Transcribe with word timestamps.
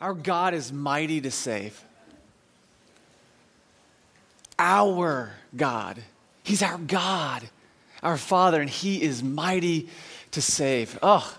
Our 0.00 0.14
God 0.14 0.54
is 0.54 0.72
mighty 0.72 1.20
to 1.20 1.30
save. 1.30 1.82
Our 4.58 5.32
God. 5.56 6.00
He's 6.44 6.62
our 6.62 6.78
God, 6.78 7.48
our 8.02 8.16
Father, 8.16 8.60
and 8.60 8.70
He 8.70 9.02
is 9.02 9.22
mighty 9.22 9.88
to 10.30 10.42
save. 10.42 10.98
Oh, 11.02 11.36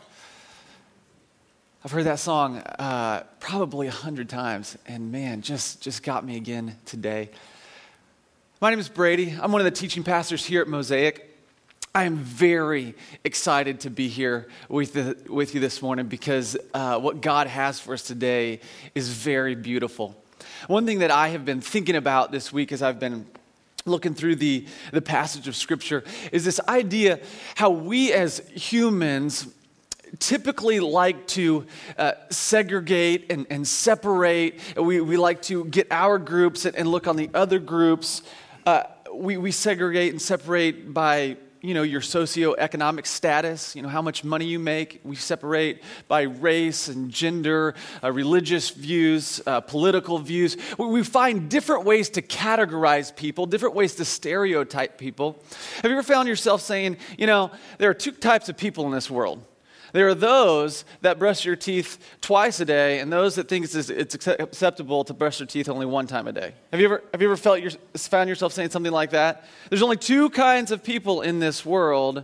I've 1.84 1.92
heard 1.92 2.04
that 2.06 2.20
song 2.20 2.58
uh, 2.58 3.24
probably 3.40 3.88
a 3.88 3.92
hundred 3.92 4.27
times, 4.27 4.78
and 4.86 5.12
man, 5.12 5.41
just, 5.41 5.82
just 5.82 6.04
got 6.04 6.26
me 6.26 6.36
again 6.36 6.76
today. 6.86 7.30
My 8.60 8.70
name 8.70 8.80
is 8.80 8.89
Brady. 8.89 9.34
I'm 9.41 9.54
one 9.54 9.62
of 9.62 9.66
the 9.66 9.71
teaching 9.71 10.04
pastors 10.04 10.46
here 10.46 10.62
at 10.62 10.68
Mosaic. 10.68 11.29
I 11.94 12.04
am 12.04 12.18
very 12.18 12.94
excited 13.24 13.80
to 13.82 13.90
be 13.90 14.10
here 14.10 14.48
with, 14.68 14.94
the, 14.94 15.18
with 15.28 15.55
you 15.55 15.60
this 15.60 15.82
morning 15.82 16.05
because 16.05 16.55
uh, 16.72 17.00
what 17.00 17.20
God 17.20 17.48
has 17.48 17.80
for 17.80 17.94
us 17.94 18.04
today 18.04 18.60
is 18.94 19.10
very 19.10 19.55
beautiful. 19.55 20.16
One 20.68 20.86
thing 20.86 20.99
that 20.99 21.10
I 21.10 21.30
have 21.30 21.46
been 21.46 21.62
thinking 21.62 21.96
about 21.96 22.32
this 22.32 22.54
week 22.54 22.72
as 22.72 22.84
I've 22.84 22.99
been 22.99 23.26
looking 23.86 24.13
through 24.13 24.36
the, 24.36 24.68
the 24.91 25.02
passage 25.02 25.48
of 25.48 25.55
Scripture 25.55 26.04
is 26.32 26.46
this 26.46 26.60
idea 26.68 27.20
how 27.55 27.72
we 27.72 28.13
as 28.13 28.38
humans 28.54 29.48
typically 30.20 30.80
like 30.80 31.26
to 31.27 31.66
uh, 31.98 32.12
segregate 32.30 33.32
and, 33.32 33.48
and 33.49 33.68
separate. 33.68 34.60
We, 34.77 35.02
we 35.02 35.18
like 35.18 35.41
to 35.44 35.66
get 35.66 35.88
our 35.90 36.20
groups 36.20 36.66
and, 36.66 36.76
and 36.76 36.88
look 36.88 37.08
on 37.08 37.16
the 37.16 37.32
other 37.34 37.58
groups. 37.58 38.21
Uh, 38.63 38.84
we, 39.12 39.38
we 39.38 39.52
segregate 39.52 40.12
and 40.12 40.21
separate 40.21 40.94
by 40.94 41.38
you 41.62 41.73
know, 41.73 41.84
your 41.84 41.99
socioeconomic 41.99 43.05
status, 43.05 43.76
you 43.76 43.81
know, 43.81 43.90
how 43.90 44.02
much 44.02 44.23
money 44.23 44.45
you 44.45 44.59
make. 44.59 45.02
We 45.04 45.16
separate 45.16 45.84
by 46.08 46.22
race 46.22 46.88
and 46.88 47.12
gender, 47.12 47.76
uh, 48.02 48.12
religious 48.12 48.70
views, 48.70 49.41
uh, 49.45 49.59
political 49.62 50.20
views. 50.20 50.55
We, 50.77 50.88
we 50.88 51.04
find 51.04 51.49
different 51.49 51.84
ways 51.84 52.10
to 52.12 52.21
categorize 52.21 53.13
people, 53.13 53.46
different 53.46 53.76
ways 53.76 53.96
to 53.96 54.05
stereotype 54.05 54.98
people. 54.98 55.43
Have 55.82 55.91
you 55.91 55.98
ever 55.98 56.04
found 56.04 56.30
yourself 56.30 56.62
saying, 56.62 56.98
you 57.18 57.27
know, 57.27 57.52
there 57.77 57.90
are 57.90 57.96
two 57.96 58.12
types 58.12 58.48
of 58.48 58.55
people 58.55 58.85
in 58.85 58.91
this 58.91 59.10
world? 59.10 59.43
There 59.93 60.07
are 60.07 60.15
those 60.15 60.85
that 61.01 61.20
brush 61.20 61.45
your 61.45 61.55
teeth 61.55 61.98
twice 62.21 62.59
a 62.59 62.65
day, 62.65 62.99
and 62.99 63.12
those 63.12 63.35
that 63.35 63.48
think 63.48 63.65
it's, 63.65 63.76
it's 63.76 64.16
acceptable 64.28 65.03
to 65.03 65.13
brush 65.13 65.40
their 65.40 65.47
teeth 65.47 65.69
only 65.69 65.85
one 65.85 66.07
time 66.07 66.28
a 66.28 66.31
day. 66.31 66.53
Have 66.72 66.79
you 66.79 66.85
ever, 66.88 67.03
have 67.12 67.22
you 67.22 67.28
ever 67.28 67.38
felt 67.38 67.62
your, 67.62 67.72
found 67.96 68.29
yourself 68.29 68.53
saying 68.53 68.69
something 68.69 68.91
like 68.91 69.12
that? 69.12 69.46
There's 69.69 69.81
only 69.81 69.97
two 69.97 70.29
kinds 70.29 70.72
of 70.72 70.84
people 70.84 71.22
in 71.22 71.40
this 71.40 71.66
world 71.66 72.23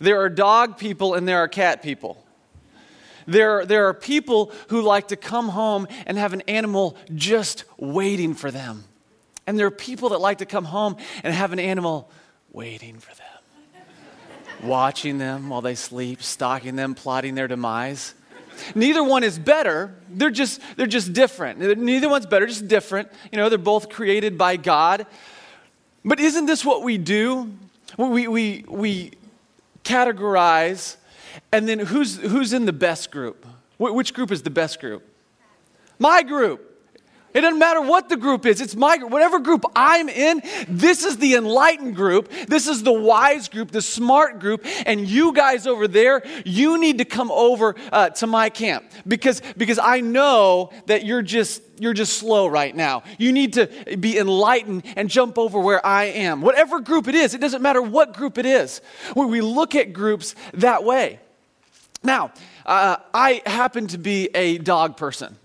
there 0.00 0.20
are 0.20 0.28
dog 0.28 0.76
people, 0.76 1.14
and 1.14 1.26
there 1.26 1.38
are 1.38 1.48
cat 1.48 1.82
people. 1.82 2.22
There, 3.26 3.64
there 3.64 3.88
are 3.88 3.94
people 3.94 4.52
who 4.68 4.82
like 4.82 5.08
to 5.08 5.16
come 5.16 5.48
home 5.48 5.86
and 6.06 6.18
have 6.18 6.32
an 6.32 6.42
animal 6.42 6.96
just 7.14 7.64
waiting 7.78 8.34
for 8.34 8.50
them. 8.50 8.84
And 9.46 9.58
there 9.58 9.66
are 9.66 9.70
people 9.70 10.10
that 10.10 10.20
like 10.20 10.38
to 10.38 10.46
come 10.46 10.64
home 10.64 10.96
and 11.22 11.32
have 11.32 11.52
an 11.52 11.58
animal 11.58 12.10
waiting 12.52 12.98
for 12.98 13.14
them 13.14 13.33
watching 14.64 15.18
them 15.18 15.48
while 15.48 15.60
they 15.60 15.74
sleep, 15.74 16.22
stalking 16.22 16.76
them, 16.76 16.94
plotting 16.94 17.34
their 17.34 17.48
demise. 17.48 18.14
Neither 18.74 19.02
one 19.02 19.24
is 19.24 19.38
better. 19.38 19.94
They're 20.08 20.30
just, 20.30 20.60
they're 20.76 20.86
just 20.86 21.12
different. 21.12 21.58
Neither 21.58 22.08
one's 22.08 22.26
better, 22.26 22.46
just 22.46 22.68
different. 22.68 23.10
You 23.32 23.38
know, 23.38 23.48
they're 23.48 23.58
both 23.58 23.88
created 23.88 24.38
by 24.38 24.56
God. 24.56 25.06
But 26.04 26.20
isn't 26.20 26.46
this 26.46 26.64
what 26.64 26.82
we 26.82 26.98
do? 26.98 27.52
We, 27.96 28.28
we, 28.28 28.64
we 28.68 29.12
categorize, 29.84 30.96
and 31.52 31.68
then 31.68 31.78
who's, 31.78 32.16
who's 32.18 32.52
in 32.52 32.64
the 32.64 32.72
best 32.72 33.10
group? 33.10 33.46
Which 33.78 34.14
group 34.14 34.30
is 34.30 34.42
the 34.42 34.50
best 34.50 34.80
group? 34.80 35.02
My 35.98 36.22
group. 36.22 36.73
It 37.34 37.40
doesn't 37.40 37.58
matter 37.58 37.80
what 37.80 38.08
the 38.08 38.16
group 38.16 38.46
is. 38.46 38.60
It's 38.60 38.76
my 38.76 38.96
group. 38.96 39.10
Whatever 39.10 39.40
group 39.40 39.64
I'm 39.74 40.08
in, 40.08 40.40
this 40.68 41.04
is 41.04 41.16
the 41.16 41.34
enlightened 41.34 41.96
group. 41.96 42.30
This 42.46 42.68
is 42.68 42.84
the 42.84 42.92
wise 42.92 43.48
group, 43.48 43.72
the 43.72 43.82
smart 43.82 44.38
group. 44.38 44.64
And 44.86 45.06
you 45.06 45.32
guys 45.32 45.66
over 45.66 45.88
there, 45.88 46.22
you 46.44 46.78
need 46.78 46.98
to 46.98 47.04
come 47.04 47.32
over 47.32 47.74
uh, 47.90 48.10
to 48.10 48.28
my 48.28 48.50
camp 48.50 48.84
because, 49.06 49.42
because 49.56 49.80
I 49.80 50.00
know 50.00 50.70
that 50.86 51.04
you're 51.04 51.22
just, 51.22 51.60
you're 51.76 51.92
just 51.92 52.18
slow 52.18 52.46
right 52.46 52.74
now. 52.74 53.02
You 53.18 53.32
need 53.32 53.54
to 53.54 53.66
be 53.98 54.16
enlightened 54.16 54.84
and 54.94 55.10
jump 55.10 55.36
over 55.36 55.58
where 55.58 55.84
I 55.84 56.04
am. 56.04 56.40
Whatever 56.40 56.78
group 56.78 57.08
it 57.08 57.16
is, 57.16 57.34
it 57.34 57.40
doesn't 57.40 57.62
matter 57.62 57.82
what 57.82 58.14
group 58.14 58.38
it 58.38 58.46
is. 58.46 58.80
When 59.14 59.28
We 59.28 59.40
look 59.40 59.74
at 59.74 59.92
groups 59.92 60.36
that 60.52 60.84
way. 60.84 61.18
Now, 62.04 62.32
uh, 62.64 62.98
I 63.12 63.42
happen 63.44 63.88
to 63.88 63.98
be 63.98 64.28
a 64.36 64.58
dog 64.58 64.96
person. 64.96 65.36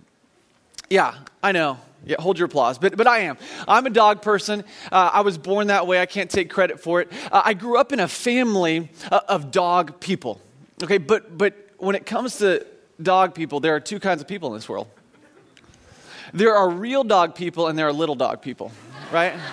Yeah, 0.90 1.16
I 1.44 1.52
know. 1.52 1.80
Yeah, 2.10 2.16
hold 2.20 2.40
your 2.40 2.48
applause. 2.48 2.80
But, 2.80 2.98
but 2.98 3.06
I 3.06 3.20
am. 3.20 3.38
I'm 3.68 3.86
a 3.86 3.92
dog 3.92 4.22
person. 4.22 4.64
Uh, 4.92 5.12
I 5.14 5.22
was 5.22 5.38
born 5.38 5.68
that 5.68 5.86
way. 5.86 6.02
I 6.02 6.08
can't 6.08 6.30
take 6.30 6.50
credit 6.50 6.80
for 6.80 7.02
it. 7.02 7.12
Uh, 7.32 7.44
I 7.46 7.54
grew 7.54 7.78
up 7.78 7.94
in 7.94 8.00
a 8.00 8.08
family 8.08 8.90
uh, 9.12 9.22
of 9.28 9.52
dog 9.52 10.00
people. 10.00 10.42
Okay, 10.82 10.98
but, 10.98 11.38
but 11.38 11.54
when 11.78 11.96
it 11.96 12.08
comes 12.08 12.40
to 12.40 12.66
dog 13.02 13.36
people, 13.36 13.60
there 13.60 13.76
are 13.76 13.80
two 13.80 14.00
kinds 14.00 14.22
of 14.22 14.28
people 14.28 14.50
in 14.50 14.56
this 14.56 14.68
world 14.68 14.88
there 16.34 16.56
are 16.56 16.70
real 16.70 17.04
dog 17.04 17.36
people 17.36 17.68
and 17.68 17.78
there 17.78 17.88
are 17.88 17.94
little 17.94 18.16
dog 18.16 18.42
people, 18.42 18.72
right? 19.12 19.34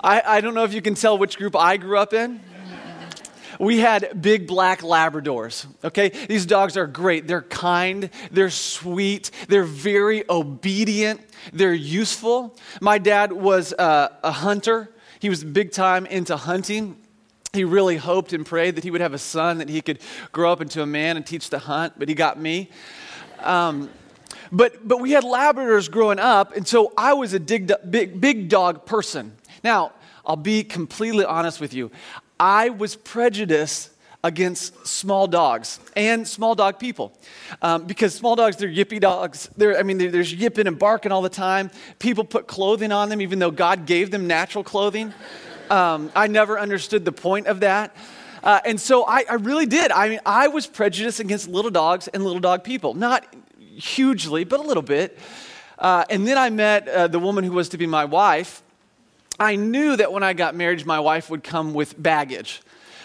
I, 0.00 0.22
I 0.24 0.40
don't 0.40 0.54
know 0.54 0.64
if 0.64 0.72
you 0.72 0.82
can 0.82 0.94
tell 0.94 1.18
which 1.18 1.36
group 1.36 1.56
I 1.56 1.76
grew 1.76 1.98
up 1.98 2.12
in 2.12 2.40
we 3.58 3.78
had 3.78 4.20
big 4.20 4.46
black 4.46 4.80
Labradors. 4.80 5.66
Okay? 5.84 6.08
These 6.08 6.46
dogs 6.46 6.76
are 6.76 6.86
great. 6.86 7.26
They're 7.26 7.42
kind, 7.42 8.10
they're 8.30 8.50
sweet, 8.50 9.30
they're 9.48 9.64
very 9.64 10.24
obedient, 10.30 11.20
they're 11.52 11.74
useful. 11.74 12.56
My 12.80 12.98
dad 12.98 13.32
was 13.32 13.72
uh, 13.72 14.08
a 14.22 14.30
hunter, 14.30 14.90
he 15.20 15.28
was 15.28 15.42
big 15.42 15.72
time 15.72 16.06
into 16.06 16.36
hunting. 16.36 16.96
He 17.52 17.64
really 17.64 17.96
hoped 17.96 18.34
and 18.34 18.44
prayed 18.44 18.76
that 18.76 18.84
he 18.84 18.90
would 18.90 19.00
have 19.00 19.14
a 19.14 19.18
son 19.18 19.58
that 19.58 19.68
he 19.68 19.80
could 19.80 20.00
grow 20.32 20.52
up 20.52 20.60
into 20.60 20.82
a 20.82 20.86
man 20.86 21.16
and 21.16 21.26
teach 21.26 21.48
to 21.50 21.58
hunt, 21.58 21.94
but 21.98 22.08
he 22.08 22.14
got 22.14 22.38
me. 22.38 22.70
Um, 23.40 23.90
but, 24.52 24.86
but 24.86 25.00
we 25.00 25.12
had 25.12 25.24
Labradors 25.24 25.90
growing 25.90 26.18
up, 26.18 26.54
and 26.54 26.68
so 26.68 26.92
I 26.96 27.14
was 27.14 27.34
a 27.34 27.40
big, 27.40 27.72
big, 27.90 28.20
big 28.20 28.48
dog 28.48 28.86
person. 28.86 29.36
Now, 29.64 29.92
I'll 30.24 30.36
be 30.36 30.62
completely 30.62 31.24
honest 31.24 31.60
with 31.60 31.72
you. 31.72 31.90
I 32.40 32.70
was 32.70 32.96
prejudiced 32.96 33.90
against 34.24 34.86
small 34.86 35.26
dogs 35.26 35.78
and 35.94 36.26
small 36.26 36.54
dog 36.54 36.78
people. 36.78 37.12
Um, 37.62 37.86
because 37.86 38.14
small 38.14 38.34
dogs 38.36 38.56
they're 38.56 38.68
yippy 38.68 39.00
dogs. 39.00 39.48
They're, 39.56 39.78
i 39.78 39.82
mean 39.82 39.98
they're, 39.98 40.10
they're 40.10 40.22
yipping 40.22 40.66
and 40.66 40.78
barking 40.78 41.12
all 41.12 41.22
the 41.22 41.28
time. 41.28 41.70
People 41.98 42.24
put 42.24 42.46
clothing 42.46 42.90
on 42.90 43.08
them 43.08 43.20
even 43.20 43.38
though 43.38 43.50
god 43.50 43.86
gave 43.86 44.10
them 44.10 44.26
natural 44.26 44.64
clothing. 44.64 45.12
Um, 45.70 46.10
i 46.16 46.26
never 46.26 46.58
understood 46.58 47.04
the 47.04 47.12
point 47.12 47.46
of 47.46 47.60
that. 47.60 47.94
Uh, 48.42 48.60
and 48.64 48.80
so 48.80 49.04
I, 49.04 49.24
I 49.28 49.34
really 49.34 49.66
did. 49.66 49.92
I 49.92 50.08
mean 50.08 50.20
i 50.26 50.48
was 50.48 50.66
prejudiced 50.66 51.20
against 51.20 51.48
little 51.48 51.70
dogs 51.70 52.08
and 52.08 52.24
little 52.24 52.40
dog 52.40 52.64
people. 52.64 52.94
Not 52.94 53.24
hugely 53.58 54.44
but 54.44 54.58
a 54.58 54.64
little 54.64 54.82
bit. 54.82 55.16
Uh, 55.78 56.04
and 56.10 56.26
then 56.26 56.36
i 56.36 56.50
met 56.50 56.88
uh, 56.88 57.06
the 57.06 57.20
woman 57.20 57.44
who 57.44 57.52
was 57.52 57.68
to 57.68 57.78
be 57.78 57.86
my 57.86 58.04
wife 58.04 58.62
I 59.40 59.54
knew 59.54 59.94
that 59.94 60.12
when 60.12 60.24
I 60.24 60.32
got 60.32 60.56
married, 60.56 60.84
my 60.84 60.98
wife 60.98 61.30
would 61.30 61.44
come 61.44 61.72
with 61.72 62.00
baggage. 62.00 62.60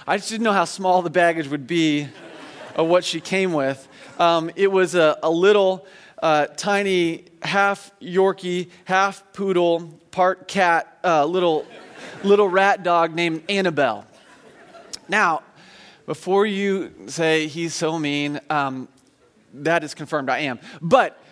I 0.07 0.17
just 0.17 0.29
didn't 0.29 0.43
know 0.43 0.51
how 0.51 0.65
small 0.65 1.03
the 1.03 1.11
baggage 1.11 1.47
would 1.47 1.67
be 1.67 2.07
of 2.75 2.87
what 2.87 3.03
she 3.03 3.21
came 3.21 3.53
with. 3.53 3.87
Um, 4.17 4.49
it 4.55 4.71
was 4.71 4.95
a, 4.95 5.19
a 5.21 5.29
little 5.29 5.85
uh, 6.23 6.47
tiny 6.47 7.25
half 7.43 7.91
Yorkie, 8.01 8.69
half 8.85 9.31
poodle, 9.33 9.99
part 10.09 10.47
cat, 10.47 10.97
uh, 11.03 11.23
little, 11.25 11.67
little 12.23 12.49
rat 12.49 12.81
dog 12.81 13.13
named 13.13 13.43
Annabelle. 13.47 14.07
Now, 15.07 15.43
before 16.07 16.47
you 16.47 16.93
say 17.07 17.45
he's 17.45 17.75
so 17.75 17.99
mean, 17.99 18.39
um, 18.49 18.87
that 19.53 19.83
is 19.83 19.93
confirmed 19.93 20.31
I 20.31 20.39
am. 20.39 20.59
But 20.81 21.22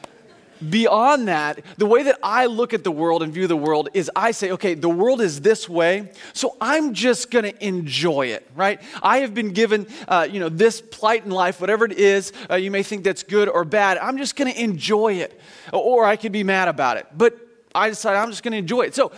beyond 0.70 1.28
that, 1.28 1.64
the 1.78 1.86
way 1.86 2.04
that 2.04 2.18
I 2.22 2.46
look 2.46 2.74
at 2.74 2.84
the 2.84 2.92
world 2.92 3.24
and 3.24 3.34
view 3.34 3.48
the 3.48 3.58
world 3.58 3.90
is 3.94 4.10
I 4.16 4.32
say, 4.32 4.52
okay, 4.52 4.74
the 4.74 4.90
world 4.90 5.22
is 5.22 5.42
this 5.42 5.68
way, 5.68 6.12
so 6.34 6.56
I'm 6.62 6.94
just 6.94 7.32
going 7.32 7.46
to 7.46 7.66
enjoy 7.66 8.28
it, 8.28 8.50
right? 8.56 8.82
I 9.02 9.20
have 9.20 9.34
been 9.34 9.54
given, 9.54 9.88
uh, 10.08 10.28
you 10.30 10.40
know, 10.40 10.50
this 10.50 10.82
plight 10.82 11.26
in 11.26 11.32
life, 11.32 11.60
whatever 11.60 11.86
it 11.86 11.94
is, 11.94 12.34
uh, 12.50 12.56
you 12.56 12.72
may 12.72 12.84
think 12.84 13.04
that's 13.04 13.24
good 13.24 13.50
or 13.50 13.66
bad. 13.66 13.98
I'm 13.98 14.18
just 14.18 14.36
going 14.36 14.52
to 14.52 14.62
enjoy 14.62 15.14
it, 15.14 15.40
or 15.74 16.06
I 16.06 16.16
could 16.16 16.32
be 16.32 16.44
mad 16.44 16.68
about 16.68 16.98
it. 16.98 17.08
But 17.16 17.38
I 17.74 17.90
decided 17.90 18.18
I'm 18.18 18.30
just 18.30 18.44
going 18.44 18.52
to 18.54 18.58
enjoy 18.58 18.82
it. 18.82 18.96
So, 18.96 19.12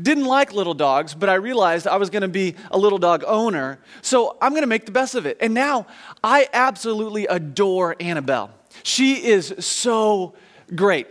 didn't 0.00 0.26
like 0.26 0.52
little 0.52 0.74
dogs, 0.74 1.14
but 1.14 1.28
I 1.28 1.34
realized 1.34 1.86
I 1.86 1.96
was 1.96 2.10
going 2.10 2.22
to 2.22 2.28
be 2.28 2.54
a 2.70 2.78
little 2.78 2.98
dog 2.98 3.24
owner. 3.26 3.80
So 4.02 4.36
I'm 4.40 4.52
going 4.52 4.62
to 4.62 4.68
make 4.68 4.86
the 4.86 4.92
best 4.92 5.16
of 5.16 5.26
it. 5.26 5.36
And 5.40 5.52
now 5.52 5.86
I 6.22 6.48
absolutely 6.52 7.26
adore 7.26 7.96
Annabelle. 7.98 8.50
She 8.84 9.24
is 9.24 9.52
so 9.58 10.34
great. 10.74 11.06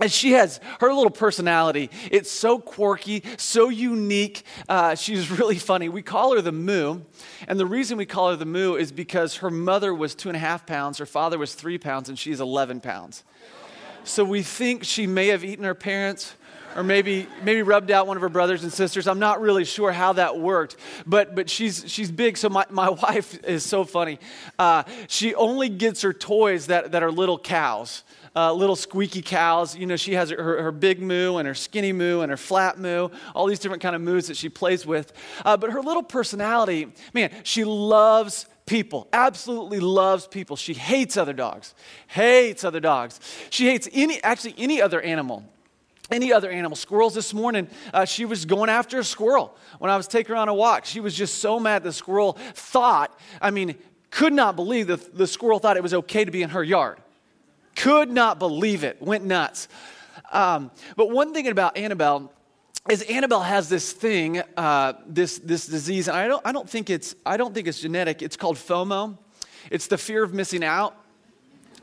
and 0.00 0.10
she 0.10 0.32
has 0.32 0.58
her 0.80 0.92
little 0.92 1.10
personality. 1.10 1.90
It's 2.10 2.30
so 2.30 2.58
quirky, 2.58 3.22
so 3.36 3.68
unique. 3.68 4.42
Uh, 4.68 4.94
she's 4.94 5.30
really 5.38 5.58
funny. 5.58 5.88
We 5.88 6.02
call 6.02 6.34
her 6.34 6.40
the 6.40 6.52
Moo. 6.52 7.00
And 7.46 7.58
the 7.58 7.66
reason 7.66 7.98
we 7.98 8.06
call 8.06 8.30
her 8.30 8.36
the 8.36 8.46
Moo 8.46 8.74
is 8.74 8.90
because 8.92 9.36
her 9.36 9.50
mother 9.50 9.94
was 9.94 10.14
two 10.14 10.28
and 10.28 10.36
a 10.36 10.40
half 10.40 10.66
pounds, 10.66 10.98
her 10.98 11.06
father 11.06 11.38
was 11.38 11.54
three 11.54 11.78
pounds, 11.78 12.08
and 12.08 12.18
she's 12.18 12.40
11 12.40 12.80
pounds. 12.80 13.24
So 14.04 14.24
we 14.24 14.42
think 14.42 14.84
she 14.84 15.06
may 15.06 15.28
have 15.28 15.44
eaten 15.44 15.64
her 15.64 15.74
parents 15.74 16.34
or 16.76 16.82
maybe 16.82 17.26
maybe 17.42 17.62
rubbed 17.62 17.90
out 17.90 18.06
one 18.06 18.16
of 18.16 18.22
her 18.22 18.28
brothers 18.28 18.62
and 18.62 18.72
sisters. 18.72 19.06
I'm 19.06 19.18
not 19.18 19.40
really 19.40 19.64
sure 19.64 19.92
how 19.92 20.14
that 20.14 20.38
worked, 20.38 20.76
but 21.06 21.34
but 21.34 21.50
she's 21.50 21.84
she's 21.86 22.10
big. 22.10 22.36
So 22.36 22.48
my, 22.48 22.64
my 22.70 22.88
wife 23.02 23.42
is 23.44 23.64
so 23.64 23.84
funny. 23.84 24.18
Uh, 24.58 24.84
she 25.08 25.34
only 25.34 25.68
gets 25.68 26.02
her 26.02 26.12
toys 26.12 26.66
that, 26.66 26.92
that 26.92 27.02
are 27.02 27.10
little 27.10 27.38
cows 27.38 28.02
uh, 28.34 28.52
little 28.52 28.76
squeaky 28.76 29.22
cows. 29.22 29.76
You 29.76 29.86
know, 29.86 29.96
she 29.96 30.14
has 30.14 30.30
her, 30.30 30.62
her 30.62 30.72
big 30.72 31.00
moo 31.00 31.36
and 31.36 31.46
her 31.46 31.54
skinny 31.54 31.92
moo 31.92 32.20
and 32.20 32.30
her 32.30 32.36
flat 32.36 32.78
moo, 32.78 33.08
all 33.34 33.46
these 33.46 33.58
different 33.58 33.82
kind 33.82 33.94
of 33.94 34.02
moos 34.02 34.28
that 34.28 34.36
she 34.36 34.48
plays 34.48 34.86
with. 34.86 35.12
Uh, 35.44 35.56
but 35.56 35.70
her 35.70 35.80
little 35.80 36.02
personality, 36.02 36.92
man, 37.12 37.30
she 37.42 37.64
loves 37.64 38.46
people, 38.66 39.08
absolutely 39.12 39.80
loves 39.80 40.26
people. 40.26 40.56
She 40.56 40.74
hates 40.74 41.16
other 41.16 41.32
dogs, 41.32 41.74
hates 42.06 42.64
other 42.64 42.80
dogs. 42.80 43.20
She 43.50 43.66
hates 43.66 43.88
any, 43.92 44.22
actually 44.22 44.54
any 44.58 44.80
other 44.80 45.00
animal 45.00 45.44
any 46.10 46.30
other 46.30 46.50
animal. 46.50 46.76
Squirrels 46.76 47.14
this 47.14 47.32
morning, 47.32 47.68
uh, 47.94 48.04
she 48.04 48.26
was 48.26 48.44
going 48.44 48.68
after 48.68 48.98
a 48.98 49.04
squirrel 49.04 49.56
when 49.78 49.90
I 49.90 49.96
was 49.96 50.06
taking 50.06 50.34
her 50.34 50.40
on 50.40 50.48
a 50.48 50.54
walk. 50.54 50.84
She 50.84 51.00
was 51.00 51.14
just 51.14 51.36
so 51.36 51.58
mad 51.58 51.82
the 51.82 51.92
squirrel 51.92 52.34
thought, 52.52 53.18
I 53.40 53.50
mean, 53.50 53.76
could 54.10 54.34
not 54.34 54.54
believe 54.54 54.88
that 54.88 55.16
the 55.16 55.26
squirrel 55.26 55.58
thought 55.58 55.76
it 55.76 55.82
was 55.82 55.94
okay 55.94 56.24
to 56.24 56.30
be 56.30 56.42
in 56.42 56.50
her 56.50 56.62
yard. 56.62 56.98
Could 57.82 58.12
not 58.12 58.38
believe 58.38 58.84
it. 58.84 59.02
Went 59.02 59.24
nuts. 59.24 59.66
Um, 60.30 60.70
but 60.94 61.10
one 61.10 61.34
thing 61.34 61.48
about 61.48 61.76
Annabelle 61.76 62.32
is 62.88 63.02
Annabelle 63.02 63.40
has 63.40 63.68
this 63.68 63.90
thing, 63.90 64.40
uh, 64.56 64.92
this, 65.04 65.38
this 65.38 65.66
disease, 65.66 66.06
and 66.06 66.16
I 66.16 66.28
don't, 66.28 66.46
I, 66.46 66.52
don't 66.52 66.70
think 66.70 66.90
it's, 66.90 67.16
I 67.26 67.36
don't 67.36 67.52
think 67.52 67.66
it's 67.66 67.80
genetic. 67.80 68.22
It's 68.22 68.36
called 68.36 68.56
FOMO. 68.56 69.18
It's 69.68 69.88
the 69.88 69.98
fear 69.98 70.22
of 70.22 70.32
missing 70.32 70.62
out. 70.62 70.94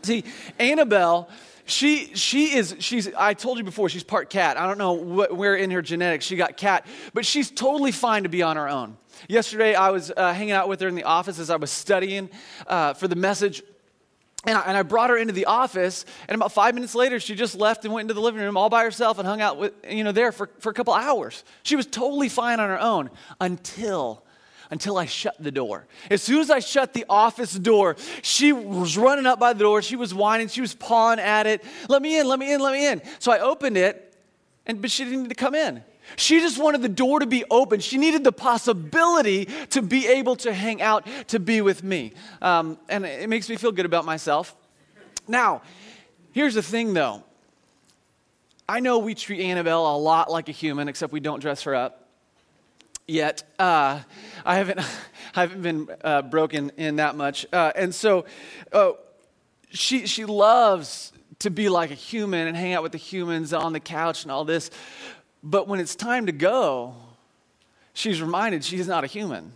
See, 0.01 0.24
Annabelle, 0.57 1.28
she, 1.66 2.16
she 2.16 2.56
is, 2.56 2.78
she's, 2.80 3.13
I 3.18 3.34
told 3.34 3.57
you 3.57 3.66
before, 3.66 3.90
she's 3.90 4.06
part 4.06 4.30
cat. 4.30 4.56
I 4.56 4.68
don't 4.68 4.78
know 4.78 4.94
where 4.94 5.57
in 5.57 5.69
her 5.72 5.81
genetics 5.81 6.24
she 6.24 6.38
got 6.38 6.56
cat, 6.56 6.88
but 7.13 7.25
she's 7.25 7.52
totally 7.52 7.92
fine 7.92 8.24
to 8.24 8.30
be 8.30 8.42
on 8.42 8.56
her 8.56 8.69
own. 8.69 8.98
Yesterday, 9.28 9.75
I 9.75 9.90
was 9.90 10.13
uh, 10.16 10.31
hanging 10.31 10.54
out 10.54 10.69
with 10.69 10.80
her 10.80 10.88
in 10.88 10.95
the 10.95 11.04
office 11.04 11.40
as 11.40 11.50
I 11.50 11.57
was 11.57 11.72
studying 11.72 12.30
uh, 12.68 12.94
for 12.94 13.10
the 13.10 13.18
message. 13.18 13.63
And 14.46 14.58
I, 14.58 14.62
and 14.62 14.78
I, 14.78 14.84
brought 14.84 15.10
her 15.10 15.18
into 15.18 15.34
the 15.34 15.46
office, 15.46 16.06
and 16.30 16.36
about 16.36 16.54
five 16.54 16.74
minutes 16.74 16.96
later, 16.96 17.20
she 17.20 17.36
just 17.36 17.56
left 17.56 17.84
and 17.84 17.94
went 17.94 18.06
into 18.06 18.14
the 18.14 18.22
living 18.22 18.42
room 18.42 18.56
all 18.56 18.70
by 18.70 18.84
herself 18.84 19.20
and 19.20 19.28
hung 19.28 19.42
out 19.42 19.58
with, 19.58 19.74
you 19.90 20.04
know, 20.04 20.14
there 20.14 20.32
for, 20.32 20.50
for 20.60 20.70
a 20.70 20.74
couple 20.74 20.94
hours. 20.94 21.44
She 21.64 21.76
was 21.76 21.86
totally 21.86 22.30
fine 22.30 22.62
on 22.62 22.70
her 22.70 22.80
own 22.80 23.10
until, 23.42 24.24
until 24.72 24.98
I 24.98 25.08
shut 25.08 25.36
the 25.44 25.52
door. 25.52 25.88
As 26.10 26.24
soon 26.24 26.40
as 26.40 26.50
I 26.50 26.60
shut 26.60 26.94
the 26.94 27.06
office 27.10 27.54
door, 27.54 27.98
she 28.22 28.54
was 28.54 28.98
running 28.98 29.26
up 29.26 29.40
by 29.40 29.52
the 29.52 29.60
door. 29.60 29.82
She 29.82 29.98
was 29.98 30.14
whining. 30.14 30.48
She 30.48 30.62
was 30.62 30.74
pawing 30.74 31.20
at 31.20 31.46
it. 31.46 31.62
Let 31.90 32.02
me 32.02 32.18
in, 32.18 32.26
let 32.26 32.40
me 32.40 32.54
in, 32.54 32.62
let 32.62 32.72
me 32.72 32.88
in. 32.88 33.02
So 33.20 33.34
I 33.34 33.40
opened 33.40 33.76
it, 33.76 34.16
and, 34.66 34.82
but 34.82 34.90
she 34.90 35.04
didn't 35.04 35.24
need 35.24 35.30
to 35.30 35.36
come 35.36 35.54
in. 35.54 35.84
She 36.16 36.40
just 36.40 36.58
wanted 36.58 36.82
the 36.82 36.90
door 36.90 37.20
to 37.20 37.26
be 37.26 37.44
open. 37.50 37.80
She 37.80 37.98
needed 37.98 38.24
the 38.24 38.32
possibility 38.32 39.46
to 39.72 39.82
be 39.82 40.08
able 40.08 40.36
to 40.38 40.54
hang 40.54 40.82
out, 40.82 41.08
to 41.28 41.40
be 41.40 41.62
with 41.62 41.84
me. 41.84 42.14
Um, 42.42 42.78
and 42.90 43.06
it 43.06 43.30
makes 43.30 43.50
me 43.50 43.56
feel 43.56 43.72
good 43.72 43.86
about 43.86 44.06
myself. 44.06 44.56
Now, 45.28 45.62
here's 46.32 46.56
the 46.56 46.64
thing 46.64 46.94
though. 46.94 47.24
I 48.68 48.82
know 48.82 49.00
we 49.00 49.16
treat 49.16 49.42
Annabelle 49.42 49.96
a 49.96 49.98
lot 49.98 50.30
like 50.30 50.48
a 50.48 50.52
human, 50.52 50.88
except 50.88 51.12
we 51.12 51.20
don't 51.20 51.40
dress 51.40 51.64
her 51.64 51.74
up 51.74 52.08
yet. 53.10 53.44
Uh, 53.58 54.02
I, 54.46 54.56
haven't, 54.56 54.80
I 55.36 55.42
haven't 55.42 55.62
been 55.62 55.88
uh, 56.04 56.22
broken 56.22 56.72
in 56.78 56.98
that 56.98 57.16
much. 57.16 57.46
Uh, 57.52 57.72
and 57.76 57.94
so 57.94 58.26
uh, 58.72 58.92
she, 59.72 60.08
she 60.08 60.26
loves 60.26 61.12
to 61.40 61.50
be 61.50 61.70
like 61.70 61.92
a 61.92 61.96
human 61.96 62.48
and 62.48 62.56
hang 62.56 62.74
out 62.74 62.84
with 62.84 62.92
the 62.92 62.98
humans 62.98 63.54
on 63.54 63.74
the 63.74 63.80
couch 63.80 64.24
and 64.24 64.32
all 64.32 64.46
this. 64.46 64.70
But 65.44 65.68
when 65.68 65.80
it's 65.80 65.96
time 65.96 66.26
to 66.26 66.32
go, 66.32 66.96
she's 67.94 68.22
reminded 68.22 68.64
she's 68.64 68.88
not 68.88 69.04
a 69.04 69.08
human 69.08 69.54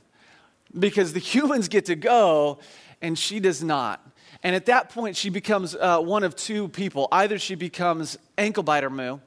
because 0.78 1.14
the 1.14 1.20
humans 1.34 1.68
get 1.68 1.86
to 1.86 1.96
go 1.96 2.60
and 3.02 3.18
she 3.18 3.40
does 3.40 3.64
not. 3.64 4.02
And 4.44 4.56
at 4.56 4.66
that 4.66 4.90
point, 4.90 5.16
she 5.16 5.30
becomes 5.30 5.76
uh, 5.76 6.00
one 6.00 6.24
of 6.24 6.36
two 6.36 6.68
people. 6.70 7.08
Either 7.12 7.40
she 7.40 7.56
becomes 7.56 8.18
ankle 8.38 8.64
biter 8.64 8.90
moo, 8.90 9.20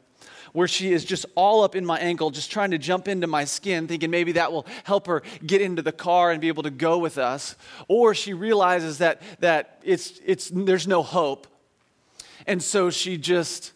where 0.53 0.69
she 0.69 0.93
is 0.93 1.05
just 1.05 1.25
all 1.35 1.63
up 1.63 1.75
in 1.75 1.87
my 1.87 1.99
ankle, 1.99 2.31
just 2.31 2.51
trying 2.51 2.71
to 2.73 2.79
jump 2.79 3.09
into 3.09 3.27
my 3.27 3.45
skin, 3.45 3.87
thinking 3.87 4.11
maybe 4.11 4.33
that 4.33 4.53
will 4.53 4.67
help 4.85 5.07
her 5.07 5.23
get 5.47 5.63
into 5.63 5.81
the 5.81 5.93
car 5.93 6.33
and 6.33 6.41
be 6.41 6.49
able 6.49 6.63
to 6.63 6.71
go 6.71 6.99
with 6.99 7.17
us. 7.17 7.57
Or 7.89 8.15
she 8.15 8.35
realizes 8.35 8.99
that, 8.99 9.23
that 9.41 9.81
it's, 9.85 10.21
it's, 10.25 10.51
there's 10.53 10.87
no 10.87 11.03
hope. 11.03 11.47
And 12.47 12.63
so 12.63 12.91
she 12.91 13.17
just 13.17 13.73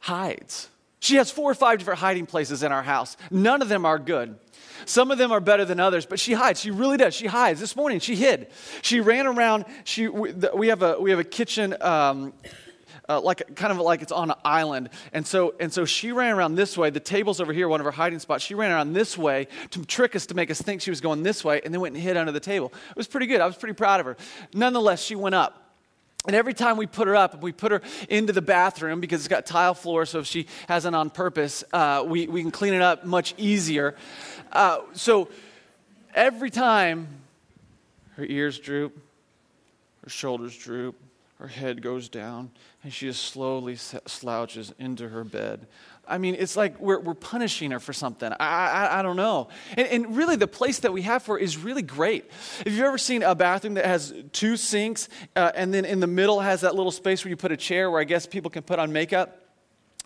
hides 0.00 0.68
she 1.00 1.16
has 1.16 1.30
four 1.30 1.50
or 1.50 1.54
five 1.54 1.78
different 1.78 2.00
hiding 2.00 2.26
places 2.26 2.62
in 2.62 2.72
our 2.72 2.82
house. 2.82 3.16
None 3.30 3.62
of 3.62 3.68
them 3.68 3.84
are 3.84 3.98
good. 3.98 4.38
Some 4.84 5.10
of 5.10 5.18
them 5.18 5.32
are 5.32 5.40
better 5.40 5.64
than 5.64 5.80
others, 5.80 6.06
but 6.06 6.20
she 6.20 6.32
hides. 6.32 6.60
She 6.60 6.70
really 6.70 6.96
does. 6.96 7.14
She 7.14 7.26
hides. 7.26 7.60
This 7.60 7.76
morning, 7.76 7.98
she 7.98 8.14
hid. 8.14 8.48
She 8.82 9.00
ran 9.00 9.26
around. 9.26 9.64
She, 9.84 10.08
we, 10.08 10.68
have 10.68 10.82
a, 10.82 11.00
we 11.00 11.10
have 11.10 11.18
a 11.18 11.24
kitchen. 11.24 11.74
Um, 11.80 12.32
uh, 13.08 13.20
like 13.20 13.54
kind 13.54 13.72
of 13.72 13.78
like 13.78 14.02
it's 14.02 14.12
on 14.12 14.30
an 14.30 14.36
island. 14.44 14.90
And 15.12 15.26
so, 15.26 15.54
and 15.60 15.72
so 15.72 15.84
she 15.84 16.12
ran 16.12 16.34
around 16.34 16.56
this 16.56 16.76
way. 16.76 16.90
The 16.90 17.00
table's 17.00 17.40
over 17.40 17.52
here, 17.52 17.68
one 17.68 17.80
of 17.80 17.84
her 17.84 17.92
hiding 17.92 18.18
spots. 18.18 18.44
She 18.44 18.54
ran 18.54 18.72
around 18.72 18.94
this 18.94 19.16
way 19.16 19.46
to 19.70 19.84
trick 19.84 20.16
us 20.16 20.26
to 20.26 20.34
make 20.34 20.50
us 20.50 20.60
think 20.60 20.82
she 20.82 20.90
was 20.90 21.00
going 21.00 21.22
this 21.22 21.44
way, 21.44 21.60
and 21.64 21.72
then 21.72 21.80
went 21.80 21.94
and 21.94 22.02
hid 22.02 22.16
under 22.16 22.32
the 22.32 22.40
table. 22.40 22.72
It 22.90 22.96
was 22.96 23.06
pretty 23.06 23.26
good. 23.26 23.40
I 23.40 23.46
was 23.46 23.56
pretty 23.56 23.74
proud 23.74 24.00
of 24.00 24.06
her. 24.06 24.16
Nonetheless, 24.52 25.02
she 25.02 25.14
went 25.14 25.34
up. 25.34 25.65
And 26.26 26.34
every 26.34 26.54
time 26.54 26.76
we 26.76 26.86
put 26.86 27.06
her 27.06 27.16
up, 27.16 27.40
we 27.40 27.52
put 27.52 27.72
her 27.72 27.82
into 28.08 28.32
the 28.32 28.42
bathroom 28.42 29.00
because 29.00 29.20
it's 29.20 29.28
got 29.28 29.46
tile 29.46 29.74
floor, 29.74 30.06
so 30.06 30.20
if 30.20 30.26
she 30.26 30.46
hasn't 30.68 30.96
on 30.96 31.10
purpose, 31.10 31.62
uh, 31.72 32.04
we, 32.06 32.26
we 32.26 32.42
can 32.42 32.50
clean 32.50 32.74
it 32.74 32.82
up 32.82 33.04
much 33.04 33.34
easier. 33.38 33.94
Uh, 34.52 34.80
so 34.92 35.28
every 36.14 36.50
time 36.50 37.08
her 38.16 38.24
ears 38.24 38.58
droop, 38.58 38.98
her 40.02 40.10
shoulders 40.10 40.56
droop, 40.56 40.96
her 41.38 41.48
head 41.48 41.82
goes 41.82 42.08
down, 42.08 42.50
and 42.82 42.92
she 42.92 43.06
just 43.06 43.24
slowly 43.24 43.76
slouches 43.76 44.72
into 44.78 45.08
her 45.08 45.22
bed. 45.22 45.66
I 46.08 46.18
mean, 46.18 46.36
it's 46.38 46.56
like 46.56 46.78
we're, 46.78 47.00
we're 47.00 47.14
punishing 47.14 47.72
her 47.72 47.80
for 47.80 47.92
something. 47.92 48.32
I, 48.32 48.36
I, 48.38 48.98
I 49.00 49.02
don't 49.02 49.16
know. 49.16 49.48
And, 49.76 49.88
and, 49.88 50.16
really, 50.16 50.36
the 50.36 50.46
place 50.46 50.80
that 50.80 50.92
we 50.92 51.02
have 51.02 51.22
for 51.22 51.38
is 51.38 51.58
really 51.58 51.82
great. 51.82 52.30
If 52.64 52.72
you've 52.72 52.84
ever 52.84 52.98
seen 52.98 53.22
a 53.22 53.34
bathroom 53.34 53.74
that 53.74 53.86
has 53.86 54.14
two 54.32 54.56
sinks, 54.56 55.08
uh, 55.34 55.52
and 55.54 55.74
then 55.74 55.84
in 55.84 56.00
the 56.00 56.06
middle 56.06 56.40
has 56.40 56.60
that 56.60 56.74
little 56.74 56.92
space 56.92 57.24
where 57.24 57.30
you 57.30 57.36
put 57.36 57.52
a 57.52 57.56
chair 57.56 57.90
where 57.90 58.00
I 58.00 58.04
guess 58.04 58.26
people 58.26 58.50
can 58.50 58.62
put 58.62 58.78
on 58.78 58.92
makeup? 58.92 59.45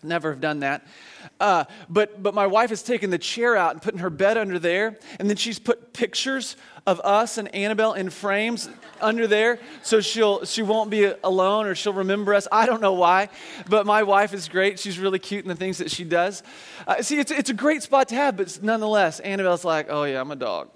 Never 0.03 0.31
have 0.31 0.41
done 0.41 0.61
that. 0.61 0.85
Uh, 1.39 1.65
but, 1.89 2.21
but 2.21 2.33
my 2.33 2.47
wife 2.47 2.71
has 2.71 2.81
taken 2.81 3.09
the 3.09 3.17
chair 3.17 3.55
out 3.55 3.73
and 3.73 3.81
putting 3.81 3.99
her 3.99 4.09
bed 4.09 4.37
under 4.37 4.57
there, 4.57 4.97
and 5.19 5.29
then 5.29 5.37
she's 5.37 5.59
put 5.59 5.93
pictures 5.93 6.55
of 6.87 6.99
us 7.01 7.37
and 7.37 7.53
Annabelle 7.53 7.93
in 7.93 8.09
frames 8.09 8.67
under 8.99 9.27
there 9.27 9.59
so 9.83 10.01
she'll, 10.01 10.45
she 10.45 10.63
won't 10.63 10.89
be 10.89 11.13
alone 11.23 11.67
or 11.67 11.75
she'll 11.75 11.93
remember 11.93 12.33
us. 12.33 12.47
I 12.51 12.65
don't 12.65 12.81
know 12.81 12.93
why, 12.93 13.29
but 13.69 13.85
my 13.85 14.01
wife 14.01 14.33
is 14.33 14.49
great. 14.49 14.79
She's 14.79 14.97
really 14.97 15.19
cute 15.19 15.45
in 15.45 15.49
the 15.49 15.55
things 15.55 15.77
that 15.77 15.91
she 15.91 16.03
does. 16.03 16.41
Uh, 16.87 17.01
see, 17.03 17.19
it's, 17.19 17.31
it's 17.31 17.51
a 17.51 17.55
great 17.55 17.83
spot 17.83 18.09
to 18.09 18.15
have, 18.15 18.37
but 18.37 18.59
nonetheless, 18.63 19.19
Annabelle's 19.19 19.63
like, 19.63 19.87
oh 19.89 20.05
yeah, 20.05 20.21
I'm 20.21 20.31
a 20.31 20.35
dog 20.35 20.69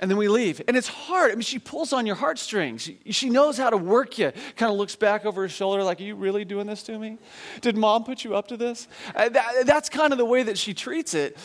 and 0.00 0.10
then 0.10 0.16
we 0.16 0.28
leave. 0.28 0.62
And 0.66 0.76
it's 0.76 0.88
hard. 0.88 1.30
I 1.30 1.34
mean, 1.34 1.42
she 1.42 1.58
pulls 1.58 1.92
on 1.92 2.06
your 2.06 2.16
heartstrings. 2.16 2.90
She, 3.10 3.28
knows 3.28 3.58
how 3.58 3.68
to 3.68 3.76
work 3.76 4.18
you. 4.18 4.32
Kind 4.56 4.72
of 4.72 4.78
looks 4.78 4.96
back 4.96 5.26
over 5.26 5.42
her 5.42 5.48
shoulder 5.48 5.84
like, 5.84 6.00
Are 6.00 6.04
you 6.04 6.16
really 6.16 6.44
doing 6.44 6.66
this 6.66 6.82
to 6.84 6.98
me? 6.98 7.18
Did 7.60 7.76
mom 7.76 8.04
put 8.04 8.24
you 8.24 8.34
up 8.34 8.48
to 8.48 8.56
this? 8.56 8.88
Uh, 9.14 9.28
that, 9.28 9.66
that's 9.66 9.90
kind 9.90 10.12
of 10.12 10.18
the 10.18 10.24
way 10.24 10.42
that 10.42 10.56
she 10.56 10.72
treats 10.72 11.12
it. 11.12 11.36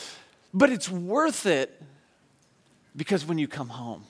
But 0.54 0.70
it's 0.70 0.90
worth 0.90 1.46
it 1.46 1.82
because 2.96 3.26
when 3.26 3.38
you 3.38 3.48
come 3.50 3.68
home, 3.68 4.06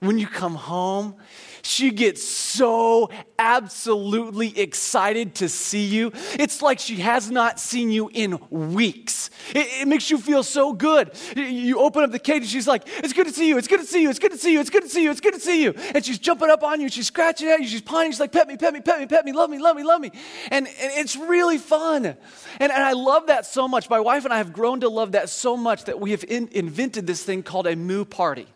when 0.00 0.18
you 0.18 0.26
come 0.26 0.54
home, 0.54 1.14
she 1.62 1.90
gets 1.90 2.22
so 2.22 3.10
absolutely 3.38 4.58
excited 4.58 5.34
to 5.36 5.48
see 5.48 5.84
you. 5.84 6.12
It's 6.34 6.62
like 6.62 6.78
she 6.78 6.96
has 6.96 7.30
not 7.30 7.58
seen 7.58 7.90
you 7.90 8.10
in 8.12 8.38
weeks. 8.50 9.30
It, 9.54 9.82
it, 9.82 9.88
makes 9.88 10.10
you 10.10 10.18
feel 10.18 10.42
so 10.42 10.72
good. 10.72 11.10
You 11.36 11.80
open 11.80 12.04
up 12.04 12.12
the 12.12 12.18
cage 12.18 12.42
and 12.42 12.50
she's 12.50 12.68
like, 12.68 12.82
It's 12.86 13.12
good 13.12 13.26
to 13.26 13.32
see 13.32 13.48
you. 13.48 13.58
It's 13.58 13.68
good 13.68 13.80
to 13.80 13.86
see 13.86 14.02
you. 14.02 14.10
It's 14.10 14.18
good 14.18 14.32
to 14.32 14.38
see 14.38 14.52
you. 14.52 14.60
It's 14.60 14.70
good 14.70 14.82
to 14.82 14.88
see 14.88 15.02
you. 15.02 15.10
It's 15.10 15.20
good 15.20 15.34
to 15.34 15.40
see 15.40 15.62
you. 15.62 15.74
And 15.94 16.04
she's 16.04 16.18
jumping 16.18 16.50
up 16.50 16.62
on 16.62 16.80
you. 16.80 16.88
She's 16.88 17.06
scratching 17.06 17.48
at 17.48 17.60
you. 17.60 17.66
She's 17.66 17.82
pawing. 17.82 18.10
She's 18.10 18.20
like, 18.20 18.32
Pet 18.32 18.46
me, 18.46 18.56
pet 18.56 18.72
me, 18.72 18.80
pet 18.80 19.00
me, 19.00 19.06
pet 19.06 19.24
me. 19.24 19.32
Love 19.32 19.50
me, 19.50 19.58
love 19.58 19.76
me, 19.76 19.82
love 19.82 20.00
me. 20.00 20.10
And, 20.50 20.66
and 20.66 20.92
it's 20.96 21.16
really 21.16 21.58
fun. 21.58 22.06
And, 22.06 22.16
and 22.60 22.72
I 22.72 22.92
love 22.92 23.26
that 23.28 23.46
so 23.46 23.66
much. 23.66 23.88
My 23.88 24.00
wife 24.00 24.24
and 24.24 24.34
I 24.34 24.38
have 24.38 24.52
grown 24.52 24.80
to 24.80 24.88
love 24.88 25.12
that 25.12 25.28
so 25.30 25.56
much 25.56 25.84
that 25.84 26.00
we 26.00 26.12
have 26.12 26.24
in, 26.24 26.48
invented 26.52 27.06
this 27.06 27.24
thing 27.24 27.42
called 27.42 27.66
a 27.66 27.76
moo 27.76 28.04
party. 28.04 28.46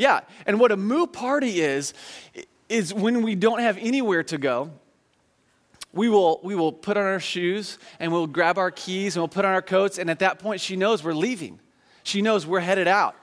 Yeah, 0.00 0.20
and 0.46 0.58
what 0.58 0.72
a 0.72 0.76
moo 0.76 1.06
party 1.06 1.60
is, 1.60 1.94
is 2.68 2.94
when 2.94 3.22
we 3.22 3.34
don't 3.34 3.60
have 3.60 3.76
anywhere 3.78 4.22
to 4.24 4.38
go 4.38 4.70
we 5.92 6.08
will, 6.08 6.40
we 6.42 6.54
will 6.54 6.72
put 6.72 6.96
on 6.96 7.04
our 7.04 7.20
shoes 7.20 7.78
and 7.98 8.12
we'll 8.12 8.26
grab 8.26 8.58
our 8.58 8.70
keys 8.70 9.16
and 9.16 9.22
we'll 9.22 9.28
put 9.28 9.44
on 9.44 9.52
our 9.52 9.62
coats. 9.62 9.98
And 9.98 10.08
at 10.08 10.20
that 10.20 10.38
point, 10.38 10.60
she 10.60 10.76
knows 10.76 11.02
we're 11.02 11.12
leaving. 11.12 11.58
She 12.04 12.22
knows 12.22 12.46
we're 12.46 12.60
headed 12.60 12.86
out. 12.86 13.16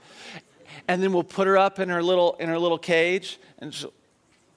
And 0.88 1.01
then 1.01 1.13
we'll 1.13 1.24
put 1.24 1.48
her 1.48 1.57
up 1.57 1.79
in 1.79 1.89
her 1.89 2.03
little, 2.03 2.36
in 2.39 2.50
her 2.50 2.60
little 2.60 2.77
cage. 2.77 3.39
And 3.60 3.74
she'll, 3.74 3.93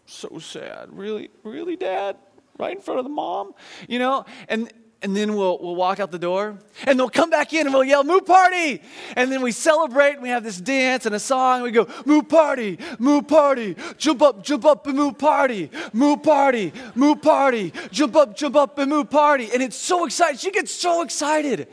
so 0.06 0.38
sad. 0.40 0.88
Really, 0.90 1.30
really, 1.44 1.76
Dad? 1.76 2.16
Right 2.58 2.76
in 2.76 2.82
front 2.82 2.98
of 2.98 3.04
the 3.04 3.10
mom? 3.10 3.52
You 3.88 4.00
know? 4.00 4.24
And, 4.48 4.72
and 5.02 5.16
then 5.16 5.34
we'll, 5.34 5.58
we'll 5.58 5.76
walk 5.76 5.98
out 5.98 6.10
the 6.10 6.18
door 6.18 6.58
and 6.84 6.98
they'll 6.98 7.08
come 7.08 7.30
back 7.30 7.52
in 7.54 7.66
and 7.66 7.74
we'll 7.74 7.84
yell, 7.84 8.04
Moo 8.04 8.20
Party! 8.20 8.82
And 9.16 9.32
then 9.32 9.40
we 9.40 9.50
celebrate 9.52 10.14
and 10.14 10.22
we 10.22 10.28
have 10.28 10.44
this 10.44 10.60
dance 10.60 11.06
and 11.06 11.14
a 11.14 11.18
song. 11.18 11.56
And 11.56 11.62
we 11.64 11.70
go, 11.70 11.88
Moo 12.04 12.22
Party! 12.22 12.78
Moo 12.98 13.22
Party! 13.22 13.76
Jump 13.96 14.20
up, 14.20 14.44
jump 14.44 14.66
up 14.66 14.86
and 14.86 14.96
Moo 14.96 15.12
Party! 15.12 15.70
Moo 15.94 16.16
Party! 16.16 16.72
Moo 16.94 17.14
Party! 17.14 17.72
Jump 17.90 18.14
up, 18.14 18.36
jump 18.36 18.56
up 18.56 18.78
and 18.78 18.90
Moo 18.90 19.04
Party! 19.04 19.48
And 19.52 19.62
it's 19.62 19.76
so 19.76 20.04
exciting. 20.04 20.36
She 20.36 20.50
gets 20.50 20.72
so 20.72 21.02
excited. 21.02 21.68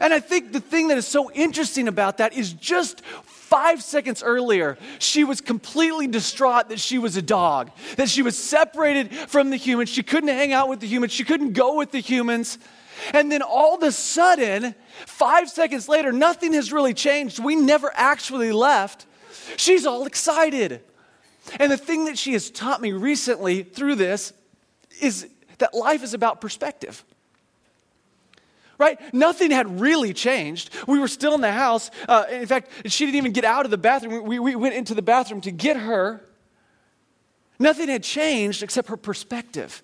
And 0.00 0.12
I 0.12 0.20
think 0.20 0.52
the 0.52 0.60
thing 0.60 0.88
that 0.88 0.98
is 0.98 1.06
so 1.06 1.30
interesting 1.32 1.88
about 1.88 2.18
that 2.18 2.34
is 2.34 2.52
just 2.52 3.02
Five 3.48 3.82
seconds 3.82 4.22
earlier, 4.22 4.76
she 4.98 5.24
was 5.24 5.40
completely 5.40 6.06
distraught 6.06 6.68
that 6.68 6.78
she 6.78 6.98
was 6.98 7.16
a 7.16 7.22
dog, 7.22 7.70
that 7.96 8.10
she 8.10 8.20
was 8.20 8.36
separated 8.36 9.10
from 9.10 9.48
the 9.48 9.56
humans. 9.56 9.88
She 9.88 10.02
couldn't 10.02 10.28
hang 10.28 10.52
out 10.52 10.68
with 10.68 10.80
the 10.80 10.86
humans, 10.86 11.12
she 11.12 11.24
couldn't 11.24 11.54
go 11.54 11.74
with 11.76 11.90
the 11.90 12.00
humans. 12.00 12.58
And 13.14 13.32
then 13.32 13.40
all 13.40 13.76
of 13.76 13.82
a 13.82 13.90
sudden, 13.90 14.74
five 15.06 15.48
seconds 15.48 15.88
later, 15.88 16.12
nothing 16.12 16.52
has 16.52 16.74
really 16.74 16.92
changed. 16.92 17.38
We 17.38 17.56
never 17.56 17.90
actually 17.94 18.52
left. 18.52 19.06
She's 19.56 19.86
all 19.86 20.04
excited. 20.04 20.82
And 21.58 21.72
the 21.72 21.78
thing 21.78 22.04
that 22.04 22.18
she 22.18 22.34
has 22.34 22.50
taught 22.50 22.82
me 22.82 22.92
recently 22.92 23.62
through 23.62 23.94
this 23.94 24.34
is 25.00 25.26
that 25.56 25.72
life 25.72 26.02
is 26.02 26.12
about 26.12 26.42
perspective 26.42 27.02
right? 28.78 28.98
Nothing 29.12 29.50
had 29.50 29.80
really 29.80 30.14
changed. 30.14 30.70
We 30.86 30.98
were 30.98 31.08
still 31.08 31.34
in 31.34 31.40
the 31.40 31.52
house. 31.52 31.90
Uh, 32.08 32.24
in 32.30 32.46
fact, 32.46 32.70
she 32.86 33.04
didn't 33.04 33.16
even 33.16 33.32
get 33.32 33.44
out 33.44 33.64
of 33.64 33.70
the 33.70 33.78
bathroom. 33.78 34.24
We, 34.24 34.38
we 34.38 34.54
went 34.56 34.74
into 34.74 34.94
the 34.94 35.02
bathroom 35.02 35.40
to 35.42 35.50
get 35.50 35.76
her. 35.76 36.22
Nothing 37.58 37.88
had 37.88 38.04
changed 38.04 38.62
except 38.62 38.88
her 38.88 38.96
perspective. 38.96 39.82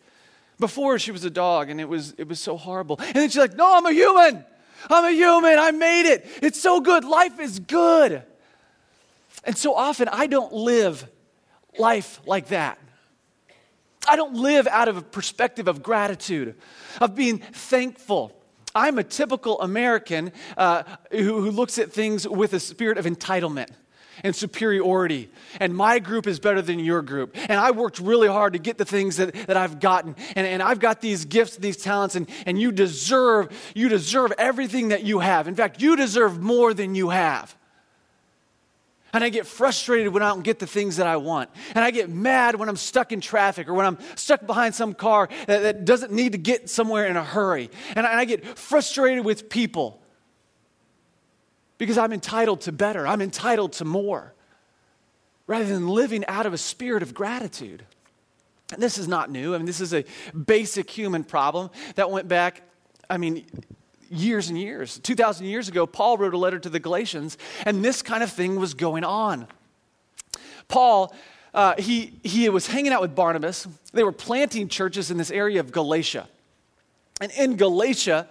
Before 0.60 1.00
she 1.00 1.10
was 1.10 1.24
a 1.24 1.30
dog 1.30 1.68
and 1.68 1.80
it 1.80 1.88
was, 1.88 2.14
it 2.16 2.28
was 2.28 2.38
so 2.38 2.56
horrible. 2.56 2.96
And 3.00 3.14
then 3.16 3.28
she's 3.28 3.38
like, 3.38 3.56
No, 3.56 3.76
I'm 3.76 3.84
a 3.86 3.92
human. 3.92 4.44
I'm 4.88 5.04
a 5.04 5.10
human. 5.10 5.58
I 5.58 5.72
made 5.72 6.08
it. 6.08 6.26
It's 6.42 6.60
so 6.60 6.80
good. 6.80 7.04
Life 7.04 7.40
is 7.40 7.58
good. 7.58 8.22
And 9.42 9.58
so 9.58 9.74
often 9.74 10.08
I 10.08 10.26
don't 10.26 10.52
live 10.52 11.08
life 11.76 12.20
like 12.24 12.48
that. 12.48 12.78
I 14.06 14.16
don't 14.16 14.34
live 14.34 14.66
out 14.66 14.88
of 14.88 14.96
a 14.96 15.02
perspective 15.02 15.66
of 15.66 15.82
gratitude, 15.82 16.54
of 17.00 17.14
being 17.14 17.38
thankful. 17.38 18.32
I'm 18.74 18.98
a 18.98 19.04
typical 19.04 19.60
American 19.60 20.32
uh, 20.56 20.82
who, 21.10 21.40
who 21.40 21.50
looks 21.50 21.78
at 21.78 21.92
things 21.92 22.26
with 22.26 22.52
a 22.54 22.60
spirit 22.60 22.98
of 22.98 23.04
entitlement 23.04 23.70
and 24.22 24.34
superiority. 24.34 25.30
And 25.60 25.74
my 25.74 25.98
group 25.98 26.26
is 26.26 26.38
better 26.38 26.62
than 26.62 26.78
your 26.78 27.02
group. 27.02 27.36
And 27.36 27.58
I 27.58 27.70
worked 27.72 27.98
really 27.98 28.28
hard 28.28 28.52
to 28.52 28.58
get 28.58 28.78
the 28.78 28.84
things 28.84 29.16
that, 29.16 29.32
that 29.46 29.56
I've 29.56 29.80
gotten. 29.80 30.14
And, 30.36 30.46
and 30.46 30.62
I've 30.62 30.80
got 30.80 31.00
these 31.00 31.24
gifts, 31.24 31.56
these 31.56 31.76
talents, 31.76 32.14
and, 32.14 32.28
and 32.46 32.60
you 32.60 32.72
deserve, 32.72 33.50
you 33.74 33.88
deserve 33.88 34.32
everything 34.38 34.88
that 34.88 35.04
you 35.04 35.20
have. 35.20 35.48
In 35.48 35.54
fact, 35.54 35.80
you 35.80 35.96
deserve 35.96 36.40
more 36.40 36.74
than 36.74 36.94
you 36.94 37.10
have. 37.10 37.56
And 39.14 39.23
I 39.23 39.28
get 39.30 39.47
frustrated 39.47 40.12
when 40.12 40.23
I 40.23 40.28
don't 40.28 40.42
get 40.42 40.59
the 40.59 40.66
things 40.66 40.97
that 40.97 41.06
I 41.06 41.16
want. 41.16 41.49
And 41.75 41.85
I 41.85 41.92
get 41.92 42.11
mad 42.11 42.56
when 42.56 42.68
I'm 42.68 42.76
stuck 42.76 43.12
in 43.12 43.21
traffic 43.21 43.68
or 43.68 43.75
when 43.75 43.87
I'm 43.87 43.99
stuck 44.16 44.44
behind 44.44 44.75
some 44.75 44.92
car 44.92 45.28
that, 45.47 45.62
that 45.62 45.85
doesn't 45.85 46.12
need 46.12 46.33
to 46.33 46.38
get 46.38 46.68
somewhere 46.68 47.06
in 47.06 47.16
a 47.16 47.25
hurry. 47.25 47.71
And 47.94 48.06
I, 48.06 48.11
and 48.11 48.21
I 48.21 48.25
get 48.25 48.59
frustrated 48.59 49.25
with 49.25 49.49
people 49.49 50.02
because 51.78 51.97
I'm 51.97 52.12
entitled 52.12 52.62
to 52.62 52.73
better, 52.73 53.06
I'm 53.06 53.23
entitled 53.23 53.75
to 53.75 53.85
more, 53.85 54.35
rather 55.47 55.66
than 55.66 55.88
living 55.88 56.25
out 56.26 56.47
of 56.47 56.52
a 56.52 56.59
spirit 56.59 57.02
of 57.02 57.14
gratitude. 57.14 57.85
And 58.73 58.83
this 58.83 58.99
is 58.99 59.06
not 59.06 59.30
new. 59.30 59.54
I 59.54 59.59
mean, 59.59 59.66
this 59.66 59.80
is 59.80 59.94
a 59.94 60.04
basic 60.33 60.90
human 60.90 61.23
problem 61.23 61.71
that 61.94 62.11
went 62.11 62.26
back, 62.26 62.62
I 63.09 63.18
mean, 63.18 63.47
years 64.14 64.49
and 64.49 64.59
years. 64.59 64.99
2,000 64.99 65.47
years 65.47 65.68
ago, 65.68 65.87
Paul 65.87 66.18
wrote 66.18 66.35
a 66.35 66.38
letter 66.38 66.59
to 66.59 66.68
the 66.68 66.80
Galatians, 66.80 67.37
and 67.64 67.85
this 67.85 68.02
kind 68.02 68.23
of 68.23 68.30
thing 68.30 68.56
was 68.56 68.75
going 68.75 69.04
on. 69.04 69.47
Paul, 70.68 71.14
uh, 71.52 71.75
he, 71.78 72.14
he 72.23 72.49
was 72.49 72.66
hanging 72.66 72.92
out 72.92 73.00
with 73.00 73.14
Barnabas. 73.14 73.66
They 73.92 74.04
were 74.04 74.12
planting 74.12 74.68
churches 74.68 75.11
in 75.11 75.18
this 75.18 75.30
area 75.30 75.61
of 75.61 75.73
Galatia. 75.73 76.28
And 77.21 77.30
in 77.33 77.56
Galatia, 77.56 78.28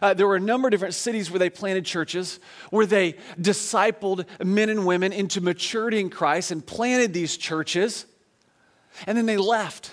uh, 0.00 0.14
there 0.14 0.26
were 0.26 0.36
a 0.36 0.40
number 0.40 0.68
of 0.68 0.70
different 0.70 0.94
cities 0.94 1.30
where 1.30 1.38
they 1.38 1.50
planted 1.50 1.84
churches, 1.84 2.38
where 2.70 2.86
they 2.86 3.14
discipled 3.40 4.26
men 4.44 4.68
and 4.68 4.86
women 4.86 5.12
into 5.12 5.40
maturity 5.40 5.98
in 6.00 6.10
Christ 6.10 6.50
and 6.50 6.64
planted 6.64 7.12
these 7.12 7.36
churches. 7.36 8.06
And 9.06 9.18
then 9.18 9.26
they 9.26 9.36
left. 9.36 9.90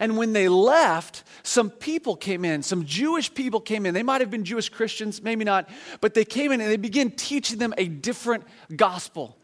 And 0.00 0.16
when 0.16 0.32
they 0.32 0.48
left, 0.48 1.24
some 1.48 1.70
people 1.70 2.14
came 2.14 2.44
in, 2.44 2.62
some 2.62 2.84
Jewish 2.84 3.32
people 3.32 3.58
came 3.58 3.86
in. 3.86 3.94
They 3.94 4.02
might 4.02 4.20
have 4.20 4.30
been 4.30 4.44
Jewish 4.44 4.68
Christians, 4.68 5.22
maybe 5.22 5.44
not, 5.44 5.66
but 6.02 6.12
they 6.12 6.26
came 6.26 6.52
in 6.52 6.60
and 6.60 6.70
they 6.70 6.76
began 6.76 7.10
teaching 7.10 7.58
them 7.58 7.72
a 7.78 7.88
different 7.88 8.44
gospel. 8.76 9.38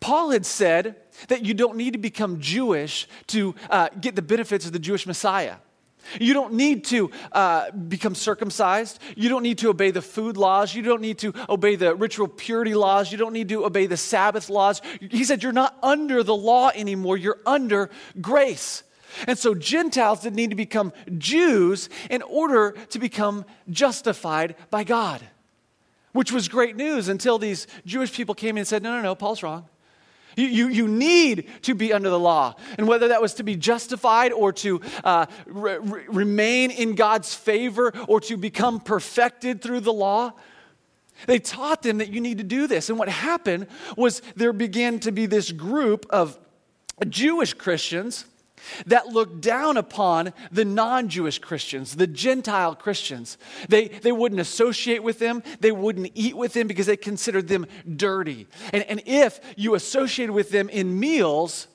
Paul 0.00 0.30
had 0.30 0.46
said 0.46 0.96
that 1.28 1.44
you 1.44 1.52
don't 1.52 1.76
need 1.76 1.92
to 1.92 1.98
become 1.98 2.40
Jewish 2.40 3.06
to 3.26 3.54
uh, 3.68 3.90
get 4.00 4.16
the 4.16 4.22
benefits 4.22 4.64
of 4.64 4.72
the 4.72 4.78
Jewish 4.78 5.06
Messiah. 5.06 5.56
You 6.18 6.32
don't 6.32 6.54
need 6.54 6.84
to 6.86 7.10
uh, 7.30 7.70
become 7.72 8.14
circumcised. 8.14 8.98
You 9.14 9.28
don't 9.28 9.42
need 9.42 9.58
to 9.58 9.68
obey 9.68 9.90
the 9.90 10.00
food 10.00 10.38
laws. 10.38 10.74
You 10.74 10.82
don't 10.82 11.02
need 11.02 11.18
to 11.18 11.34
obey 11.46 11.76
the 11.76 11.94
ritual 11.94 12.26
purity 12.26 12.74
laws. 12.74 13.12
You 13.12 13.18
don't 13.18 13.34
need 13.34 13.50
to 13.50 13.66
obey 13.66 13.84
the 13.84 13.98
Sabbath 13.98 14.48
laws. 14.48 14.80
He 14.98 15.24
said, 15.24 15.42
You're 15.42 15.52
not 15.52 15.76
under 15.82 16.22
the 16.22 16.34
law 16.34 16.70
anymore. 16.74 17.18
You're 17.18 17.40
under 17.44 17.90
grace. 18.20 18.82
And 19.26 19.38
so 19.38 19.54
Gentiles 19.54 20.20
didn't 20.20 20.36
need 20.36 20.50
to 20.50 20.56
become 20.56 20.92
Jews 21.18 21.88
in 22.10 22.22
order 22.22 22.72
to 22.90 22.98
become 22.98 23.44
justified 23.70 24.56
by 24.70 24.84
God, 24.84 25.22
which 26.12 26.32
was 26.32 26.48
great 26.48 26.76
news 26.76 27.08
until 27.08 27.38
these 27.38 27.66
Jewish 27.84 28.12
people 28.12 28.34
came 28.34 28.56
in 28.56 28.60
and 28.60 28.68
said, 28.68 28.82
No, 28.82 28.96
no, 28.96 29.02
no, 29.02 29.14
Paul's 29.14 29.42
wrong. 29.42 29.68
You, 30.36 30.46
you, 30.46 30.68
you 30.68 30.88
need 30.88 31.48
to 31.62 31.74
be 31.74 31.92
under 31.92 32.08
the 32.08 32.18
law. 32.18 32.54
And 32.78 32.88
whether 32.88 33.08
that 33.08 33.20
was 33.20 33.34
to 33.34 33.42
be 33.42 33.56
justified 33.56 34.32
or 34.32 34.52
to 34.54 34.80
uh, 35.04 35.26
re- 35.46 35.78
remain 35.78 36.70
in 36.70 36.94
God's 36.94 37.34
favor 37.34 37.92
or 38.08 38.20
to 38.22 38.36
become 38.36 38.80
perfected 38.80 39.60
through 39.60 39.80
the 39.80 39.92
law, 39.92 40.32
they 41.26 41.38
taught 41.38 41.82
them 41.82 41.98
that 41.98 42.08
you 42.08 42.20
need 42.20 42.38
to 42.38 42.44
do 42.44 42.66
this. 42.66 42.88
And 42.88 42.98
what 42.98 43.08
happened 43.08 43.66
was 43.96 44.22
there 44.34 44.52
began 44.52 44.98
to 45.00 45.12
be 45.12 45.26
this 45.26 45.52
group 45.52 46.06
of 46.10 46.38
Jewish 47.08 47.54
Christians 47.54 48.24
that 48.86 49.08
looked 49.08 49.40
down 49.40 49.76
upon 49.76 50.32
the 50.50 50.64
non 50.64 51.08
Jewish 51.08 51.38
Christians, 51.38 51.96
the 51.96 52.06
Gentile 52.06 52.74
Christians. 52.74 53.38
They, 53.68 53.88
they 53.88 54.12
wouldn't 54.12 54.40
associate 54.40 55.02
with 55.02 55.18
them, 55.18 55.42
they 55.60 55.72
wouldn't 55.72 56.10
eat 56.14 56.36
with 56.36 56.52
them 56.52 56.66
because 56.66 56.86
they 56.86 56.96
considered 56.96 57.48
them 57.48 57.66
dirty. 57.96 58.46
And, 58.72 58.84
and 58.84 59.02
if 59.06 59.40
you 59.56 59.74
associated 59.74 60.32
with 60.32 60.50
them 60.50 60.68
in 60.68 60.98
meals, 60.98 61.68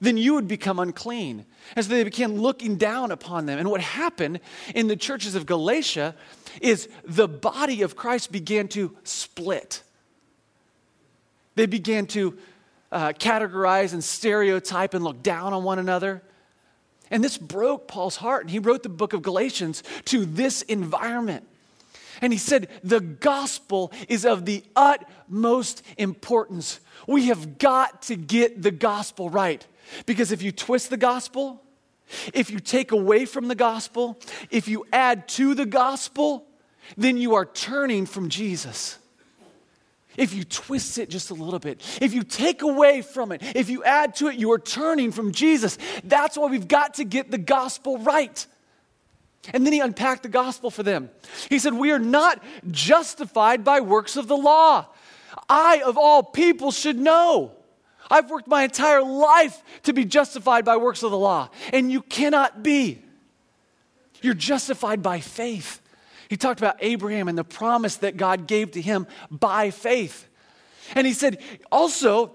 then 0.00 0.16
you 0.16 0.34
would 0.34 0.48
become 0.48 0.78
unclean. 0.78 1.44
And 1.74 1.84
so 1.84 1.90
they 1.90 2.04
began 2.04 2.40
looking 2.40 2.76
down 2.76 3.10
upon 3.10 3.46
them. 3.46 3.58
And 3.58 3.70
what 3.70 3.80
happened 3.80 4.40
in 4.74 4.86
the 4.86 4.96
churches 4.96 5.34
of 5.34 5.46
Galatia 5.46 6.14
is 6.60 6.88
the 7.04 7.28
body 7.28 7.82
of 7.82 7.96
Christ 7.96 8.30
began 8.32 8.68
to 8.68 8.96
split. 9.04 9.82
They 11.56 11.66
began 11.66 12.06
to 12.08 12.38
uh, 12.90 13.12
categorize 13.12 13.92
and 13.92 14.02
stereotype 14.02 14.94
and 14.94 15.04
look 15.04 15.22
down 15.22 15.52
on 15.52 15.64
one 15.64 15.78
another. 15.78 16.22
And 17.10 17.22
this 17.24 17.38
broke 17.38 17.88
Paul's 17.88 18.16
heart. 18.16 18.42
And 18.42 18.50
he 18.50 18.58
wrote 18.58 18.82
the 18.82 18.88
book 18.88 19.12
of 19.12 19.22
Galatians 19.22 19.82
to 20.06 20.24
this 20.24 20.62
environment. 20.62 21.46
And 22.20 22.32
he 22.32 22.38
said, 22.38 22.68
The 22.82 23.00
gospel 23.00 23.92
is 24.08 24.24
of 24.24 24.44
the 24.44 24.64
utmost 24.74 25.82
importance. 25.96 26.80
We 27.06 27.26
have 27.26 27.58
got 27.58 28.02
to 28.02 28.16
get 28.16 28.62
the 28.62 28.70
gospel 28.70 29.30
right. 29.30 29.64
Because 30.04 30.32
if 30.32 30.42
you 30.42 30.52
twist 30.52 30.90
the 30.90 30.96
gospel, 30.96 31.62
if 32.34 32.50
you 32.50 32.58
take 32.58 32.92
away 32.92 33.24
from 33.24 33.48
the 33.48 33.54
gospel, 33.54 34.18
if 34.50 34.68
you 34.68 34.86
add 34.92 35.28
to 35.28 35.54
the 35.54 35.66
gospel, 35.66 36.46
then 36.96 37.16
you 37.16 37.34
are 37.34 37.46
turning 37.46 38.06
from 38.06 38.28
Jesus 38.28 38.98
if 40.18 40.34
you 40.34 40.44
twist 40.44 40.98
it 40.98 41.08
just 41.08 41.30
a 41.30 41.34
little 41.34 41.60
bit, 41.60 41.80
if 42.02 42.12
you 42.12 42.24
take 42.24 42.62
away 42.62 43.00
from 43.00 43.32
it, 43.32 43.40
if 43.54 43.70
you 43.70 43.84
add 43.84 44.16
to 44.16 44.26
it, 44.26 44.34
you 44.34 44.52
are 44.52 44.58
turning 44.58 45.12
from 45.12 45.32
Jesus. 45.32 45.78
That's 46.04 46.36
why 46.36 46.50
we've 46.50 46.68
got 46.68 46.94
to 46.94 47.04
get 47.04 47.30
the 47.30 47.38
gospel 47.38 47.98
right. 47.98 48.46
And 49.54 49.64
then 49.64 49.72
he 49.72 49.80
unpacked 49.80 50.24
the 50.24 50.28
gospel 50.28 50.70
for 50.70 50.82
them. 50.82 51.08
He 51.48 51.58
said, 51.58 51.72
We 51.72 51.92
are 51.92 51.98
not 52.00 52.42
justified 52.70 53.64
by 53.64 53.80
works 53.80 54.16
of 54.16 54.26
the 54.26 54.36
law. 54.36 54.86
I, 55.48 55.82
of 55.86 55.96
all 55.96 56.22
people, 56.22 56.72
should 56.72 56.98
know. 56.98 57.52
I've 58.10 58.28
worked 58.28 58.48
my 58.48 58.64
entire 58.64 59.02
life 59.02 59.62
to 59.84 59.92
be 59.92 60.04
justified 60.04 60.64
by 60.64 60.78
works 60.78 61.02
of 61.02 61.10
the 61.10 61.18
law, 61.18 61.50
and 61.72 61.92
you 61.92 62.02
cannot 62.02 62.62
be. 62.62 63.02
You're 64.20 64.34
justified 64.34 65.02
by 65.02 65.20
faith. 65.20 65.80
He 66.28 66.36
talked 66.36 66.60
about 66.60 66.76
Abraham 66.80 67.28
and 67.28 67.38
the 67.38 67.44
promise 67.44 67.96
that 67.96 68.16
God 68.16 68.46
gave 68.46 68.72
to 68.72 68.80
him 68.80 69.06
by 69.30 69.70
faith. 69.70 70.28
And 70.94 71.06
he 71.06 71.12
said, 71.12 71.42
also, 71.72 72.34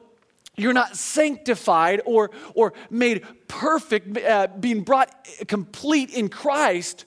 you're 0.56 0.74
not 0.74 0.96
sanctified 0.96 2.02
or, 2.06 2.32
or 2.54 2.74
made 2.90 3.24
perfect, 3.48 4.18
uh, 4.18 4.48
being 4.60 4.82
brought 4.82 5.28
complete 5.48 6.12
in 6.12 6.30
Christ 6.30 7.06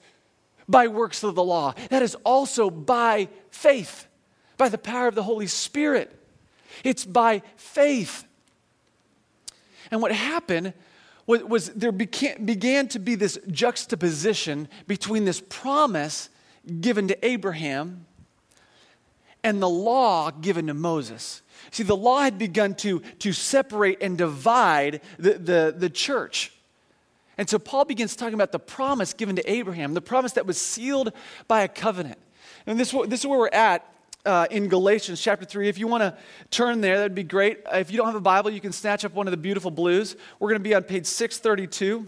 by 0.67 0.87
works 0.87 1.23
of 1.23 1.35
the 1.35 1.43
law. 1.43 1.73
That 1.89 2.01
is 2.01 2.15
also 2.23 2.69
by 2.69 3.29
faith, 3.51 4.07
by 4.57 4.69
the 4.69 4.77
power 4.77 5.07
of 5.07 5.15
the 5.15 5.23
Holy 5.23 5.47
Spirit. 5.47 6.13
It's 6.83 7.05
by 7.05 7.41
faith. 7.55 8.25
And 9.91 10.01
what 10.01 10.11
happened 10.11 10.73
was, 11.25 11.43
was 11.43 11.69
there 11.69 11.93
began, 11.93 12.45
began 12.45 12.87
to 12.89 12.99
be 12.99 13.15
this 13.15 13.39
juxtaposition 13.49 14.67
between 14.87 15.25
this 15.25 15.41
promise 15.47 16.29
given 16.67 17.07
to 17.07 17.25
Abraham 17.25 18.05
and 19.43 19.61
the 19.61 19.69
law 19.69 20.31
given 20.31 20.67
to 20.67 20.73
Moses. 20.73 21.41
See, 21.71 21.83
the 21.83 21.95
law 21.95 22.21
had 22.21 22.37
begun 22.37 22.75
to, 22.75 22.99
to 23.19 23.33
separate 23.33 23.99
and 24.01 24.17
divide 24.17 25.01
the, 25.17 25.33
the, 25.33 25.75
the 25.77 25.89
church. 25.89 26.51
And 27.37 27.49
so 27.49 27.59
Paul 27.59 27.85
begins 27.85 28.15
talking 28.15 28.33
about 28.33 28.51
the 28.51 28.59
promise 28.59 29.13
given 29.13 29.35
to 29.35 29.51
Abraham, 29.51 29.93
the 29.93 30.01
promise 30.01 30.33
that 30.33 30.45
was 30.45 30.59
sealed 30.59 31.13
by 31.47 31.61
a 31.61 31.67
covenant. 31.67 32.17
And 32.65 32.79
this, 32.79 32.91
this 33.07 33.21
is 33.21 33.27
where 33.27 33.39
we're 33.39 33.49
at 33.49 33.85
uh, 34.25 34.47
in 34.51 34.67
Galatians 34.67 35.21
chapter 35.21 35.45
3. 35.45 35.69
If 35.69 35.77
you 35.77 35.87
want 35.87 36.01
to 36.01 36.17
turn 36.51 36.81
there, 36.81 36.97
that'd 36.97 37.15
be 37.15 37.23
great. 37.23 37.59
If 37.71 37.91
you 37.91 37.97
don't 37.97 38.07
have 38.07 38.15
a 38.15 38.21
Bible, 38.21 38.49
you 38.49 38.59
can 38.59 38.73
snatch 38.73 39.05
up 39.05 39.13
one 39.13 39.27
of 39.27 39.31
the 39.31 39.37
beautiful 39.37 39.71
blues. 39.71 40.15
We're 40.39 40.49
going 40.49 40.59
to 40.59 40.67
be 40.67 40.75
on 40.75 40.83
page 40.83 41.05
632. 41.05 42.07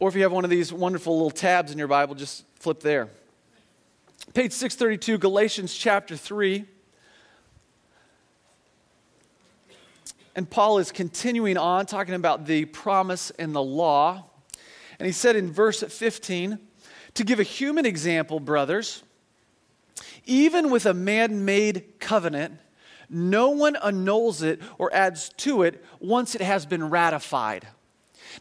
Or 0.00 0.08
if 0.08 0.16
you 0.16 0.22
have 0.22 0.32
one 0.32 0.42
of 0.44 0.50
these 0.50 0.72
wonderful 0.72 1.14
little 1.14 1.30
tabs 1.30 1.70
in 1.70 1.78
your 1.78 1.86
Bible, 1.86 2.16
just 2.16 2.44
flip 2.62 2.78
there. 2.78 3.08
Page 4.34 4.52
632, 4.52 5.18
Galatians 5.18 5.74
chapter 5.74 6.16
3. 6.16 6.64
And 10.36 10.48
Paul 10.48 10.78
is 10.78 10.92
continuing 10.92 11.56
on 11.56 11.86
talking 11.86 12.14
about 12.14 12.46
the 12.46 12.66
promise 12.66 13.30
and 13.30 13.52
the 13.52 13.60
law. 13.60 14.26
And 15.00 15.06
he 15.06 15.12
said 15.12 15.34
in 15.34 15.50
verse 15.50 15.82
15, 15.82 16.60
to 17.14 17.24
give 17.24 17.40
a 17.40 17.42
human 17.42 17.84
example, 17.84 18.38
brothers, 18.38 19.02
even 20.24 20.70
with 20.70 20.86
a 20.86 20.94
man 20.94 21.44
made 21.44 21.98
covenant, 21.98 22.60
no 23.10 23.48
one 23.48 23.74
annuls 23.74 24.40
it 24.40 24.60
or 24.78 24.94
adds 24.94 25.30
to 25.38 25.64
it 25.64 25.84
once 25.98 26.36
it 26.36 26.40
has 26.40 26.64
been 26.64 26.90
ratified. 26.90 27.66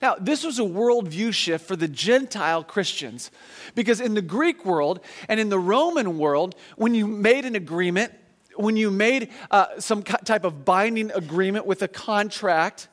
Now, 0.01 0.15
this 0.19 0.43
was 0.43 0.59
a 0.59 0.63
worldview 0.63 1.33
shift 1.33 1.67
for 1.67 1.75
the 1.75 1.87
Gentile 1.87 2.63
Christians 2.63 3.31
because 3.75 3.99
in 3.99 4.13
the 4.13 4.21
Greek 4.21 4.65
world 4.65 4.99
and 5.27 5.39
in 5.39 5.49
the 5.49 5.59
Roman 5.59 6.17
world, 6.17 6.55
when 6.75 6.93
you 6.93 7.07
made 7.07 7.45
an 7.45 7.55
agreement, 7.55 8.13
when 8.55 8.77
you 8.77 8.91
made 8.91 9.29
uh, 9.49 9.79
some 9.79 10.03
type 10.03 10.43
of 10.43 10.65
binding 10.65 11.11
agreement 11.11 11.65
with 11.65 11.81
a 11.81 11.87
contract, 11.87 12.87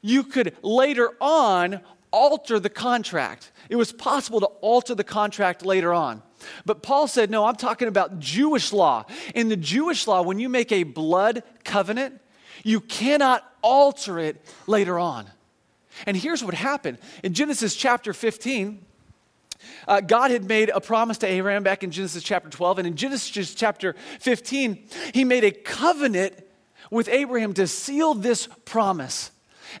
you 0.00 0.22
could 0.22 0.54
later 0.62 1.16
on 1.20 1.80
alter 2.12 2.60
the 2.60 2.70
contract. 2.70 3.50
It 3.68 3.76
was 3.76 3.90
possible 3.90 4.40
to 4.40 4.46
alter 4.60 4.94
the 4.94 5.04
contract 5.04 5.64
later 5.64 5.92
on. 5.92 6.22
But 6.66 6.82
Paul 6.82 7.08
said, 7.08 7.30
no, 7.30 7.46
I'm 7.46 7.56
talking 7.56 7.88
about 7.88 8.18
Jewish 8.18 8.72
law. 8.72 9.06
In 9.34 9.48
the 9.48 9.56
Jewish 9.56 10.06
law, 10.06 10.22
when 10.22 10.38
you 10.38 10.48
make 10.48 10.72
a 10.72 10.82
blood 10.82 11.42
covenant, 11.64 12.20
you 12.64 12.80
cannot 12.80 13.50
alter 13.62 14.18
it 14.18 14.44
later 14.66 14.98
on. 14.98 15.26
And 16.06 16.16
here's 16.16 16.42
what 16.42 16.54
happened 16.54 16.98
in 17.22 17.34
Genesis 17.34 17.76
chapter 17.76 18.12
15. 18.12 18.84
Uh, 19.86 20.00
God 20.00 20.30
had 20.30 20.44
made 20.44 20.70
a 20.70 20.80
promise 20.80 21.18
to 21.18 21.26
Abraham 21.26 21.62
back 21.62 21.84
in 21.84 21.90
Genesis 21.90 22.22
chapter 22.22 22.48
12. 22.48 22.78
And 22.78 22.86
in 22.88 22.96
Genesis 22.96 23.54
chapter 23.54 23.94
15, 24.20 24.88
he 25.14 25.24
made 25.24 25.44
a 25.44 25.52
covenant 25.52 26.34
with 26.90 27.08
Abraham 27.08 27.54
to 27.54 27.66
seal 27.66 28.14
this 28.14 28.48
promise. 28.64 29.30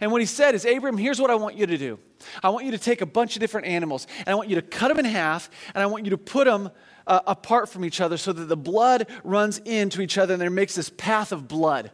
And 0.00 0.10
what 0.10 0.22
he 0.22 0.26
said 0.26 0.54
is, 0.54 0.64
Abraham, 0.64 0.96
here's 0.96 1.20
what 1.20 1.30
I 1.30 1.34
want 1.34 1.56
you 1.56 1.66
to 1.66 1.76
do. 1.76 1.98
I 2.42 2.50
want 2.50 2.64
you 2.64 2.70
to 2.70 2.78
take 2.78 3.00
a 3.00 3.06
bunch 3.06 3.36
of 3.36 3.40
different 3.40 3.66
animals, 3.66 4.06
and 4.18 4.28
I 4.28 4.34
want 4.34 4.48
you 4.48 4.54
to 4.56 4.62
cut 4.62 4.88
them 4.88 4.98
in 4.98 5.04
half, 5.04 5.50
and 5.74 5.82
I 5.82 5.86
want 5.86 6.04
you 6.04 6.10
to 6.10 6.18
put 6.18 6.46
them 6.46 6.70
uh, 7.06 7.20
apart 7.26 7.68
from 7.68 7.84
each 7.84 8.00
other 8.00 8.16
so 8.16 8.32
that 8.32 8.44
the 8.44 8.56
blood 8.56 9.06
runs 9.24 9.58
into 9.58 10.00
each 10.00 10.18
other 10.18 10.34
and 10.34 10.40
there 10.40 10.50
makes 10.50 10.74
this 10.74 10.90
path 10.90 11.32
of 11.32 11.48
blood. 11.48 11.90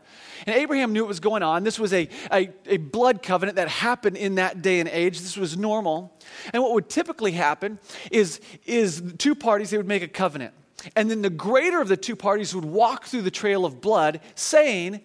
And 0.46 0.54
Abraham 0.56 0.92
knew 0.92 1.02
what 1.02 1.08
was 1.08 1.20
going 1.20 1.42
on. 1.42 1.64
This 1.64 1.78
was 1.78 1.92
a, 1.92 2.08
a, 2.32 2.50
a, 2.66 2.76
blood 2.76 3.22
covenant 3.22 3.56
that 3.56 3.68
happened 3.68 4.16
in 4.16 4.36
that 4.36 4.62
day 4.62 4.80
and 4.80 4.88
age. 4.88 5.20
This 5.20 5.36
was 5.36 5.56
normal. 5.56 6.16
And 6.52 6.62
what 6.62 6.72
would 6.74 6.88
typically 6.88 7.32
happen 7.32 7.78
is, 8.10 8.40
is 8.64 9.02
two 9.18 9.34
parties, 9.34 9.70
they 9.70 9.76
would 9.76 9.88
make 9.88 10.02
a 10.02 10.08
covenant. 10.08 10.54
And 10.94 11.10
then 11.10 11.22
the 11.22 11.30
greater 11.30 11.80
of 11.80 11.88
the 11.88 11.96
two 11.96 12.16
parties 12.16 12.54
would 12.54 12.64
walk 12.64 13.06
through 13.06 13.22
the 13.22 13.30
trail 13.30 13.64
of 13.64 13.80
blood 13.80 14.20
saying, 14.34 15.00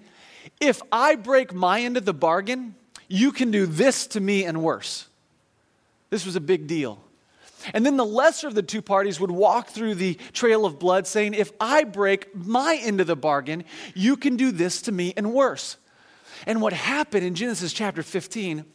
If 0.59 0.81
I 0.91 1.15
break 1.15 1.53
my 1.53 1.81
end 1.81 1.97
of 1.97 2.05
the 2.05 2.13
bargain, 2.13 2.75
you 3.07 3.31
can 3.31 3.51
do 3.51 3.65
this 3.65 4.07
to 4.07 4.19
me 4.19 4.45
and 4.45 4.61
worse. 4.61 5.07
This 6.09 6.25
was 6.25 6.35
a 6.35 6.41
big 6.41 6.67
deal. 6.67 7.03
And 7.73 7.85
then 7.85 7.97
the 7.97 8.05
lesser 8.05 8.47
of 8.47 8.55
the 8.55 8.63
two 8.63 8.81
parties 8.81 9.19
would 9.19 9.31
walk 9.31 9.69
through 9.69 9.95
the 9.95 10.15
trail 10.33 10.65
of 10.65 10.79
blood 10.79 11.07
saying, 11.07 11.33
If 11.33 11.51
I 11.59 11.83
break 11.83 12.35
my 12.35 12.79
end 12.81 12.99
of 12.99 13.07
the 13.07 13.15
bargain, 13.15 13.63
you 13.93 14.17
can 14.17 14.35
do 14.35 14.51
this 14.51 14.81
to 14.83 14.91
me 14.91 15.13
and 15.15 15.33
worse. 15.33 15.77
And 16.45 16.61
what 16.61 16.73
happened 16.73 17.25
in 17.25 17.35
Genesis 17.35 17.71
chapter 17.71 18.03
15, 18.03 18.65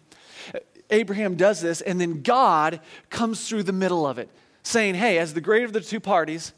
Abraham 0.90 1.35
does 1.37 1.61
this, 1.61 1.81
and 1.81 2.01
then 2.01 2.22
God 2.22 2.81
comes 3.11 3.48
through 3.48 3.64
the 3.64 3.72
middle 3.72 4.07
of 4.07 4.18
it, 4.18 4.31
saying, 4.62 4.94
Hey, 4.94 5.18
as 5.18 5.35
the 5.35 5.40
greater 5.40 5.66
of 5.66 5.72
the 5.72 5.81
two 5.81 6.01
parties, 6.01 6.53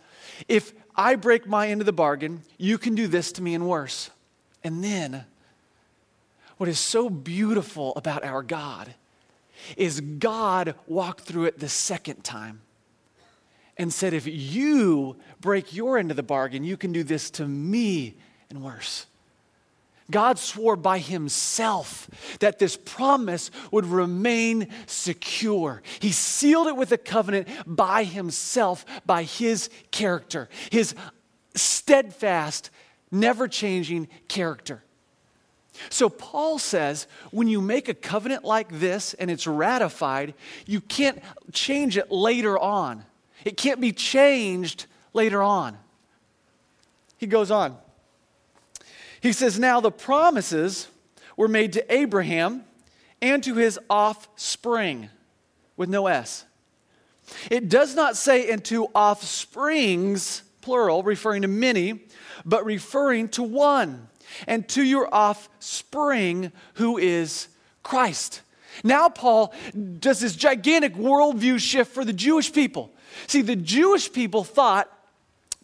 if 0.49 0.73
I 0.95 1.16
break 1.16 1.47
my 1.47 1.69
end 1.69 1.81
of 1.81 1.87
the 1.87 1.93
bargain, 1.93 2.43
you 2.59 2.79
can 2.79 2.95
do 2.95 3.07
this 3.07 3.33
to 3.33 3.43
me 3.43 3.55
and 3.55 3.69
worse. 3.69 4.11
And 4.62 4.85
then, 4.85 5.25
what 6.59 6.69
is 6.69 6.79
so 6.79 7.09
beautiful 7.09 7.95
about 7.97 8.23
our 8.23 8.43
God 8.43 8.95
is 9.77 10.01
God 10.01 10.75
walked 10.87 11.23
through 11.23 11.44
it 11.44 11.59
the 11.59 11.68
second 11.68 12.23
time 12.25 12.62
and 13.77 13.92
said, 13.92 14.12
If 14.12 14.27
you 14.27 15.16
break 15.40 15.75
your 15.75 15.99
end 15.99 16.11
of 16.11 16.16
the 16.16 16.23
bargain, 16.23 16.64
you 16.64 16.77
can 16.77 16.92
do 16.92 17.03
this 17.03 17.31
to 17.33 17.46
me 17.46 18.16
and 18.51 18.62
worse. 18.62 19.07
God 20.11 20.38
swore 20.38 20.77
by 20.77 20.99
himself 20.99 22.11
that 22.40 22.59
this 22.59 22.77
promise 22.77 23.51
would 23.70 23.87
remain 23.87 24.68
secure. 24.87 25.83
He 26.01 26.11
sealed 26.11 26.66
it 26.66 26.77
with 26.77 26.92
a 26.92 26.99
covenant 26.99 27.49
by 27.66 28.05
himself, 28.05 28.85
by 29.07 29.23
his 29.23 29.70
character, 29.92 30.49
his 30.70 30.94
steadfast, 31.55 32.70
never 33.11 33.49
changing 33.49 34.09
character. 34.29 34.83
So 35.88 36.09
Paul 36.09 36.59
says 36.59 37.07
when 37.31 37.49
you 37.49 37.61
make 37.61 37.88
a 37.88 37.95
covenant 37.95 38.45
like 38.45 38.69
this 38.81 39.14
and 39.14 39.31
it's 39.31 39.47
ratified, 39.47 40.35
you 40.66 40.81
can't 40.81 41.23
change 41.53 41.97
it 41.97 42.11
later 42.11 42.59
on. 42.59 43.05
It 43.45 43.57
can't 43.57 43.81
be 43.81 43.93
changed 43.93 44.87
later 45.14 45.43
on. 45.43 45.79
He 47.16 47.27
goes 47.27 47.51
on. 47.51 47.77
He 49.21 49.33
says, 49.33 49.59
Now 49.59 49.81
the 49.81 49.90
promises 49.90 50.88
were 51.37 51.49
made 51.49 51.73
to 51.75 51.93
Abraham 51.93 52.64
and 53.23 53.43
to 53.45 53.55
his 53.55 53.79
offspring, 53.88 55.11
with 55.77 55.88
no 55.88 56.07
S. 56.07 56.45
It 57.51 57.69
does 57.69 57.95
not 57.95 58.16
say 58.16 58.49
into 58.49 58.87
offsprings, 58.87 60.43
plural, 60.62 61.03
referring 61.03 61.43
to 61.43 61.49
many, 61.49 62.01
but 62.45 62.64
referring 62.64 63.29
to 63.31 63.43
one 63.43 64.09
and 64.47 64.69
to 64.71 64.83
your 64.83 65.12
offspring, 65.12 66.53
who 66.75 66.99
is 66.99 67.49
Christ. 67.83 68.43
Now, 68.85 69.09
Paul 69.09 69.53
does 69.99 70.21
this 70.21 70.35
gigantic 70.35 70.95
worldview 70.95 71.59
shift 71.59 71.93
for 71.93 72.05
the 72.05 72.12
Jewish 72.12 72.53
people. 72.53 72.90
See, 73.27 73.43
the 73.43 73.57
Jewish 73.57 74.12
people 74.12 74.45
thought 74.45 74.90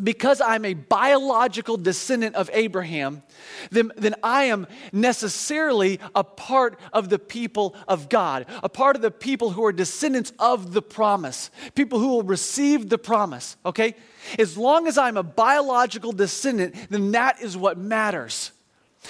because 0.03 0.43
I'm 0.43 0.65
a 0.65 0.75
biological 0.75 1.79
descendant 1.79 2.37
of 2.37 2.51
Abraham, 2.53 3.23
then, 3.71 3.93
then 3.97 4.15
I 4.23 4.45
am 4.45 4.67
necessarily 4.93 6.01
a 6.15 6.23
part 6.23 6.79
of 6.93 7.09
the 7.09 7.19
people 7.19 7.75
of 7.89 8.09
God, 8.09 8.45
a 8.63 8.69
part 8.69 8.97
of 8.97 9.03
the 9.03 9.11
people 9.11 9.51
who 9.51 9.65
are 9.65 9.73
descendants 9.73 10.33
of 10.39 10.75
the 10.75 10.83
promise, 10.83 11.51
people 11.75 11.99
who 11.99 12.09
will 12.09 12.23
receive 12.23 12.91
the 12.91 12.99
promise, 12.99 13.57
okay? 13.65 13.95
As 14.39 14.59
long 14.59 14.87
as 14.87 14.99
I'm 14.99 15.17
a 15.17 15.23
biological 15.23 16.13
descendant, 16.13 16.75
then 16.91 17.13
that 17.13 17.41
is 17.41 17.57
what 17.57 17.79
matters. 17.79 18.53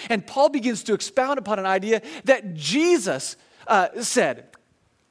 And 0.09 0.27
Paul 0.27 0.49
begins 0.49 0.83
to 0.85 0.95
expound 0.95 1.39
upon 1.39 1.59
an 1.59 1.67
idea 1.67 2.03
that 2.25 2.55
Jesus 2.55 3.37
uh, 3.67 3.89
said. 4.03 4.47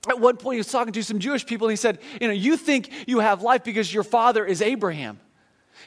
At 0.07 0.19
one 0.19 0.37
point, 0.37 0.55
he 0.55 0.59
was 0.59 0.71
talking 0.71 0.93
to 0.93 1.03
some 1.03 1.19
Jewish 1.19 1.45
people, 1.45 1.67
and 1.67 1.71
he 1.71 1.77
said, 1.77 1.99
You 2.21 2.27
know, 2.27 2.33
you 2.33 2.57
think 2.57 2.91
you 3.07 3.19
have 3.19 3.41
life 3.41 3.63
because 3.63 3.93
your 3.93 4.03
father 4.03 4.45
is 4.45 4.61
Abraham. 4.61 5.19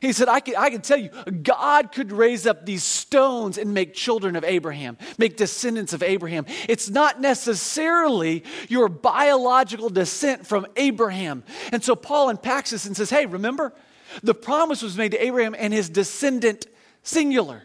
He 0.00 0.12
said, 0.12 0.28
I 0.28 0.40
can, 0.40 0.54
I 0.56 0.70
can 0.70 0.80
tell 0.80 0.98
you, 0.98 1.10
God 1.42 1.92
could 1.92 2.12
raise 2.12 2.46
up 2.46 2.64
these 2.64 2.84
stones 2.84 3.58
and 3.58 3.74
make 3.74 3.94
children 3.94 4.36
of 4.36 4.44
Abraham, 4.44 4.96
make 5.16 5.36
descendants 5.36 5.92
of 5.92 6.02
Abraham. 6.02 6.46
It's 6.68 6.88
not 6.88 7.20
necessarily 7.20 8.44
your 8.68 8.88
biological 8.88 9.88
descent 9.88 10.46
from 10.46 10.66
Abraham. 10.76 11.42
And 11.72 11.82
so 11.82 11.96
Paul 11.96 12.28
unpacks 12.28 12.70
this 12.70 12.86
and 12.86 12.96
says, 12.96 13.10
hey, 13.10 13.26
remember? 13.26 13.72
The 14.22 14.34
promise 14.34 14.82
was 14.82 14.96
made 14.96 15.12
to 15.12 15.24
Abraham 15.24 15.54
and 15.58 15.72
his 15.72 15.88
descendant, 15.88 16.66
singular. 17.02 17.62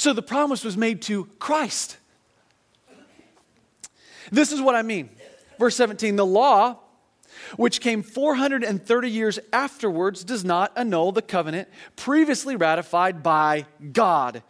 So 0.00 0.14
the 0.14 0.22
promise 0.22 0.64
was 0.64 0.78
made 0.78 1.02
to 1.02 1.26
Christ. 1.38 1.98
This 4.32 4.50
is 4.50 4.58
what 4.58 4.74
I 4.74 4.80
mean. 4.80 5.10
Verse 5.58 5.76
17 5.76 6.16
the 6.16 6.24
law 6.24 6.78
which 7.56 7.82
came 7.82 8.02
430 8.02 9.10
years 9.10 9.38
afterwards, 9.52 10.24
does 10.24 10.42
not 10.42 10.72
annul 10.74 11.12
the 11.12 11.20
covenant 11.20 11.68
previously 11.96 12.56
ratified 12.56 13.22
by 13.22 13.66
God. 13.92 14.42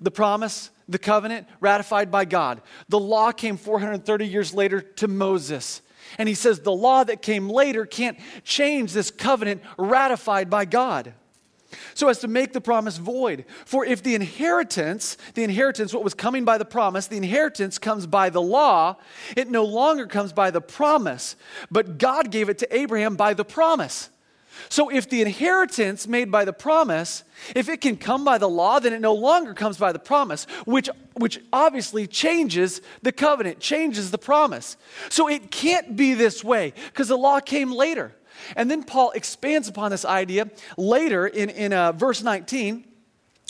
The 0.00 0.10
promise, 0.10 0.70
the 0.88 0.98
covenant, 0.98 1.46
ratified 1.60 2.10
by 2.10 2.24
God. 2.24 2.62
The 2.88 2.98
law 2.98 3.32
came 3.32 3.58
430 3.58 4.26
years 4.26 4.54
later 4.54 4.80
to 4.80 5.08
Moses. 5.08 5.82
And 6.16 6.26
he 6.26 6.34
says 6.34 6.60
the 6.60 6.72
law 6.72 7.04
that 7.04 7.20
came 7.20 7.50
later 7.50 7.84
can't 7.84 8.18
change 8.44 8.94
this 8.94 9.10
covenant 9.10 9.60
ratified 9.76 10.48
by 10.48 10.64
God 10.64 11.12
so 11.94 12.08
as 12.08 12.18
to 12.20 12.28
make 12.28 12.52
the 12.52 12.60
promise 12.60 12.96
void. 12.96 13.44
For 13.64 13.84
if 13.84 14.02
the 14.02 14.14
inheritance, 14.14 15.16
the 15.34 15.44
inheritance, 15.44 15.94
what 15.94 16.04
was 16.04 16.14
coming 16.14 16.44
by 16.44 16.58
the 16.58 16.64
promise, 16.64 17.06
the 17.06 17.16
inheritance 17.16 17.78
comes 17.78 18.06
by 18.06 18.30
the 18.30 18.42
law, 18.42 18.96
it 19.36 19.50
no 19.50 19.64
longer 19.64 20.06
comes 20.06 20.32
by 20.32 20.50
the 20.50 20.60
promise, 20.60 21.36
but 21.70 21.98
God 21.98 22.30
gave 22.30 22.48
it 22.48 22.58
to 22.58 22.76
Abraham 22.76 23.16
by 23.16 23.34
the 23.34 23.44
promise. 23.44 24.10
So 24.68 24.88
if 24.88 25.08
the 25.08 25.22
inheritance 25.22 26.06
made 26.06 26.30
by 26.30 26.44
the 26.44 26.52
promise, 26.52 27.24
if 27.54 27.68
it 27.68 27.80
can 27.80 27.96
come 27.96 28.24
by 28.24 28.38
the 28.38 28.48
law, 28.48 28.78
then 28.78 28.92
it 28.92 29.00
no 29.00 29.14
longer 29.14 29.54
comes 29.54 29.78
by 29.78 29.92
the 29.92 29.98
promise, 29.98 30.44
which, 30.64 30.90
which 31.14 31.40
obviously 31.52 32.06
changes 32.06 32.82
the 33.02 33.12
covenant, 33.12 33.60
changes 33.60 34.10
the 34.10 34.18
promise. 34.18 34.76
So 35.08 35.28
it 35.28 35.50
can't 35.50 35.96
be 35.96 36.14
this 36.14 36.44
way 36.44 36.74
because 36.86 37.08
the 37.08 37.16
law 37.16 37.40
came 37.40 37.72
later. 37.72 38.12
And 38.56 38.70
then 38.70 38.82
Paul 38.82 39.10
expands 39.12 39.68
upon 39.68 39.90
this 39.90 40.04
idea 40.04 40.50
later 40.76 41.26
in, 41.26 41.50
in 41.50 41.72
uh, 41.72 41.92
verse 41.92 42.22
19. 42.22 42.84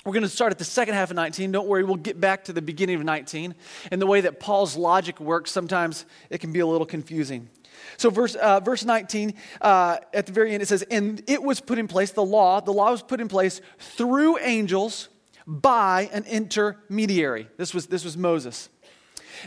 We're 0.05 0.13
going 0.13 0.23
to 0.23 0.29
start 0.29 0.51
at 0.51 0.59
the 0.59 0.65
second 0.65 0.95
half 0.95 1.11
of 1.11 1.17
19. 1.17 1.53
Don't 1.53 1.69
worry, 1.69 1.85
we'll 1.85 1.97
get 1.97 2.19
back 2.19 2.45
to 2.45 2.55
the 2.55 2.63
beginning 2.63 2.97
of 2.97 3.05
19. 3.05 3.55
And 3.91 4.01
the 4.01 4.07
way 4.07 4.23
that 4.23 4.41
Paul's 4.41 4.77
logic 4.77 5.21
works, 5.21 5.51
sometimes 5.51 6.07
it 6.31 6.39
can 6.39 6.53
be 6.53 6.61
a 6.61 6.67
little 6.67 6.87
confusing. 6.87 7.51
So, 7.97 8.11
verse, 8.11 8.35
uh, 8.35 8.61
verse 8.61 8.85
19, 8.85 9.35
uh, 9.61 9.99
at 10.15 10.27
the 10.27 10.33
very 10.33 10.53
end, 10.53 10.63
it 10.63 10.67
says, 10.69 10.83
And 10.91 11.23
it 11.27 11.43
was 11.43 11.61
put 11.61 11.79
in 11.79 11.87
place, 11.87 12.13
the 12.13 12.25
law, 12.25 12.61
the 12.61 12.73
law 12.73 12.91
was 12.91 13.03
put 13.03 13.21
in 13.21 13.29
place 13.29 13.61
through 13.79 14.39
angels 14.39 15.09
by 15.47 16.09
an 16.13 16.25
intermediary. 16.25 17.49
This 17.57 17.75
was, 17.75 17.87
this 17.87 18.05
was 18.05 18.17
Moses. 18.17 18.69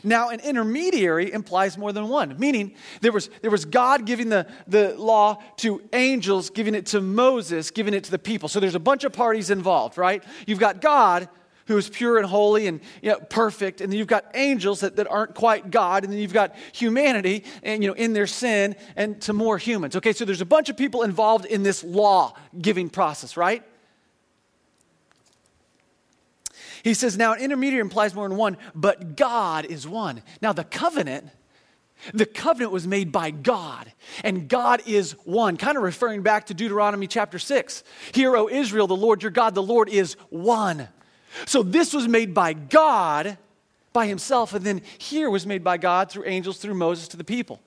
Now, 0.03 0.29
an 0.29 0.39
intermediary 0.39 1.32
implies 1.32 1.77
more 1.77 1.91
than 1.91 2.08
one, 2.08 2.38
meaning 2.39 2.75
there 3.01 3.12
was, 3.12 3.29
there 3.41 3.51
was 3.51 3.65
God 3.65 4.06
giving 4.06 4.29
the, 4.29 4.47
the 4.67 4.95
law 4.97 5.41
to 5.58 5.82
angels, 5.93 6.49
giving 6.49 6.75
it 6.75 6.86
to 6.88 7.01
Moses, 7.01 7.71
giving 7.71 7.93
it 7.93 8.03
to 8.06 8.12
the 8.12 8.19
people. 8.19 8.49
So 8.49 8.60
there's 8.60 8.75
a 8.75 8.79
bunch 8.79 9.03
of 9.03 9.13
parties 9.13 9.49
involved, 9.49 9.97
right? 9.97 10.23
You've 10.47 10.60
got 10.60 10.82
God, 10.82 11.27
who 11.67 11.77
is 11.77 11.89
pure 11.89 12.17
and 12.17 12.25
holy 12.25 12.67
and 12.67 12.82
you 13.01 13.12
know, 13.12 13.19
perfect, 13.19 13.82
and 13.82 13.91
then 13.91 13.97
you've 13.97 14.08
got 14.08 14.25
angels 14.34 14.82
that, 14.82 14.97
that 14.97 15.08
aren't 15.08 15.36
quite 15.36 15.71
God, 15.71 16.03
and 16.03 16.12
then 16.12 16.19
you've 16.19 16.34
got 16.34 16.56
humanity 16.73 17.43
and 17.63 17.84
you 17.84 17.89
know 17.89 17.95
in 17.95 18.13
their 18.13 18.27
sin 18.27 18.75
and 18.95 19.21
to 19.21 19.34
more 19.34 19.58
humans. 19.58 19.95
Okay, 19.95 20.13
so 20.13 20.25
there's 20.25 20.41
a 20.41 20.45
bunch 20.45 20.69
of 20.69 20.77
people 20.77 21.03
involved 21.03 21.45
in 21.45 21.63
this 21.63 21.84
law 21.84 22.34
giving 22.60 22.89
process, 22.89 23.38
right? 23.38 23.63
He 26.83 26.93
says, 26.93 27.17
now 27.17 27.33
an 27.33 27.39
intermediary 27.39 27.81
implies 27.81 28.13
more 28.13 28.27
than 28.27 28.37
one, 28.37 28.57
but 28.75 29.15
God 29.15 29.65
is 29.65 29.87
one. 29.87 30.21
Now 30.41 30.51
the 30.51 30.65
covenant, 30.65 31.29
the 32.13 32.25
covenant 32.25 32.73
was 32.73 32.85
made 32.85 33.09
by 33.09 33.31
God, 33.31 33.91
and 34.21 34.49
God 34.49 34.81
is 34.85 35.13
one. 35.23 35.55
Kind 35.55 35.77
of 35.77 35.83
referring 35.83 36.23
back 36.23 36.47
to 36.47 36.53
Deuteronomy 36.53 37.07
chapter 37.07 37.39
6. 37.39 37.83
Hear, 38.11 38.35
O 38.35 38.49
Israel, 38.49 38.87
the 38.87 38.97
Lord 38.97 39.23
your 39.23 39.31
God, 39.31 39.55
the 39.55 39.63
Lord 39.63 39.87
is 39.87 40.17
one. 40.29 40.89
So 41.45 41.63
this 41.63 41.93
was 41.93 42.07
made 42.07 42.33
by 42.33 42.51
God 42.51 43.37
by 43.93 44.07
himself, 44.07 44.53
and 44.53 44.65
then 44.65 44.81
here 44.97 45.29
was 45.29 45.47
made 45.47 45.63
by 45.63 45.77
God 45.77 46.11
through 46.11 46.25
angels, 46.25 46.57
through 46.57 46.73
Moses 46.73 47.07
to 47.09 47.17
the 47.17 47.23
people. 47.23 47.61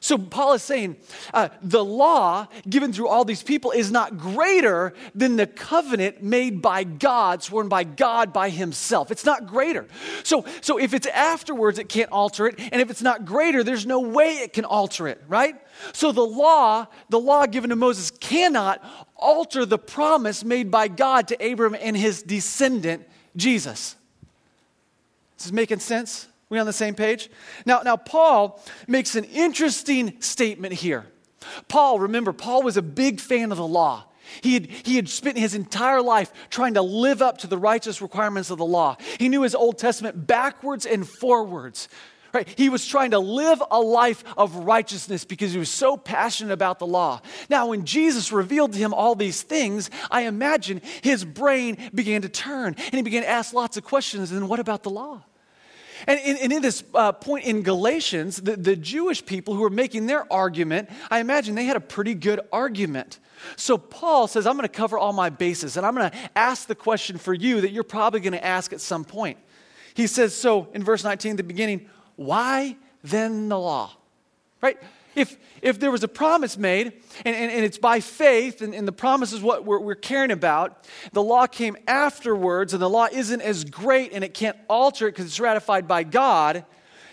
So 0.00 0.16
Paul 0.16 0.54
is 0.54 0.62
saying 0.62 0.96
uh, 1.34 1.48
the 1.60 1.84
law 1.84 2.46
given 2.68 2.92
through 2.92 3.08
all 3.08 3.24
these 3.24 3.42
people 3.42 3.72
is 3.72 3.90
not 3.90 4.16
greater 4.16 4.94
than 5.14 5.36
the 5.36 5.46
covenant 5.46 6.22
made 6.22 6.62
by 6.62 6.84
God, 6.84 7.42
sworn 7.42 7.68
by 7.68 7.82
God 7.84 8.32
by 8.32 8.50
himself. 8.50 9.10
It's 9.10 9.24
not 9.24 9.46
greater. 9.46 9.86
So, 10.22 10.44
so 10.60 10.78
if 10.78 10.94
it's 10.94 11.08
afterwards, 11.08 11.78
it 11.80 11.88
can't 11.88 12.12
alter 12.12 12.46
it. 12.46 12.60
And 12.72 12.80
if 12.80 12.90
it's 12.90 13.02
not 13.02 13.24
greater, 13.24 13.64
there's 13.64 13.86
no 13.86 14.00
way 14.00 14.34
it 14.36 14.52
can 14.52 14.64
alter 14.64 15.08
it, 15.08 15.20
right? 15.26 15.56
So 15.92 16.12
the 16.12 16.22
law, 16.24 16.86
the 17.08 17.18
law 17.18 17.46
given 17.46 17.70
to 17.70 17.76
Moses 17.76 18.12
cannot 18.12 18.84
alter 19.16 19.66
the 19.66 19.78
promise 19.78 20.44
made 20.44 20.70
by 20.70 20.86
God 20.86 21.28
to 21.28 21.52
Abram 21.52 21.76
and 21.78 21.96
his 21.96 22.22
descendant, 22.22 23.06
Jesus. 23.36 23.96
This 25.36 25.46
is 25.46 25.52
making 25.52 25.80
sense? 25.80 26.27
We 26.50 26.58
on 26.58 26.66
the 26.66 26.72
same 26.72 26.94
page? 26.94 27.30
Now, 27.66 27.82
now 27.82 27.96
Paul 27.96 28.62
makes 28.86 29.16
an 29.16 29.24
interesting 29.24 30.20
statement 30.20 30.74
here. 30.74 31.06
Paul, 31.68 32.00
remember, 32.00 32.32
Paul 32.32 32.62
was 32.62 32.76
a 32.76 32.82
big 32.82 33.20
fan 33.20 33.52
of 33.52 33.58
the 33.58 33.66
law. 33.66 34.04
He 34.42 34.54
had, 34.54 34.66
he 34.66 34.96
had 34.96 35.08
spent 35.08 35.38
his 35.38 35.54
entire 35.54 36.02
life 36.02 36.32
trying 36.50 36.74
to 36.74 36.82
live 36.82 37.22
up 37.22 37.38
to 37.38 37.46
the 37.46 37.58
righteous 37.58 38.02
requirements 38.02 38.50
of 38.50 38.58
the 38.58 38.66
law. 38.66 38.96
He 39.18 39.28
knew 39.28 39.42
his 39.42 39.54
Old 39.54 39.78
Testament 39.78 40.26
backwards 40.26 40.86
and 40.86 41.08
forwards. 41.08 41.88
Right? 42.34 42.46
He 42.58 42.68
was 42.68 42.86
trying 42.86 43.12
to 43.12 43.18
live 43.18 43.62
a 43.70 43.80
life 43.80 44.22
of 44.36 44.54
righteousness 44.54 45.24
because 45.24 45.52
he 45.52 45.58
was 45.58 45.70
so 45.70 45.96
passionate 45.96 46.52
about 46.52 46.78
the 46.78 46.86
law. 46.86 47.22
Now, 47.48 47.68
when 47.68 47.86
Jesus 47.86 48.32
revealed 48.32 48.74
to 48.74 48.78
him 48.78 48.92
all 48.92 49.14
these 49.14 49.42
things, 49.42 49.90
I 50.10 50.22
imagine 50.22 50.82
his 51.00 51.24
brain 51.24 51.78
began 51.94 52.20
to 52.22 52.28
turn 52.28 52.74
and 52.78 52.94
he 52.94 53.00
began 53.00 53.22
to 53.22 53.28
ask 53.28 53.54
lots 53.54 53.78
of 53.78 53.84
questions. 53.84 54.30
And 54.30 54.46
what 54.46 54.60
about 54.60 54.82
the 54.82 54.90
law? 54.90 55.24
And 56.06 56.20
in, 56.20 56.36
and 56.36 56.52
in 56.52 56.62
this 56.62 56.84
uh, 56.94 57.12
point 57.12 57.44
in 57.44 57.62
Galatians, 57.62 58.36
the, 58.36 58.56
the 58.56 58.76
Jewish 58.76 59.24
people 59.24 59.54
who 59.54 59.60
were 59.60 59.70
making 59.70 60.06
their 60.06 60.30
argument, 60.32 60.88
I 61.10 61.20
imagine 61.20 61.54
they 61.54 61.64
had 61.64 61.76
a 61.76 61.80
pretty 61.80 62.14
good 62.14 62.40
argument. 62.52 63.18
So 63.56 63.78
Paul 63.78 64.26
says, 64.28 64.46
I'm 64.46 64.56
going 64.56 64.68
to 64.68 64.74
cover 64.74 64.98
all 64.98 65.12
my 65.12 65.30
bases, 65.30 65.76
and 65.76 65.86
I'm 65.86 65.94
going 65.94 66.10
to 66.10 66.16
ask 66.36 66.66
the 66.66 66.74
question 66.74 67.18
for 67.18 67.34
you 67.34 67.60
that 67.62 67.70
you're 67.70 67.84
probably 67.84 68.20
going 68.20 68.32
to 68.32 68.44
ask 68.44 68.72
at 68.72 68.80
some 68.80 69.04
point. 69.04 69.38
He 69.94 70.06
says, 70.06 70.34
so 70.34 70.68
in 70.74 70.84
verse 70.84 71.04
19, 71.04 71.36
the 71.36 71.42
beginning, 71.42 71.88
why 72.16 72.76
then 73.02 73.48
the 73.48 73.58
law? 73.58 73.92
Right? 74.60 74.78
If, 75.18 75.36
if 75.60 75.80
there 75.80 75.90
was 75.90 76.02
a 76.04 76.08
promise 76.08 76.56
made 76.56 76.86
and, 77.24 77.36
and, 77.36 77.52
and 77.52 77.64
it's 77.64 77.78
by 77.78 78.00
faith 78.00 78.62
and, 78.62 78.74
and, 78.74 78.86
the 78.86 78.92
promise 78.92 79.32
is 79.32 79.40
what 79.40 79.64
we're, 79.64 79.80
we're 79.80 79.94
caring 79.94 80.30
about, 80.30 80.86
the 81.12 81.22
law 81.22 81.46
came 81.46 81.76
afterwards 81.86 82.72
and 82.72 82.80
the 82.80 82.88
law 82.88 83.08
isn't 83.10 83.40
as 83.40 83.64
great 83.64 84.12
and 84.12 84.22
it 84.22 84.34
can't 84.34 84.56
alter 84.68 85.08
it 85.08 85.12
because 85.12 85.26
it's 85.26 85.40
ratified 85.40 85.88
by 85.88 86.04
God, 86.04 86.64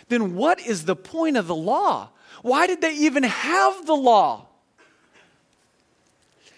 then 0.09 0.35
what 0.35 0.59
is 0.59 0.85
the 0.85 0.95
point 0.95 1.37
of 1.37 1.47
the 1.47 1.55
law? 1.55 2.09
Why 2.41 2.67
did 2.67 2.81
they 2.81 2.93
even 2.93 3.23
have 3.23 3.85
the 3.85 3.95
law? 3.95 4.47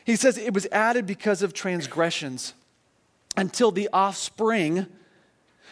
He 0.05 0.15
says 0.15 0.37
it 0.37 0.53
was 0.53 0.67
added 0.71 1.05
because 1.05 1.41
of 1.41 1.53
transgressions 1.53 2.53
until 3.35 3.71
the 3.71 3.89
offspring 3.93 4.87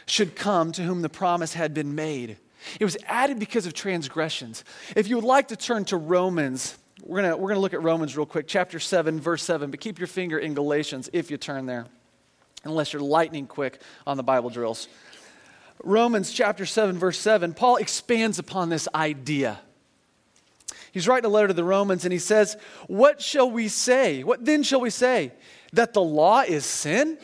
should 0.06 0.36
come 0.36 0.72
to 0.74 0.84
whom 0.84 1.02
the 1.02 1.10
promise 1.10 1.54
had 1.54 1.74
been 1.74 1.96
made. 1.96 2.38
It 2.80 2.86
was 2.86 2.98
added 3.08 3.40
because 3.40 3.66
of 3.66 3.74
transgressions. 3.74 4.64
If 4.96 5.08
you 5.08 5.16
would 5.16 5.26
like 5.26 5.50
to 5.50 5.56
turn 5.56 5.86
to 5.86 5.98
Romans, 5.98 6.78
we're 7.04 7.22
going 7.22 7.40
we're 7.40 7.54
to 7.54 7.60
look 7.60 7.74
at 7.74 7.84
Romans 7.84 8.18
real 8.18 8.26
quick, 8.26 8.48
chapter 8.48 8.80
7, 8.80 9.20
verse 9.20 9.44
7, 9.44 9.72
but 9.72 9.80
keep 9.80 10.00
your 10.00 10.08
finger 10.08 10.38
in 10.40 10.54
Galatians 10.54 11.10
if 11.14 11.30
you 11.30 11.38
turn 11.38 11.66
there, 11.66 11.86
unless 12.64 12.94
you're 12.94 13.02
lightning 13.02 13.48
quick 13.48 13.82
on 14.08 14.18
the 14.18 14.24
Bible 14.24 14.50
drills. 14.50 14.88
Romans 15.84 16.32
chapter 16.32 16.66
7, 16.66 16.98
verse 16.98 17.20
7, 17.20 17.54
Paul 17.54 17.76
expands 17.78 18.40
upon 18.40 18.70
this 18.70 18.88
idea. 18.96 19.60
He's 20.92 21.08
writing 21.08 21.26
a 21.26 21.34
letter 21.34 21.50
to 21.50 21.54
the 21.54 21.64
Romans 21.64 22.06
and 22.06 22.14
he 22.14 22.20
says, 22.20 22.56
What 22.88 23.22
shall 23.22 23.52
we 23.52 23.68
say? 23.68 24.24
What 24.24 24.46
then 24.46 24.64
shall 24.64 24.80
we 24.80 24.90
say? 24.90 25.34
That 25.74 25.94
the 25.94 26.02
law 26.02 26.42
is 26.42 26.66
sin? 26.66 27.18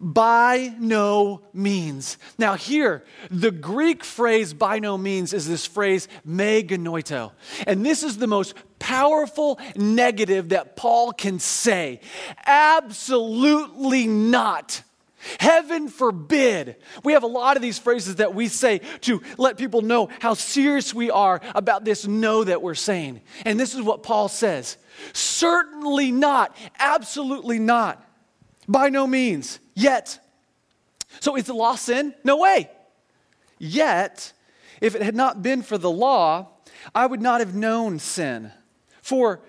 By 0.00 0.74
no 0.78 1.42
means. 1.52 2.16
Now, 2.38 2.54
here, 2.54 3.04
the 3.30 3.50
Greek 3.50 4.02
phrase 4.02 4.54
by 4.54 4.78
no 4.78 4.96
means 4.96 5.32
is 5.32 5.46
this 5.46 5.66
phrase 5.66 6.08
me 6.24 6.62
genoito. 6.62 7.32
And 7.66 7.84
this 7.84 8.02
is 8.02 8.16
the 8.16 8.26
most 8.26 8.54
powerful 8.78 9.60
negative 9.76 10.50
that 10.50 10.74
Paul 10.74 11.12
can 11.12 11.38
say. 11.38 12.00
Absolutely 12.46 14.06
not. 14.06 14.82
Heaven 15.38 15.88
forbid. 15.88 16.76
We 17.04 17.12
have 17.12 17.24
a 17.24 17.28
lot 17.28 17.56
of 17.56 17.62
these 17.62 17.78
phrases 17.78 18.16
that 18.16 18.34
we 18.34 18.48
say 18.48 18.80
to 19.02 19.20
let 19.36 19.58
people 19.58 19.82
know 19.82 20.08
how 20.18 20.32
serious 20.32 20.94
we 20.94 21.10
are 21.10 21.42
about 21.54 21.84
this 21.84 22.06
no 22.06 22.42
that 22.44 22.62
we're 22.62 22.74
saying. 22.74 23.20
And 23.44 23.60
this 23.60 23.74
is 23.74 23.82
what 23.82 24.02
Paul 24.02 24.28
says 24.28 24.78
Certainly 25.12 26.12
not. 26.12 26.56
Absolutely 26.78 27.58
not. 27.58 28.02
By 28.70 28.88
no 28.88 29.04
means. 29.08 29.58
Yet. 29.74 30.20
So 31.18 31.36
is 31.36 31.44
the 31.44 31.54
law 31.54 31.74
sin? 31.74 32.14
No 32.22 32.36
way. 32.36 32.70
Yet, 33.58 34.32
if 34.80 34.94
it 34.94 35.02
had 35.02 35.16
not 35.16 35.42
been 35.42 35.62
for 35.62 35.76
the 35.76 35.90
law, 35.90 36.46
I 36.94 37.04
would 37.04 37.20
not 37.20 37.40
have 37.40 37.52
known 37.52 37.98
sin. 37.98 38.52
For 39.02 39.40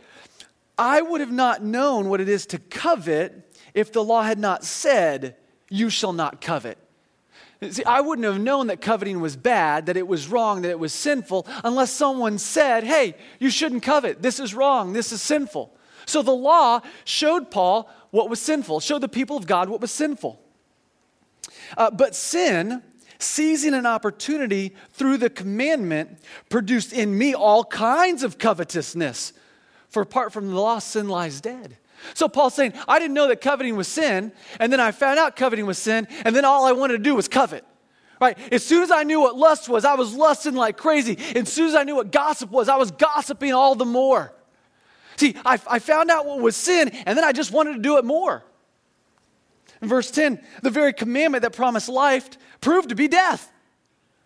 I 0.76 1.04
would 1.04 1.22
have 1.22 1.32
not 1.32 1.64
known 1.64 2.10
what 2.10 2.20
it 2.20 2.28
is 2.28 2.48
to 2.48 2.58
covet 2.58 3.56
if 3.76 3.94
the 3.94 4.04
law 4.04 4.24
had 4.24 4.40
not 4.40 4.64
said, 4.64 5.36
You 5.70 5.92
shall 5.92 6.14
not 6.14 6.42
covet. 6.42 6.80
See, 7.70 7.84
I 7.84 8.02
wouldn't 8.02 8.26
have 8.26 8.42
known 8.42 8.68
that 8.68 8.82
coveting 8.82 9.22
was 9.22 9.36
bad, 9.36 9.86
that 9.86 9.98
it 9.98 10.08
was 10.08 10.30
wrong, 10.30 10.64
that 10.64 10.72
it 10.72 10.80
was 10.80 10.94
sinful, 10.94 11.46
unless 11.64 11.92
someone 11.92 12.40
said, 12.40 12.84
Hey, 12.84 13.14
you 13.40 13.52
shouldn't 13.52 13.84
covet. 13.84 14.24
This 14.24 14.40
is 14.40 14.56
wrong. 14.56 14.94
This 14.94 15.12
is 15.12 15.22
sinful. 15.22 15.72
So 16.08 16.22
the 16.22 16.32
law 16.32 16.82
showed 17.06 17.52
Paul 17.52 17.90
what 18.12 18.30
was 18.30 18.40
sinful, 18.40 18.80
show 18.82 19.00
the 19.00 19.10
people 19.10 19.38
of 19.38 19.48
God 19.48 19.70
what 19.70 19.82
was 19.82 19.92
sinful. 19.92 20.40
Uh, 21.78 21.90
but 21.90 22.16
sin, 22.16 22.84
seizing 23.18 23.74
an 23.74 23.86
opportunity 23.86 24.76
through 24.92 25.18
the 25.18 25.30
commandment, 25.30 26.20
produced 26.50 26.94
in 26.94 27.18
me 27.18 27.34
all 27.34 27.64
kinds 27.64 28.24
of 28.24 28.38
covetousness. 28.38 29.34
For 29.90 30.02
apart 30.02 30.32
from 30.32 30.50
the 30.50 30.60
law, 30.60 30.80
sin 30.80 31.10
lies 31.10 31.42
dead. 31.42 31.78
So 32.14 32.28
Paul's 32.28 32.56
saying, 32.56 32.74
I 32.88 33.00
didn't 33.00 33.14
know 33.14 33.28
that 33.28 33.42
coveting 33.42 33.76
was 33.76 33.88
sin, 33.88 34.32
and 34.60 34.72
then 34.72 34.80
I 34.80 34.92
found 34.92 35.20
out 35.20 35.36
coveting 35.36 35.66
was 35.66 35.78
sin, 35.78 36.08
and 36.26 36.36
then 36.36 36.46
all 36.46 36.66
I 36.66 36.72
wanted 36.72 36.98
to 36.98 37.04
do 37.04 37.16
was 37.16 37.28
covet. 37.28 37.64
Right? 38.20 38.38
As 38.52 38.64
soon 38.64 38.84
as 38.84 38.92
I 38.92 39.04
knew 39.04 39.20
what 39.20 39.36
lust 39.36 39.68
was, 39.68 39.84
I 39.84 39.96
was 39.96 40.14
lusting 40.14 40.54
like 40.54 40.78
crazy. 40.78 41.18
As 41.36 41.52
soon 41.52 41.68
as 41.70 41.76
I 41.76 41.84
knew 41.84 41.96
what 41.96 42.12
gossip 42.12 42.52
was, 42.52 42.70
I 42.70 42.76
was 42.76 42.92
gossiping 42.92 43.54
all 43.54 43.76
the 43.76 43.86
more. 43.86 44.34
See, 45.22 45.36
I, 45.46 45.60
I 45.68 45.78
found 45.78 46.10
out 46.10 46.26
what 46.26 46.40
was 46.40 46.56
sin, 46.56 46.90
and 47.06 47.16
then 47.16 47.24
I 47.24 47.32
just 47.32 47.52
wanted 47.52 47.74
to 47.74 47.80
do 47.80 48.00
it 48.00 48.06
more. 48.06 48.44
In 49.80 49.88
verse 49.88 50.10
10, 50.10 50.42
the 50.64 50.72
very 50.72 50.94
commandment 50.94 51.44
that 51.44 51.54
promised 51.54 51.90
life 51.90 52.28
proved 52.60 52.90
to 52.90 52.96
be 52.96 53.08
death. 53.08 53.52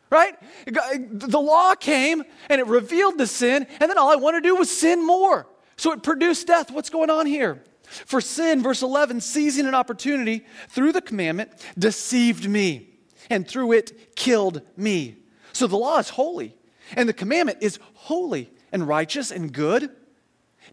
Right? 0.09 0.35
The 0.65 1.41
law 1.41 1.75
came 1.75 2.23
and 2.47 2.61
it 2.61 2.67
revealed 2.67 3.17
the 3.17 3.27
sin, 3.27 3.67
and 3.81 3.91
then 3.91 3.97
all 3.97 4.09
I 4.09 4.15
wanted 4.15 4.43
to 4.43 4.47
do 4.47 4.55
was 4.55 4.69
sin 4.69 5.05
more. 5.05 5.47
So 5.75 5.91
it 5.91 6.01
produced 6.01 6.47
death. 6.47 6.71
What's 6.71 6.89
going 6.89 7.09
on 7.09 7.25
here? 7.25 7.61
For 7.83 8.21
sin, 8.21 8.63
verse 8.63 8.81
11, 8.81 9.19
seizing 9.19 9.65
an 9.65 9.75
opportunity 9.75 10.45
through 10.69 10.93
the 10.93 11.01
commandment, 11.01 11.51
deceived 11.77 12.47
me, 12.47 12.87
and 13.29 13.45
through 13.45 13.73
it 13.73 14.15
killed 14.15 14.61
me. 14.77 15.17
So 15.51 15.67
the 15.67 15.75
law 15.75 15.99
is 15.99 16.07
holy, 16.07 16.55
and 16.95 17.09
the 17.09 17.13
commandment 17.13 17.57
is 17.59 17.79
holy 17.95 18.49
and 18.71 18.87
righteous 18.87 19.29
and 19.29 19.51
good. 19.51 19.91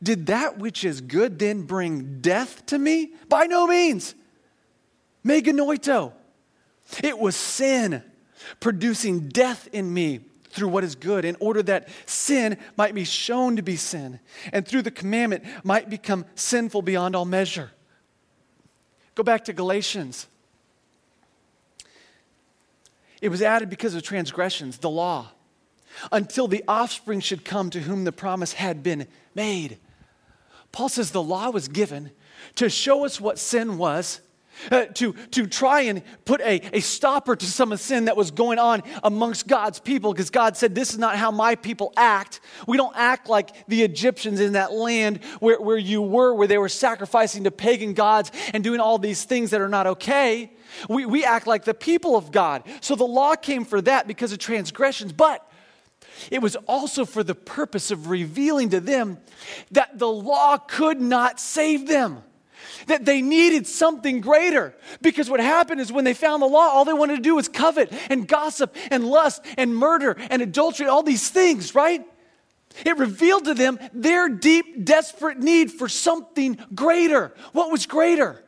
Did 0.02 0.26
that 0.26 0.58
which 0.58 0.84
is 0.84 1.00
good 1.00 1.38
then 1.38 1.62
bring 1.62 2.20
death 2.20 2.66
to 2.66 2.78
me? 2.78 3.12
By 3.28 3.46
no 3.46 3.66
means. 3.66 4.14
Me 5.22 5.40
genoito. 5.40 6.12
It 7.02 7.18
was 7.18 7.36
sin 7.36 8.02
producing 8.58 9.28
death 9.28 9.68
in 9.72 9.92
me 9.92 10.20
through 10.50 10.68
what 10.68 10.84
is 10.84 10.94
good, 10.94 11.24
in 11.24 11.36
order 11.40 11.62
that 11.62 11.88
sin 12.04 12.58
might 12.76 12.94
be 12.94 13.04
shown 13.04 13.56
to 13.56 13.62
be 13.62 13.76
sin, 13.76 14.20
and 14.52 14.68
through 14.68 14.82
the 14.82 14.90
commandment 14.90 15.44
might 15.64 15.88
become 15.88 16.26
sinful 16.34 16.82
beyond 16.82 17.16
all 17.16 17.24
measure. 17.24 17.70
Go 19.14 19.22
back 19.22 19.44
to 19.46 19.54
Galatians. 19.54 20.26
It 23.22 23.30
was 23.30 23.40
added 23.40 23.70
because 23.70 23.94
of 23.94 24.02
transgressions, 24.02 24.78
the 24.78 24.90
law, 24.90 25.28
until 26.10 26.48
the 26.48 26.64
offspring 26.68 27.20
should 27.20 27.44
come 27.44 27.70
to 27.70 27.80
whom 27.80 28.04
the 28.04 28.12
promise 28.12 28.52
had 28.52 28.82
been 28.82 29.06
made. 29.34 29.78
Paul 30.72 30.88
says 30.88 31.10
the 31.10 31.22
law 31.22 31.50
was 31.50 31.68
given 31.68 32.10
to 32.56 32.68
show 32.68 33.04
us 33.04 33.20
what 33.20 33.38
sin 33.38 33.78
was 33.78 34.20
uh, 34.70 34.86
to, 34.86 35.12
to 35.30 35.46
try 35.46 35.82
and 35.82 36.02
put 36.24 36.40
a, 36.40 36.60
a 36.76 36.80
stopper 36.80 37.34
to 37.34 37.46
some 37.46 37.72
of 37.72 37.80
sin 37.80 38.04
that 38.04 38.16
was 38.16 38.30
going 38.30 38.58
on 38.58 38.82
amongst 39.02 39.48
God's 39.48 39.80
people 39.80 40.12
because 40.12 40.30
God 40.30 40.56
said, 40.56 40.74
This 40.74 40.92
is 40.92 40.98
not 40.98 41.16
how 41.16 41.30
my 41.30 41.54
people 41.54 41.92
act. 41.96 42.40
We 42.66 42.76
don't 42.76 42.94
act 42.96 43.28
like 43.28 43.66
the 43.66 43.82
Egyptians 43.82 44.40
in 44.40 44.52
that 44.52 44.72
land 44.72 45.24
where, 45.40 45.60
where 45.60 45.78
you 45.78 46.02
were, 46.02 46.34
where 46.34 46.46
they 46.46 46.58
were 46.58 46.68
sacrificing 46.68 47.44
to 47.44 47.50
pagan 47.50 47.94
gods 47.94 48.30
and 48.52 48.62
doing 48.62 48.80
all 48.80 48.98
these 48.98 49.24
things 49.24 49.50
that 49.50 49.60
are 49.60 49.68
not 49.68 49.86
okay. 49.86 50.52
We, 50.88 51.06
we 51.06 51.24
act 51.24 51.46
like 51.46 51.64
the 51.64 51.74
people 51.74 52.16
of 52.16 52.30
God. 52.30 52.62
So 52.80 52.94
the 52.94 53.04
law 53.04 53.34
came 53.34 53.64
for 53.64 53.80
that 53.82 54.06
because 54.06 54.32
of 54.32 54.38
transgressions, 54.38 55.12
but 55.12 55.46
it 56.30 56.40
was 56.40 56.56
also 56.66 57.04
for 57.04 57.22
the 57.22 57.34
purpose 57.34 57.90
of 57.90 58.08
revealing 58.08 58.70
to 58.70 58.80
them 58.80 59.18
that 59.70 59.98
the 59.98 60.08
law 60.08 60.56
could 60.56 61.00
not 61.00 61.40
save 61.40 61.86
them 61.86 62.22
that 62.86 63.04
they 63.04 63.22
needed 63.22 63.66
something 63.66 64.20
greater. 64.20 64.74
Because 65.00 65.30
what 65.30 65.40
happened 65.40 65.80
is 65.80 65.92
when 65.92 66.04
they 66.04 66.14
found 66.14 66.42
the 66.42 66.46
law, 66.46 66.68
all 66.68 66.84
they 66.84 66.92
wanted 66.92 67.16
to 67.16 67.22
do 67.22 67.36
was 67.36 67.48
covet 67.48 67.92
and 68.10 68.26
gossip 68.26 68.74
and 68.90 69.04
lust 69.04 69.44
and 69.56 69.76
murder 69.76 70.16
and 70.30 70.42
adultery, 70.42 70.86
all 70.86 71.02
these 71.02 71.28
things, 71.28 71.74
right? 71.74 72.04
It 72.84 72.96
revealed 72.96 73.44
to 73.44 73.54
them 73.54 73.78
their 73.92 74.28
deep, 74.28 74.84
desperate 74.84 75.38
need 75.38 75.70
for 75.70 75.88
something 75.88 76.58
greater. 76.74 77.34
What 77.52 77.70
was 77.70 77.86
greater? 77.86 78.42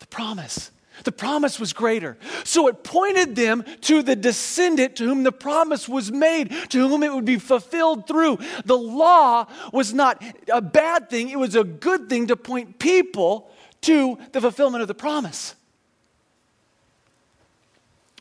The 0.00 0.06
promise. 0.08 0.70
The 1.02 1.12
promise 1.12 1.58
was 1.58 1.72
greater. 1.72 2.16
So 2.44 2.68
it 2.68 2.84
pointed 2.84 3.34
them 3.34 3.64
to 3.82 4.02
the 4.02 4.14
descendant 4.14 4.96
to 4.96 5.04
whom 5.04 5.24
the 5.24 5.32
promise 5.32 5.88
was 5.88 6.12
made, 6.12 6.50
to 6.70 6.88
whom 6.88 7.02
it 7.02 7.12
would 7.12 7.24
be 7.24 7.38
fulfilled 7.38 8.06
through. 8.06 8.38
The 8.64 8.78
law 8.78 9.46
was 9.72 9.92
not 9.92 10.22
a 10.52 10.62
bad 10.62 11.10
thing, 11.10 11.30
it 11.30 11.38
was 11.38 11.56
a 11.56 11.64
good 11.64 12.08
thing 12.08 12.28
to 12.28 12.36
point 12.36 12.78
people 12.78 13.50
to 13.82 14.18
the 14.32 14.40
fulfillment 14.40 14.82
of 14.82 14.88
the 14.88 14.94
promise. 14.94 15.54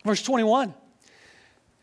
Verse 0.04 0.24
21. 0.24 0.74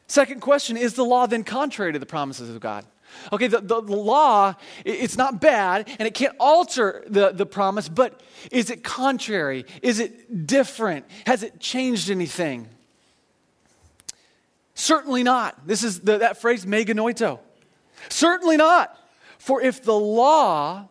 Second 0.07 0.41
question 0.41 0.77
Is 0.77 0.95
the 0.95 1.05
law 1.05 1.27
then 1.27 1.45
contrary 1.45 1.93
to 1.93 1.99
the 1.99 2.07
promises 2.07 2.51
of 2.51 2.61
God? 2.61 2.85
Okay, 3.33 3.47
the, 3.47 3.61
the, 3.61 3.81
law, 3.81 4.55
it's 4.85 5.17
not 5.17 5.41
bad 5.41 5.89
and 5.99 6.07
it 6.07 6.15
can't 6.15 6.35
alter 6.41 7.05
the, 7.07 7.31
the 7.31 7.47
promise, 7.47 7.89
but 7.89 8.21
is 8.51 8.71
it 8.71 8.83
contrary? 8.83 9.67
Is 9.83 10.01
it 10.01 10.47
different? 10.47 11.07
Has 11.27 11.43
it 11.43 11.61
changed 11.61 12.11
anything? 12.11 12.69
Certainly 14.75 15.23
not. 15.25 15.67
This 15.67 15.85
is 15.85 16.01
the, 16.01 16.19
that 16.19 16.41
phrase, 16.41 16.67
me 16.67 16.85
genoito. 16.85 17.39
Certainly 18.09 18.57
not. 18.57 18.97
For 19.39 19.61
if 19.61 19.83
the 19.83 19.95
law 19.95 20.89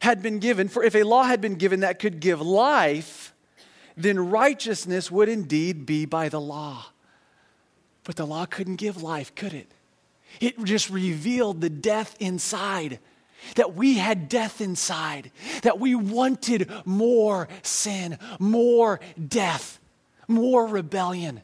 had 0.00 0.22
been 0.22 0.38
given, 0.38 0.68
for 0.68 0.84
if 0.84 0.94
a 0.94 1.02
law 1.02 1.24
had 1.24 1.40
been 1.40 1.56
given 1.56 1.80
that 1.80 1.98
could 1.98 2.20
give 2.20 2.40
life, 2.40 3.34
then 3.96 4.30
righteousness 4.30 5.10
would 5.10 5.28
indeed 5.28 5.86
be 5.86 6.04
by 6.04 6.28
the 6.28 6.40
law. 6.40 6.86
But 8.04 8.16
the 8.16 8.26
law 8.26 8.46
couldn't 8.46 8.76
give 8.76 9.02
life, 9.02 9.34
could 9.34 9.52
it? 9.52 9.70
It 10.40 10.62
just 10.64 10.90
revealed 10.90 11.60
the 11.60 11.70
death 11.70 12.16
inside. 12.20 12.98
That 13.54 13.74
we 13.74 13.94
had 13.94 14.28
death 14.28 14.60
inside, 14.60 15.30
that 15.62 15.80
we 15.80 15.94
wanted 15.94 16.70
more 16.84 17.48
sin, 17.62 18.18
more 18.38 19.00
death, 19.28 19.80
more 20.28 20.66
rebellion. 20.66 21.40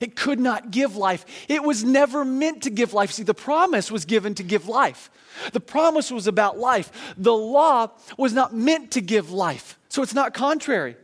It 0.00 0.14
could 0.14 0.38
not 0.38 0.70
give 0.70 0.94
life. 0.94 1.24
It 1.48 1.64
was 1.64 1.82
never 1.82 2.24
meant 2.24 2.62
to 2.62 2.70
give 2.70 2.94
life. 2.94 3.10
See, 3.10 3.24
the 3.24 3.34
promise 3.34 3.90
was 3.90 4.04
given 4.04 4.36
to 4.36 4.42
give 4.42 4.68
life. 4.68 5.10
The 5.52 5.60
promise 5.60 6.10
was 6.10 6.26
about 6.26 6.58
life. 6.58 7.14
The 7.16 7.34
law 7.34 7.90
was 8.16 8.32
not 8.32 8.54
meant 8.54 8.92
to 8.92 9.00
give 9.00 9.32
life. 9.32 9.78
So 9.88 10.02
it's 10.02 10.14
not 10.14 10.34
contrary. 10.34 10.96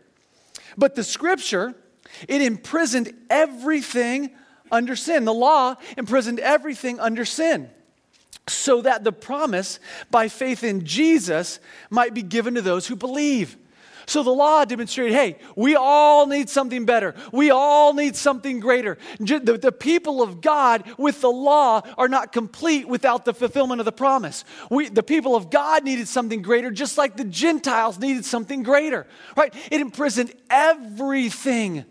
But 0.77 0.95
the 0.95 1.05
scripture, 1.05 1.75
it 2.29 2.43
imprisoned 2.43 3.15
everything 3.31 4.31
under 4.73 4.97
sin. 4.97 5.25
The 5.25 5.35
law 5.35 5.77
imprisoned 5.97 6.41
everything 6.41 6.99
under 6.99 7.25
sin 7.25 7.71
so 8.49 8.83
that 8.83 9.05
the 9.05 9.13
promise 9.13 9.79
by 10.11 10.29
faith 10.29 10.65
in 10.65 10.85
Jesus 10.85 11.61
might 11.91 12.15
be 12.15 12.23
given 12.23 12.55
to 12.55 12.63
those 12.63 12.87
who 12.87 12.97
believe. 12.97 13.57
So 14.07 14.25
the 14.25 14.31
law 14.31 14.65
demonstrated 14.65 15.15
hey, 15.15 15.39
we 15.55 15.77
all 15.77 16.27
need 16.27 16.49
something 16.49 16.85
better. 16.85 17.15
We 17.31 17.53
all 17.53 17.95
need 17.95 18.17
something 18.17 18.59
greater. 18.59 18.99
The, 19.21 19.59
the, 19.61 19.71
people 19.71 20.21
of 20.23 20.41
God 20.41 20.85
with 20.99 21.21
the 21.21 21.31
law 21.31 21.83
are 21.97 22.09
not 22.09 22.33
complete 22.33 22.89
without 22.89 23.25
the 23.25 23.33
fulfillment 23.33 23.81
of 23.81 23.85
the 23.85 23.93
promise. 23.93 24.45
We, 24.71 24.89
the 24.89 25.05
people 25.05 25.37
of 25.37 25.51
God 25.51 25.85
needed 25.85 26.09
something 26.09 26.43
greater, 26.43 26.73
just 26.73 26.99
like 26.99 27.17
the 27.17 27.25
Gentiles 27.25 28.01
needed 28.01 28.25
something 28.25 28.65
greater, 28.65 29.07
right? 29.37 29.55
It 29.71 29.81
imprisoned 29.81 30.33
everything 30.51 31.85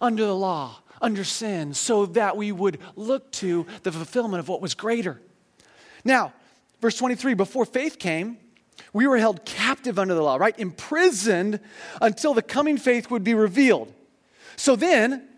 under 0.00 0.26
the 0.26 0.34
law 0.34 0.80
under 1.04 1.22
sin 1.22 1.74
so 1.74 2.06
that 2.06 2.36
we 2.36 2.50
would 2.50 2.78
look 2.96 3.30
to 3.30 3.66
the 3.82 3.92
fulfillment 3.92 4.40
of 4.40 4.48
what 4.48 4.62
was 4.62 4.74
greater. 4.74 5.20
Now, 6.02 6.32
verse 6.80 6.96
23 6.96 7.34
before 7.34 7.66
faith 7.66 7.98
came, 7.98 8.38
We 8.94 9.06
were 9.06 9.18
held 9.18 9.44
captive 9.44 9.98
under 9.98 10.14
the 10.14 10.22
law, 10.22 10.36
right? 10.36 10.58
Imprisoned 10.58 11.60
until 12.00 12.32
the 12.32 12.42
coming 12.42 12.78
faith 12.78 13.10
would 13.10 13.22
be 13.22 13.34
revealed. 13.34 13.92
So 14.56 14.76
then, 14.76 15.28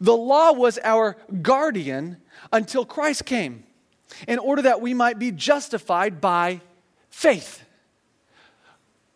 the 0.00 0.16
law 0.16 0.52
was 0.52 0.78
our 0.82 1.18
guardian 1.42 2.16
until 2.50 2.86
Christ 2.86 3.26
came, 3.26 3.64
in 4.26 4.38
order 4.38 4.62
that 4.62 4.80
we 4.80 4.94
might 4.94 5.18
be 5.18 5.30
justified 5.30 6.20
by 6.20 6.62
faith. 7.10 7.62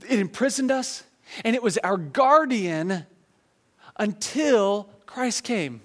It 0.09 0.19
imprisoned 0.19 0.71
us, 0.71 1.03
and 1.45 1.57
it 1.57 1.63
was 1.63 1.79
our 1.79 1.97
guardian 1.97 3.07
until 3.97 4.91
Christ 5.09 5.43
came. 5.43 5.81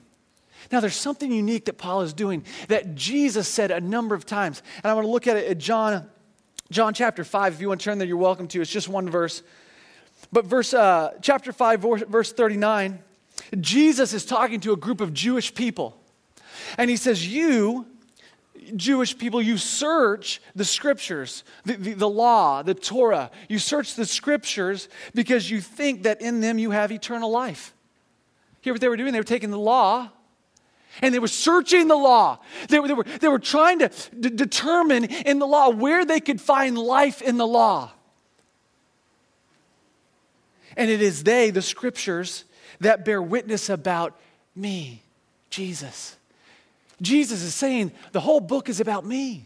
Now, 0.69 0.81
there's 0.81 0.97
something 0.97 1.31
unique 1.31 1.65
that 1.65 1.77
Paul 1.77 2.01
is 2.01 2.13
doing 2.13 2.43
that 2.67 2.93
Jesus 2.93 3.47
said 3.47 3.71
a 3.71 3.79
number 3.79 4.15
of 4.15 4.25
times. 4.25 4.61
And 4.83 4.91
I 4.91 4.93
want 4.93 5.05
to 5.05 5.11
look 5.11 5.27
at 5.27 5.37
it 5.37 5.49
at 5.49 5.57
John, 5.57 6.09
John 6.69 6.93
chapter 6.93 7.23
5. 7.23 7.53
If 7.53 7.61
you 7.61 7.69
want 7.69 7.79
to 7.79 7.85
turn 7.85 7.97
there, 7.97 8.07
you're 8.07 8.17
welcome 8.17 8.49
to. 8.49 8.61
It's 8.61 8.69
just 8.69 8.89
one 8.89 9.09
verse. 9.09 9.41
But 10.33 10.45
verse, 10.45 10.73
uh, 10.73 11.13
chapter 11.21 11.53
5, 11.53 11.79
verse 12.09 12.33
39, 12.33 12.99
Jesus 13.61 14.13
is 14.13 14.25
talking 14.25 14.59
to 14.59 14.73
a 14.73 14.77
group 14.77 14.99
of 14.99 15.13
Jewish 15.13 15.55
people. 15.55 15.97
And 16.77 16.89
he 16.89 16.97
says, 16.97 17.25
You, 17.25 17.87
Jewish 18.75 19.17
people, 19.17 19.41
you 19.41 19.57
search 19.57 20.41
the 20.53 20.65
scriptures, 20.65 21.45
the, 21.63 21.77
the, 21.77 21.93
the, 21.93 22.09
law, 22.09 22.61
the 22.61 22.73
Torah. 22.73 23.31
You 23.47 23.57
search 23.57 23.95
the 23.95 24.05
scriptures 24.05 24.89
because 25.15 25.49
you 25.49 25.61
think 25.61 26.03
that 26.03 26.21
in 26.21 26.41
them 26.41 26.59
you 26.59 26.71
have 26.71 26.91
eternal 26.91 27.31
life. 27.31 27.73
Hear 28.63 28.73
what 28.73 28.81
they 28.81 28.89
were 28.89 28.97
doing? 28.97 29.13
They 29.13 29.19
were 29.19 29.23
taking 29.23 29.51
the 29.51 29.59
law 29.59 30.09
and 31.01 31.13
they 31.13 31.19
were 31.19 31.27
searching 31.27 31.87
the 31.87 31.95
law. 31.95 32.39
They 32.69 32.79
were, 32.79 32.87
they 32.87 32.93
were, 32.93 33.03
they 33.03 33.27
were 33.27 33.39
trying 33.39 33.79
to 33.79 33.91
d- 34.17 34.29
determine 34.29 35.05
in 35.05 35.39
the 35.39 35.45
law 35.45 35.69
where 35.69 36.05
they 36.05 36.19
could 36.19 36.39
find 36.39 36.77
life 36.77 37.21
in 37.21 37.37
the 37.37 37.47
law. 37.47 37.91
And 40.77 40.89
it 40.89 41.01
is 41.01 41.23
they, 41.23 41.49
the 41.49 41.61
scriptures, 41.61 42.45
that 42.79 43.05
bear 43.05 43.21
witness 43.21 43.69
about 43.69 44.19
me, 44.55 45.03
Jesus. 45.49 46.15
Jesus 47.01 47.43
is 47.43 47.53
saying 47.53 47.91
the 48.11 48.21
whole 48.21 48.39
book 48.39 48.69
is 48.69 48.79
about 48.79 49.05
me. 49.05 49.45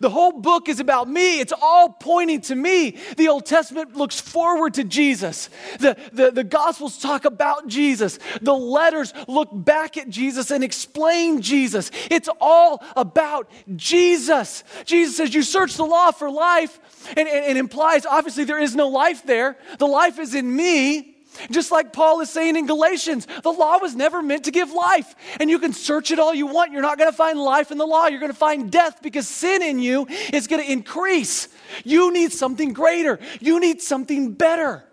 The 0.00 0.10
whole 0.10 0.32
book 0.32 0.68
is 0.68 0.80
about 0.80 1.08
me. 1.08 1.40
It's 1.40 1.52
all 1.60 1.90
pointing 1.90 2.40
to 2.42 2.54
me. 2.54 2.96
The 3.16 3.28
Old 3.28 3.46
Testament 3.46 3.96
looks 3.96 4.20
forward 4.20 4.74
to 4.74 4.84
Jesus. 4.84 5.50
The, 5.78 5.96
the, 6.12 6.30
the 6.30 6.44
Gospels 6.44 6.98
talk 6.98 7.24
about 7.24 7.66
Jesus. 7.66 8.18
The 8.40 8.54
letters 8.54 9.12
look 9.28 9.48
back 9.52 9.96
at 9.96 10.08
Jesus 10.08 10.50
and 10.50 10.64
explain 10.64 11.40
Jesus. 11.40 11.90
It's 12.10 12.28
all 12.40 12.82
about 12.96 13.50
Jesus. 13.76 14.64
Jesus 14.84 15.16
says, 15.16 15.34
You 15.34 15.42
search 15.42 15.74
the 15.74 15.84
law 15.84 16.10
for 16.10 16.30
life, 16.30 16.78
and, 17.16 17.28
and, 17.28 17.44
and 17.44 17.58
implies 17.58 18.06
obviously 18.06 18.44
there 18.44 18.60
is 18.60 18.74
no 18.74 18.88
life 18.88 19.24
there. 19.24 19.56
The 19.78 19.86
life 19.86 20.18
is 20.18 20.34
in 20.34 20.54
me. 20.54 21.11
Just 21.50 21.70
like 21.70 21.92
Paul 21.92 22.20
is 22.20 22.30
saying 22.30 22.56
in 22.56 22.66
Galatians, 22.66 23.26
the 23.42 23.50
law 23.50 23.78
was 23.78 23.94
never 23.94 24.22
meant 24.22 24.44
to 24.44 24.50
give 24.50 24.70
life. 24.70 25.14
And 25.40 25.48
you 25.48 25.58
can 25.58 25.72
search 25.72 26.10
it 26.10 26.18
all 26.18 26.34
you 26.34 26.46
want. 26.46 26.72
You're 26.72 26.82
not 26.82 26.98
going 26.98 27.10
to 27.10 27.16
find 27.16 27.38
life 27.38 27.70
in 27.70 27.78
the 27.78 27.86
law. 27.86 28.06
You're 28.06 28.20
going 28.20 28.32
to 28.32 28.38
find 28.38 28.70
death 28.70 29.00
because 29.02 29.26
sin 29.28 29.62
in 29.62 29.78
you 29.78 30.06
is 30.32 30.46
going 30.46 30.62
to 30.62 30.70
increase. 30.70 31.48
You 31.84 32.12
need 32.12 32.32
something 32.32 32.72
greater. 32.72 33.18
You 33.40 33.60
need 33.60 33.80
something 33.80 34.32
better. 34.32 34.84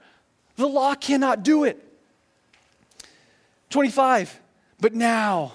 The 0.56 0.67
law 0.67 0.95
cannot 0.95 1.43
do 1.43 1.63
it. 1.63 1.84
25. 3.69 4.39
But 4.80 4.93
now, 4.93 5.54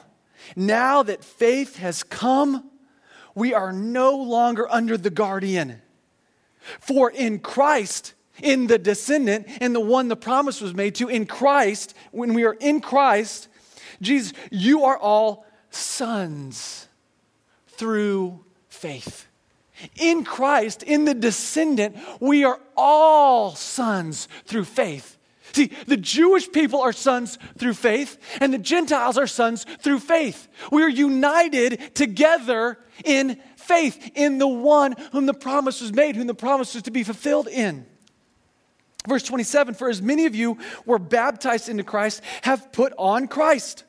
now 0.54 1.02
that 1.02 1.24
faith 1.24 1.76
has 1.78 2.02
come, 2.02 2.70
we 3.34 3.54
are 3.54 3.72
no 3.72 4.16
longer 4.16 4.70
under 4.70 4.96
the 4.96 5.10
guardian. 5.10 5.80
For 6.80 7.10
in 7.10 7.40
Christ, 7.40 8.14
in 8.42 8.66
the 8.66 8.78
descendant 8.78 9.46
and 9.60 9.74
the 9.74 9.80
one 9.80 10.08
the 10.08 10.16
promise 10.16 10.60
was 10.60 10.74
made 10.74 10.94
to 10.96 11.08
in 11.08 11.26
Christ, 11.26 11.94
when 12.10 12.34
we 12.34 12.44
are 12.44 12.54
in 12.54 12.80
Christ, 12.80 13.48
Jesus, 14.00 14.32
you 14.50 14.84
are 14.84 14.98
all 14.98 15.46
sons 15.70 16.88
through 17.68 18.44
faith. 18.68 19.26
In 19.96 20.24
Christ, 20.24 20.82
in 20.82 21.04
the 21.04 21.14
descendant, 21.14 21.96
we 22.20 22.44
are 22.44 22.60
all 22.76 23.54
sons 23.54 24.28
through 24.46 24.64
faith. 24.64 25.18
See, 25.52 25.70
the 25.86 25.96
Jewish 25.96 26.50
people 26.50 26.80
are 26.80 26.92
sons 26.92 27.38
through 27.58 27.74
faith, 27.74 28.18
and 28.40 28.52
the 28.52 28.58
Gentiles 28.58 29.16
are 29.16 29.26
sons 29.26 29.64
through 29.80 30.00
faith. 30.00 30.48
We 30.72 30.82
are 30.82 30.88
united 30.88 31.94
together 31.94 32.78
in 33.04 33.40
faith, 33.56 34.10
in 34.14 34.38
the 34.38 34.48
one 34.48 34.96
whom 35.12 35.26
the 35.26 35.34
promise 35.34 35.80
was 35.80 35.92
made, 35.92 36.16
whom 36.16 36.26
the 36.26 36.34
promise 36.34 36.74
was 36.74 36.82
to 36.84 36.90
be 36.90 37.04
fulfilled 37.04 37.48
in. 37.48 37.86
Verse 39.06 39.22
27 39.22 39.74
For 39.74 39.88
as 39.88 40.00
many 40.00 40.26
of 40.26 40.34
you 40.34 40.58
were 40.86 40.98
baptized 40.98 41.68
into 41.68 41.84
Christ 41.84 42.22
have 42.42 42.72
put 42.72 42.92
on 42.98 43.28
Christ. 43.28 43.84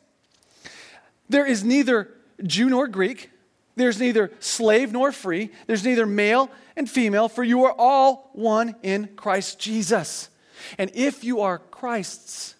There 1.29 1.45
is 1.45 1.63
neither 1.63 2.11
Jew 2.43 2.69
nor 2.69 2.87
Greek, 2.87 3.31
there's 3.75 3.99
neither 3.99 4.31
slave 4.39 4.91
nor 4.91 5.11
free, 5.11 5.51
there's 5.67 5.83
neither 5.83 6.05
male 6.05 6.51
and 6.75 6.89
female, 6.89 7.29
for 7.29 7.43
you 7.43 7.65
are 7.65 7.75
all 7.77 8.29
one 8.33 8.75
in 8.83 9.09
Christ 9.15 9.59
Jesus. 9.59 10.29
And 10.77 10.91
if 10.93 11.23
you 11.23 11.41
are 11.41 11.59
Christ's, 11.59 12.55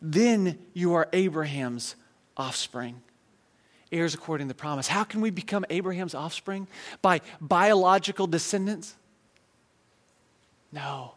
then 0.00 0.58
you 0.74 0.94
are 0.94 1.08
Abraham's 1.12 1.96
offspring. 2.36 3.02
Heirs 3.90 4.14
according 4.14 4.46
to 4.48 4.54
the 4.54 4.58
promise. 4.58 4.88
How 4.88 5.04
can 5.04 5.20
we 5.20 5.30
become 5.30 5.66
Abraham's 5.68 6.14
offspring? 6.14 6.66
By 7.02 7.20
biological 7.40 8.26
descendants? 8.26 8.94
No 10.72 11.14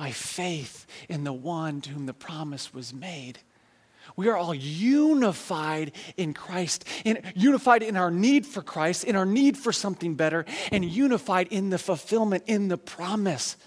by 0.00 0.10
faith 0.12 0.86
in 1.10 1.24
the 1.24 1.32
one 1.32 1.82
to 1.82 1.90
whom 1.90 2.06
the 2.06 2.14
promise 2.14 2.72
was 2.72 2.94
made. 2.94 3.38
We 4.16 4.30
are 4.30 4.36
all 4.36 4.54
unified 4.54 5.92
in 6.16 6.32
Christ, 6.32 6.86
in, 7.04 7.22
unified 7.34 7.82
in 7.82 7.98
our 7.98 8.10
need 8.10 8.46
for 8.46 8.62
Christ, 8.62 9.04
in 9.04 9.14
our 9.14 9.26
need 9.26 9.58
for 9.58 9.72
something 9.72 10.14
better, 10.14 10.46
and 10.72 10.86
unified 10.86 11.48
in 11.50 11.68
the 11.68 11.76
fulfillment, 11.76 12.44
in 12.46 12.68
the 12.68 12.78
promise. 12.78 13.58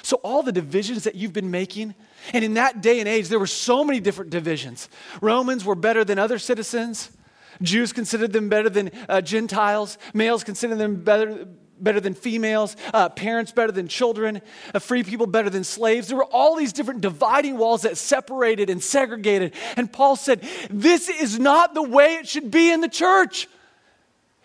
So, 0.00 0.16
all 0.22 0.42
the 0.42 0.50
divisions 0.50 1.04
that 1.04 1.14
you've 1.14 1.34
been 1.34 1.50
making, 1.50 1.94
and 2.32 2.42
in 2.42 2.54
that 2.54 2.80
day 2.80 2.98
and 2.98 3.06
age, 3.06 3.28
there 3.28 3.38
were 3.38 3.46
so 3.46 3.84
many 3.84 4.00
different 4.00 4.30
divisions. 4.30 4.88
Romans 5.20 5.62
were 5.62 5.74
better 5.74 6.04
than 6.04 6.18
other 6.18 6.38
citizens, 6.38 7.10
Jews 7.60 7.92
considered 7.92 8.32
them 8.32 8.48
better 8.48 8.70
than 8.70 8.92
uh, 9.10 9.20
Gentiles, 9.20 9.98
males 10.14 10.42
considered 10.42 10.78
them 10.78 11.04
better 11.04 11.46
better 11.78 12.00
than 12.00 12.14
females, 12.14 12.76
uh, 12.92 13.08
parents 13.08 13.52
better 13.52 13.72
than 13.72 13.88
children, 13.88 14.40
uh, 14.74 14.78
free 14.78 15.02
people 15.02 15.26
better 15.26 15.50
than 15.50 15.64
slaves. 15.64 16.08
There 16.08 16.16
were 16.16 16.24
all 16.24 16.56
these 16.56 16.72
different 16.72 17.00
dividing 17.00 17.58
walls 17.58 17.82
that 17.82 17.96
separated 17.96 18.70
and 18.70 18.82
segregated. 18.82 19.54
And 19.76 19.92
Paul 19.92 20.16
said, 20.16 20.42
This 20.70 21.08
is 21.08 21.38
not 21.38 21.74
the 21.74 21.82
way 21.82 22.14
it 22.16 22.28
should 22.28 22.50
be 22.50 22.70
in 22.70 22.80
the 22.80 22.88
church. 22.88 23.48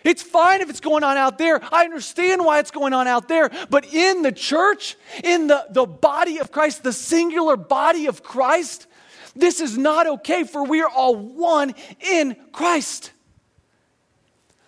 It's 0.03 0.23
fine 0.23 0.61
if 0.61 0.69
it's 0.69 0.79
going 0.79 1.03
on 1.03 1.17
out 1.17 1.37
there. 1.37 1.61
I 1.71 1.83
understand 1.83 2.43
why 2.43 2.59
it's 2.59 2.71
going 2.71 2.93
on 2.93 3.07
out 3.07 3.27
there. 3.27 3.51
But 3.69 3.93
in 3.93 4.23
the 4.23 4.31
church, 4.31 4.97
in 5.23 5.47
the, 5.47 5.65
the 5.69 5.85
body 5.85 6.39
of 6.39 6.51
Christ, 6.51 6.83
the 6.83 6.93
singular 6.93 7.55
body 7.55 8.07
of 8.07 8.23
Christ, 8.23 8.87
this 9.35 9.61
is 9.61 9.77
not 9.77 10.07
okay, 10.07 10.43
for 10.43 10.65
we 10.65 10.81
are 10.81 10.89
all 10.89 11.15
one 11.15 11.75
in 11.99 12.35
Christ. 12.51 13.11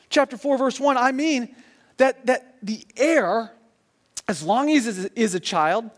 Chapter 0.10 0.38
4, 0.38 0.58
verse 0.58 0.80
1 0.80 0.97
I 0.97 1.12
mean, 1.12 1.56
that, 1.97 2.26
that 2.28 2.52
the 2.63 2.86
heir, 2.97 3.52
as 4.28 4.41
long 4.41 4.71
as 4.71 4.86
he 4.86 5.10
is 5.15 5.36
a 5.36 5.39
child, 5.39 5.89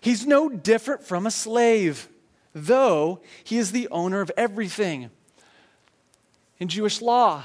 he's 0.00 0.26
no 0.26 0.48
different 0.48 1.02
from 1.02 1.26
a 1.26 1.30
slave, 1.30 2.08
though 2.54 3.20
he 3.42 3.58
is 3.58 3.72
the 3.72 3.88
owner 3.88 4.20
of 4.20 4.30
everything. 4.36 5.10
In 6.58 6.68
Jewish 6.68 7.02
law, 7.02 7.44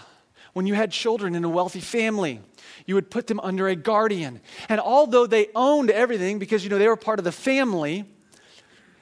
when 0.53 0.67
you 0.67 0.75
had 0.75 0.91
children 0.91 1.35
in 1.35 1.43
a 1.43 1.49
wealthy 1.49 1.79
family, 1.79 2.41
you 2.85 2.95
would 2.95 3.09
put 3.09 3.27
them 3.27 3.39
under 3.39 3.67
a 3.67 3.75
guardian. 3.75 4.39
And 4.67 4.79
although 4.79 5.25
they 5.25 5.47
owned 5.55 5.89
everything 5.89 6.39
because 6.39 6.63
you 6.63 6.69
know 6.69 6.77
they 6.77 6.87
were 6.87 6.95
part 6.95 7.19
of 7.19 7.25
the 7.25 7.31
family, 7.31 8.05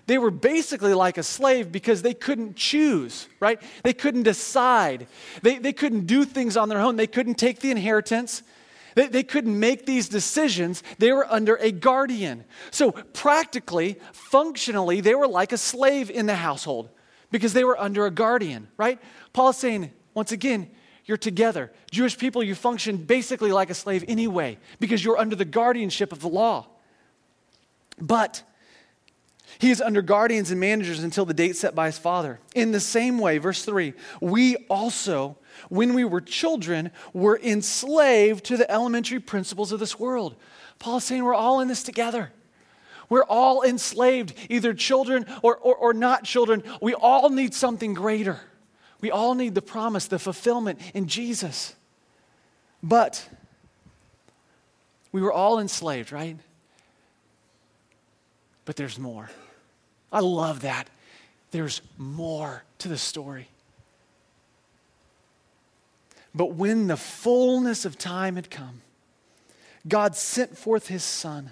they 0.08 0.18
were 0.18 0.32
basically 0.32 0.94
like 0.94 1.18
a 1.18 1.24
slave 1.24 1.72
because 1.72 2.02
they 2.02 2.14
couldn't 2.14 2.56
choose, 2.56 3.28
right? 3.42 3.62
They 3.84 3.94
couldn't 3.94 4.24
decide. 4.24 5.08
They, 5.42 5.60
they 5.60 5.74
couldn't 5.74 6.08
do 6.08 6.24
things 6.24 6.56
on 6.56 6.70
their 6.70 6.80
own. 6.80 6.96
They 6.96 7.08
couldn't 7.08 7.36
take 7.36 7.60
the 7.60 7.72
inheritance. 7.72 8.42
They, 8.98 9.06
they 9.06 9.22
couldn't 9.22 9.60
make 9.60 9.86
these 9.86 10.10
decisions. 10.10 10.82
They 10.98 11.12
were 11.12 11.32
under 11.32 11.56
a 11.58 11.72
guardian. 11.72 12.46
So, 12.72 12.92
practically, 12.92 14.00
functionally, 14.12 15.02
they 15.02 15.14
were 15.14 15.28
like 15.28 15.52
a 15.52 15.58
slave 15.58 16.10
in 16.10 16.26
the 16.26 16.34
household 16.34 16.90
because 17.30 17.54
they 17.54 17.64
were 17.64 17.80
under 17.80 18.08
a 18.08 18.12
guardian, 18.12 18.70
right? 18.76 19.00
Paul's 19.34 19.58
saying, 19.58 19.92
once 20.16 20.32
again, 20.32 20.72
you're 21.06 21.16
together. 21.16 21.72
Jewish 21.92 22.18
people, 22.18 22.42
you 22.42 22.56
function 22.56 22.98
basically 22.98 23.52
like 23.52 23.70
a 23.70 23.76
slave 23.76 24.04
anyway 24.08 24.58
because 24.80 25.06
you're 25.06 25.20
under 25.20 25.36
the 25.36 25.46
guardianship 25.46 26.12
of 26.12 26.22
the 26.22 26.28
law. 26.28 26.66
But 28.02 28.42
he 29.60 29.70
is 29.70 29.80
under 29.80 30.02
guardians 30.02 30.50
and 30.50 30.60
managers 30.60 31.04
until 31.04 31.26
the 31.26 31.36
date 31.36 31.56
set 31.56 31.76
by 31.76 31.86
his 31.86 32.00
father. 32.00 32.40
In 32.56 32.72
the 32.72 32.80
same 32.80 33.20
way, 33.20 33.38
verse 33.38 33.64
3, 33.64 33.94
we 34.22 34.56
also 34.70 35.38
when 35.70 35.94
we 35.94 36.06
were 36.06 36.22
children, 36.22 36.92
were 37.14 37.40
enslaved 37.42 38.46
to 38.46 38.58
the 38.58 38.70
elementary 38.72 39.20
principles 39.20 39.72
of 39.72 39.80
this 39.80 40.00
world. 40.00 40.36
Paul 40.80 40.98
is 40.98 41.04
saying 41.04 41.24
we're 41.24 41.34
all 41.34 41.60
in 41.60 41.68
this 41.68 41.84
together. 41.84 42.32
We're 43.10 43.24
all 43.24 43.64
enslaved, 43.64 44.34
either 44.50 44.74
children 44.74 45.26
or, 45.42 45.56
or, 45.58 45.76
or, 45.76 45.94
not 45.94 46.24
children. 46.24 46.62
We 46.82 46.94
all 46.94 47.30
need 47.30 47.54
something 47.54 47.94
greater. 47.94 48.42
We 49.00 49.12
all 49.12 49.34
need 49.34 49.56
the 49.56 49.62
promise, 49.62 50.08
the 50.08 50.20
fulfillment 50.20 50.80
in 50.94 51.08
Jesus. 51.08 51.74
But 52.84 53.28
we 55.12 55.22
were 55.22 55.32
all 55.32 55.60
enslaved, 55.60 56.12
right? 56.12 56.38
But 58.66 58.76
there's 58.76 59.00
more. 59.00 59.30
I 60.12 60.20
love 60.20 60.62
that. 60.62 60.90
There's 61.52 61.82
more 61.98 62.64
to 62.80 62.90
the 62.90 62.98
story. 62.98 63.48
But 66.38 66.54
when 66.54 66.86
the 66.86 66.98
fullness 66.98 67.84
of 67.84 67.98
time 67.98 68.36
had 68.36 68.52
come, 68.52 68.82
God 69.88 70.16
sent 70.16 70.56
forth 70.56 70.88
his 70.88 71.04
son, 71.04 71.52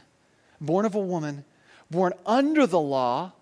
born 0.61 0.85
of 0.85 0.93
a 0.93 0.99
woman, 0.99 1.43
born 1.89 2.13
under 2.23 2.67
the 2.67 2.79
law, 2.79 3.33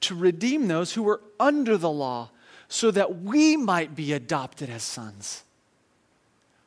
to 0.00 0.14
redeem 0.14 0.68
those 0.68 0.92
who 0.92 1.02
were 1.02 1.22
under 1.40 1.78
the 1.78 1.90
law, 1.90 2.30
so 2.68 2.90
that 2.90 3.22
we 3.22 3.56
might 3.56 3.96
be 3.96 4.12
adopted 4.12 4.68
as 4.68 4.82
sons. 4.82 5.44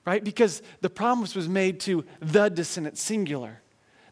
Right? 0.03 0.24
Because 0.24 0.63
the 0.82 0.89
promise 0.89 1.36
was 1.36 1.47
made 1.47 1.80
to 1.82 2.03
the 2.20 2.49
descendant, 2.49 2.97
singular 2.97 3.61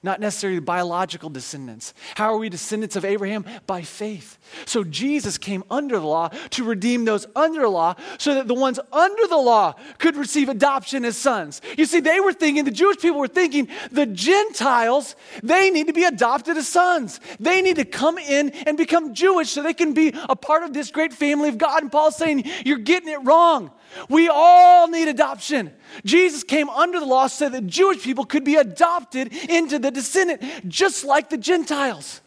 not 0.06 0.22
necessarily 0.22 0.60
biological 0.60 1.30
descendants. 1.30 1.93
How 2.16 2.32
are 2.34 2.38
we 2.38 2.47
descendants 2.47 2.95
of 2.95 3.03
Abraham? 3.03 3.43
By 3.68 3.82
faith. 3.82 4.38
So 4.66 4.84
Jesus 4.84 5.38
came 5.38 5.64
under 5.70 5.99
the 5.99 6.06
law 6.06 6.30
to 6.51 6.64
redeem 6.64 7.03
those 7.03 7.28
under 7.36 7.62
the 7.62 7.70
law 7.70 7.95
so 8.18 8.36
that 8.36 8.47
the 8.47 8.53
ones 8.53 8.80
under 8.93 9.28
the 9.28 9.36
law 9.36 9.74
could 9.97 10.16
receive 10.16 10.47
adoption 10.47 11.03
as 11.03 11.18
sons. 11.18 11.62
You 11.78 11.86
see, 11.86 11.99
they 11.99 12.20
were 12.20 12.34
thinking, 12.34 12.64
the 12.64 12.72
Jewish 12.72 12.99
people 12.99 13.20
were 13.20 13.28
thinking, 13.28 13.68
the 13.91 14.06
Gentiles, 14.06 15.16
they 15.41 15.72
need 15.72 15.88
to 15.88 15.93
be 15.93 16.03
adopted 16.03 16.56
as 16.56 16.68
sons. 16.68 17.20
They 17.39 17.62
need 17.62 17.78
to 17.78 17.86
come 17.86 18.18
in 18.18 18.51
and 18.51 18.78
become 18.78 19.14
Jewish 19.14 19.49
so 19.49 19.64
they 19.64 19.74
can 19.74 19.93
be 19.93 20.14
a 20.30 20.36
part 20.36 20.64
of 20.64 20.72
this 20.74 20.91
great 20.91 21.14
family 21.14 21.49
of 21.49 21.58
God. 21.58 21.82
And 21.82 21.91
Paul's 21.91 22.16
saying, 22.16 22.45
you're 22.64 22.78
getting 22.78 23.10
it 23.10 23.20
wrong. 23.24 23.72
We 24.09 24.29
all 24.29 24.88
need 24.88 25.07
adoption. 25.07 25.73
Jesus 26.03 26.43
came 26.43 26.69
under 26.69 26.99
the 26.99 27.05
law 27.05 27.27
so 27.27 27.49
that 27.49 27.67
Jewish 27.67 28.03
people 28.03 28.25
could 28.25 28.43
be 28.43 28.55
adopted 28.55 29.33
into 29.33 29.79
the 29.79 29.91
descendant, 29.91 30.67
just 30.67 31.03
like 31.03 31.29
the 31.29 31.38
Gentiles. 31.38 32.21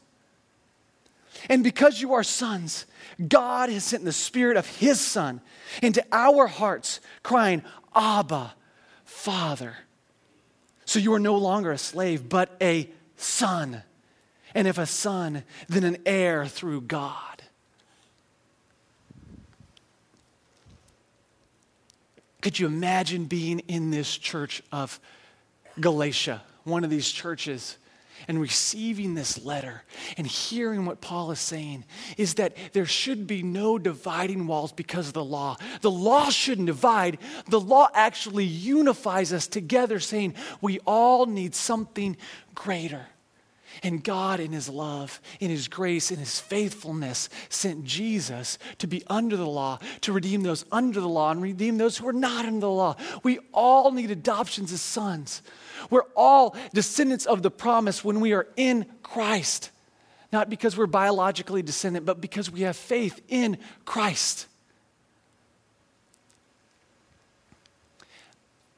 And 1.48 1.62
because 1.62 2.00
you 2.00 2.14
are 2.14 2.22
sons, 2.22 2.86
God 3.26 3.70
has 3.70 3.84
sent 3.84 4.04
the 4.04 4.12
Spirit 4.12 4.56
of 4.56 4.66
His 4.66 5.00
Son 5.00 5.40
into 5.82 6.04
our 6.12 6.46
hearts, 6.46 7.00
crying, 7.22 7.62
Abba, 7.94 8.54
Father. 9.04 9.76
So 10.84 10.98
you 10.98 11.12
are 11.12 11.20
no 11.20 11.36
longer 11.36 11.72
a 11.72 11.78
slave, 11.78 12.28
but 12.28 12.56
a 12.62 12.88
son. 13.16 13.82
And 14.54 14.66
if 14.66 14.78
a 14.78 14.86
son, 14.86 15.44
then 15.68 15.84
an 15.84 15.98
heir 16.06 16.46
through 16.46 16.82
God. 16.82 17.37
Could 22.40 22.58
you 22.58 22.66
imagine 22.66 23.24
being 23.24 23.60
in 23.60 23.90
this 23.90 24.16
church 24.16 24.62
of 24.70 25.00
Galatia, 25.80 26.42
one 26.64 26.84
of 26.84 26.90
these 26.90 27.10
churches, 27.10 27.76
and 28.26 28.40
receiving 28.40 29.14
this 29.14 29.44
letter 29.44 29.82
and 30.16 30.26
hearing 30.26 30.84
what 30.84 31.00
Paul 31.00 31.30
is 31.30 31.40
saying 31.40 31.84
is 32.16 32.34
that 32.34 32.56
there 32.72 32.86
should 32.86 33.26
be 33.26 33.42
no 33.42 33.78
dividing 33.78 34.46
walls 34.46 34.72
because 34.72 35.08
of 35.08 35.14
the 35.14 35.24
law. 35.24 35.56
The 35.82 35.90
law 35.90 36.30
shouldn't 36.30 36.66
divide, 36.66 37.18
the 37.48 37.60
law 37.60 37.88
actually 37.94 38.44
unifies 38.44 39.32
us 39.32 39.46
together, 39.46 40.00
saying 40.00 40.34
we 40.60 40.80
all 40.80 41.26
need 41.26 41.54
something 41.54 42.16
greater. 42.54 43.06
And 43.82 44.02
God, 44.02 44.40
in 44.40 44.52
His 44.52 44.68
love, 44.68 45.20
in 45.40 45.50
His 45.50 45.68
grace, 45.68 46.10
in 46.10 46.18
His 46.18 46.40
faithfulness, 46.40 47.28
sent 47.48 47.84
Jesus 47.84 48.58
to 48.78 48.86
be 48.86 49.02
under 49.06 49.36
the 49.36 49.46
law, 49.46 49.78
to 50.02 50.12
redeem 50.12 50.42
those 50.42 50.64
under 50.72 51.00
the 51.00 51.08
law 51.08 51.30
and 51.30 51.42
redeem 51.42 51.78
those 51.78 51.98
who 51.98 52.08
are 52.08 52.12
not 52.12 52.44
under 52.44 52.60
the 52.60 52.70
law. 52.70 52.96
We 53.22 53.38
all 53.52 53.92
need 53.92 54.10
adoptions 54.10 54.72
as 54.72 54.80
sons. 54.80 55.42
We're 55.90 56.06
all 56.16 56.56
descendants 56.72 57.26
of 57.26 57.42
the 57.42 57.50
promise 57.50 58.04
when 58.04 58.20
we 58.20 58.32
are 58.32 58.48
in 58.56 58.86
Christ. 59.02 59.70
Not 60.32 60.50
because 60.50 60.76
we're 60.76 60.86
biologically 60.86 61.62
descendant, 61.62 62.04
but 62.04 62.20
because 62.20 62.50
we 62.50 62.62
have 62.62 62.76
faith 62.76 63.20
in 63.28 63.58
Christ. 63.84 64.46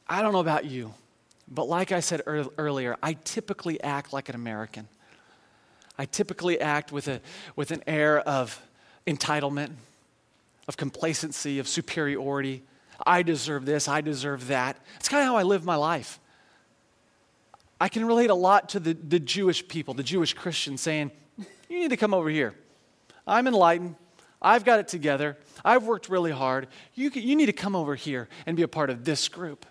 I 0.08 0.22
don't 0.22 0.32
know 0.32 0.40
about 0.40 0.64
you. 0.64 0.92
But 1.50 1.68
like 1.68 1.90
I 1.90 2.00
said 2.00 2.22
earlier, 2.26 2.96
I 3.02 3.14
typically 3.14 3.82
act 3.82 4.12
like 4.12 4.28
an 4.28 4.36
American. 4.36 4.88
I 5.98 6.04
typically 6.04 6.60
act 6.60 6.92
with, 6.92 7.08
a, 7.08 7.20
with 7.56 7.72
an 7.72 7.82
air 7.86 8.20
of 8.20 8.62
entitlement, 9.06 9.72
of 10.68 10.76
complacency, 10.76 11.58
of 11.58 11.66
superiority. 11.66 12.62
I 13.04 13.22
deserve 13.22 13.66
this, 13.66 13.88
I 13.88 14.00
deserve 14.00 14.46
that. 14.48 14.76
It's 14.96 15.08
kind 15.08 15.22
of 15.22 15.26
how 15.26 15.36
I 15.36 15.42
live 15.42 15.64
my 15.64 15.76
life. 15.76 16.20
I 17.80 17.88
can 17.88 18.04
relate 18.04 18.30
a 18.30 18.34
lot 18.34 18.68
to 18.70 18.80
the, 18.80 18.92
the 18.92 19.18
Jewish 19.18 19.66
people, 19.66 19.94
the 19.94 20.02
Jewish 20.02 20.34
Christians 20.34 20.80
saying, 20.80 21.10
You 21.68 21.80
need 21.80 21.90
to 21.90 21.96
come 21.96 22.14
over 22.14 22.28
here. 22.28 22.54
I'm 23.26 23.46
enlightened. 23.46 23.96
I've 24.42 24.64
got 24.64 24.80
it 24.80 24.88
together. 24.88 25.36
I've 25.64 25.84
worked 25.84 26.08
really 26.08 26.30
hard. 26.30 26.68
You, 26.94 27.10
you 27.10 27.36
need 27.36 27.46
to 27.46 27.52
come 27.52 27.74
over 27.74 27.94
here 27.94 28.28
and 28.46 28.56
be 28.56 28.62
a 28.62 28.68
part 28.68 28.90
of 28.90 29.04
this 29.04 29.28
group. 29.28 29.66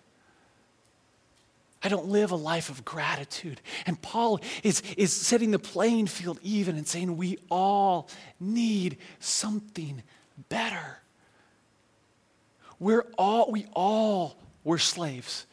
I 1.90 1.92
don't 1.92 2.10
live 2.10 2.30
a 2.30 2.36
life 2.36 2.70
of 2.70 2.86
gratitude. 2.86 3.62
And 3.88 4.00
Paul 4.00 4.42
is, 4.62 4.84
is 4.96 5.12
setting 5.12 5.50
the 5.50 5.58
playing 5.58 6.06
field 6.06 6.40
even 6.44 6.78
and 6.78 6.88
saying 6.88 7.18
we 7.18 7.40
all 7.50 8.10
need 8.40 9.00
something 9.20 10.04
better. 10.50 11.00
We're 12.78 13.08
all, 13.18 13.52
we 13.52 13.66
all 13.74 14.38
were 14.64 14.78
slaves, 14.78 15.48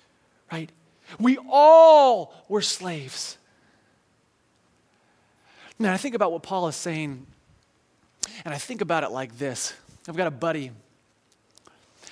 right? 0.53 0.70
We 1.18 1.39
all 1.49 2.34
were 2.51 2.61
slaves. 2.61 3.39
Now, 5.78 5.95
I 5.95 5.97
think 5.97 6.14
about 6.14 6.32
what 6.32 6.43
Paul 6.43 6.68
is 6.68 6.76
saying, 6.76 7.26
and 8.45 8.53
I 8.53 8.59
think 8.59 8.82
about 8.82 9.05
it 9.05 9.11
like 9.11 9.39
this 9.39 9.72
I've 10.07 10.18
got 10.18 10.26
a 10.26 10.30
buddy. 10.30 10.70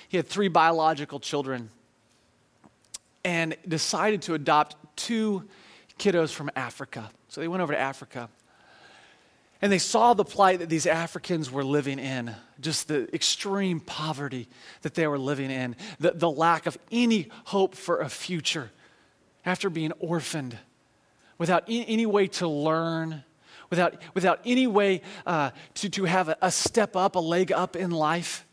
He 0.09 0.17
had 0.17 0.25
three 0.25 0.47
biological 0.47 1.19
children 1.19 1.69
and 3.25 3.57
decided 3.67 4.21
to 4.21 4.35
adopt 4.35 4.75
two 4.95 5.43
kiddos 5.97 6.31
from 6.31 6.51
Africa. 6.55 7.09
So 7.27 7.41
they 7.41 7.47
went 7.47 7.63
over 7.63 7.73
to 7.73 7.79
Africa. 7.79 8.29
And 9.61 9.71
they 9.71 9.79
saw 9.79 10.13
the 10.13 10.23
plight 10.23 10.59
that 10.59 10.69
these 10.69 10.85
Africans 10.85 11.51
were 11.51 11.63
living 11.63 11.97
in, 11.97 12.35
just 12.61 12.87
the 12.87 13.11
extreme 13.13 13.79
poverty 13.79 14.47
that 14.83 14.93
they 14.93 15.07
were 15.07 15.17
living 15.17 15.49
in, 15.49 15.75
the, 15.99 16.11
the 16.11 16.29
lack 16.29 16.67
of 16.67 16.77
any 16.91 17.29
hope 17.45 17.73
for 17.73 17.99
a 17.99 18.09
future 18.09 18.69
after 19.43 19.71
being 19.71 19.91
orphaned, 19.93 20.57
without 21.39 21.63
any 21.67 22.05
way 22.05 22.27
to 22.27 22.47
learn, 22.47 23.23
without, 23.71 23.95
without 24.13 24.39
any 24.45 24.67
way 24.67 25.01
uh, 25.25 25.49
to, 25.73 25.89
to 25.89 26.03
have 26.03 26.29
a, 26.29 26.37
a 26.43 26.51
step 26.51 26.95
up, 26.95 27.15
a 27.15 27.19
leg 27.19 27.51
up 27.51 27.75
in 27.75 27.89
life. 27.89 28.45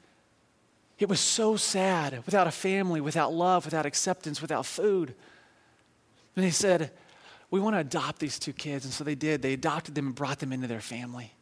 It 0.98 1.08
was 1.08 1.20
so 1.20 1.56
sad 1.56 2.22
without 2.26 2.46
a 2.46 2.52
family, 2.52 3.00
without 3.00 3.32
love, 3.32 3.64
without 3.64 3.86
acceptance, 3.86 4.40
without 4.40 4.66
food. 4.66 5.14
And 6.36 6.44
they 6.44 6.50
said, 6.50 6.92
We 7.50 7.60
want 7.60 7.74
to 7.74 7.80
adopt 7.80 8.18
these 8.18 8.38
two 8.38 8.52
kids. 8.52 8.84
And 8.84 8.94
so 8.94 9.04
they 9.04 9.14
did. 9.14 9.42
They 9.42 9.52
adopted 9.52 9.94
them 9.94 10.06
and 10.06 10.14
brought 10.14 10.38
them 10.38 10.52
into 10.52 10.66
their 10.66 10.80
family. 10.80 11.32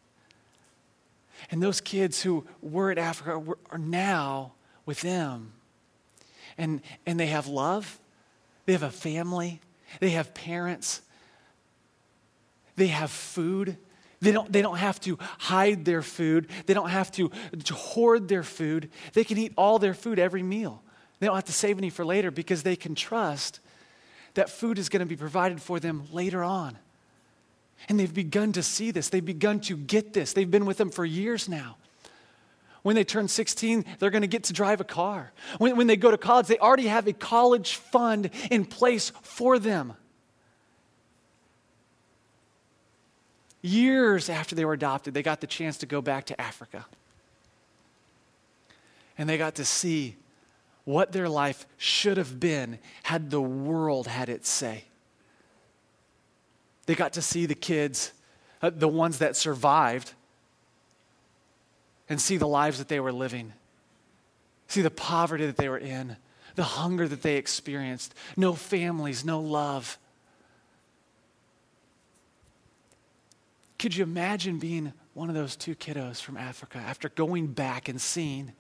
And 1.51 1.63
those 1.63 1.81
kids 1.81 2.23
who 2.23 2.47
were 2.61 2.91
in 2.91 2.99
Africa 2.99 3.57
are 3.71 3.79
now 3.79 4.53
with 4.87 5.01
them. 5.01 5.53
And, 6.59 6.83
and 7.07 7.19
they 7.19 7.29
have 7.29 7.47
love, 7.47 7.99
they 8.67 8.73
have 8.73 8.83
a 8.83 8.91
family, 8.91 9.61
they 10.01 10.11
have 10.11 10.35
parents, 10.35 11.01
they 12.77 12.89
have 12.89 13.11
food, 13.11 13.79
they 14.21 14.33
don't, 14.33 14.53
they 14.53 14.61
don't 14.61 14.77
have 14.77 15.01
to 15.01 15.19
hide 15.39 15.85
their 15.85 16.03
food. 16.03 16.49
They 16.67 16.75
don't 16.75 16.91
have 16.91 17.11
to, 17.13 17.31
hoard 17.73 18.29
their 18.29 18.43
food. 18.43 18.91
They 19.15 19.25
can 19.25 19.39
eat 19.39 19.53
all 19.57 19.79
their 19.79 19.95
food 19.95 20.19
every 20.19 20.43
meal. 20.43 20.83
They 21.19 21.27
don't 21.27 21.37
have 21.37 21.45
to 21.45 21.53
save 21.53 21.79
any 21.79 21.91
for 21.91 22.05
later 22.05 22.31
because 22.31 22.63
they 22.63 22.77
can 22.77 22.95
trust 22.95 23.61
that 24.35 24.51
food 24.51 24.79
is 24.79 24.89
going 24.89 25.01
to 25.01 25.07
be 25.07 25.17
provided 25.17 25.61
for 25.61 25.81
them 25.81 26.05
later 26.13 26.45
on. 26.45 26.77
And 27.89 27.99
they've 27.99 28.13
begun 28.13 28.53
to 28.53 28.63
see 28.63 28.91
this. 28.91 29.09
They've 29.09 29.25
begun 29.25 29.61
to 29.61 29.77
get 29.77 30.13
this. 30.13 30.35
They've 30.35 30.51
been 30.51 30.67
with 30.67 30.77
them 30.77 30.91
for 30.91 31.05
years 31.05 31.49
now. 31.49 31.77
When 32.83 32.97
they 32.97 33.05
turn 33.05 33.29
16, 33.29 33.85
they're 33.99 34.11
going 34.11 34.23
to 34.23 34.29
get 34.29 34.45
to 34.45 34.53
drive 34.53 34.81
a 34.81 34.85
car. 34.85 35.33
When, 35.59 35.77
when 35.77 35.87
they 35.87 35.97
go 35.97 36.11
to 36.11 36.19
college, 36.19 36.47
they 36.47 36.59
already 36.59 36.87
have 36.87 37.07
a 37.07 37.13
college 37.13 37.75
fund 37.77 38.31
in 38.51 38.65
place 38.65 39.13
for 39.23 39.59
them. 39.59 39.95
Years 43.63 44.29
after 44.29 44.55
they 44.55 44.65
were 44.65 44.73
adopted, 44.73 45.15
they 45.15 45.23
got 45.23 45.41
the 45.41 45.47
chance 45.47 45.79
to 45.79 45.87
go 45.87 46.01
back 46.01 46.27
to 46.27 46.41
Africa. 46.41 46.87
And 49.19 49.29
they 49.29 49.39
got 49.39 49.57
to 49.57 49.65
see 49.65 50.17
what 50.85 51.13
their 51.13 51.29
life 51.29 51.67
should 51.77 52.17
have 52.17 52.41
been 52.41 52.79
had 53.03 53.31
the 53.31 53.41
world 53.41 54.07
had 54.07 54.29
its 54.29 54.49
say. 54.49 54.85
They 56.87 56.95
got 56.95 57.13
to 57.13 57.23
see 57.23 57.47
the 57.47 57.55
kids, 57.55 58.13
uh, 58.63 58.71
the 58.71 58.89
ones 58.89 59.19
that 59.19 59.37
survived, 59.37 60.13
and 62.09 62.21
see 62.21 62.37
the 62.37 62.49
lives 62.49 62.79
that 62.79 62.89
they 62.89 62.99
were 62.99 63.13
living, 63.13 63.53
see 64.67 64.83
the 64.83 64.91
poverty 64.91 65.47
that 65.47 65.57
they 65.57 65.69
were 65.69 65.79
in, 65.79 66.17
the 66.57 66.65
hunger 66.65 67.07
that 67.07 67.23
they 67.23 67.37
experienced, 67.37 68.15
no 68.37 68.55
families, 68.55 69.25
no 69.25 69.41
love. 69.41 69.99
Could 73.81 73.97
you 73.97 74.05
imagine 74.05 74.59
being 74.59 74.93
one 75.15 75.31
of 75.31 75.35
those 75.35 75.57
two 75.57 75.75
kiddos 75.75 76.21
from 76.21 76.37
Africa 76.37 76.77
after 76.77 77.09
going 77.09 77.47
back 77.47 77.89
and 77.89 77.99
seeing 77.99 78.53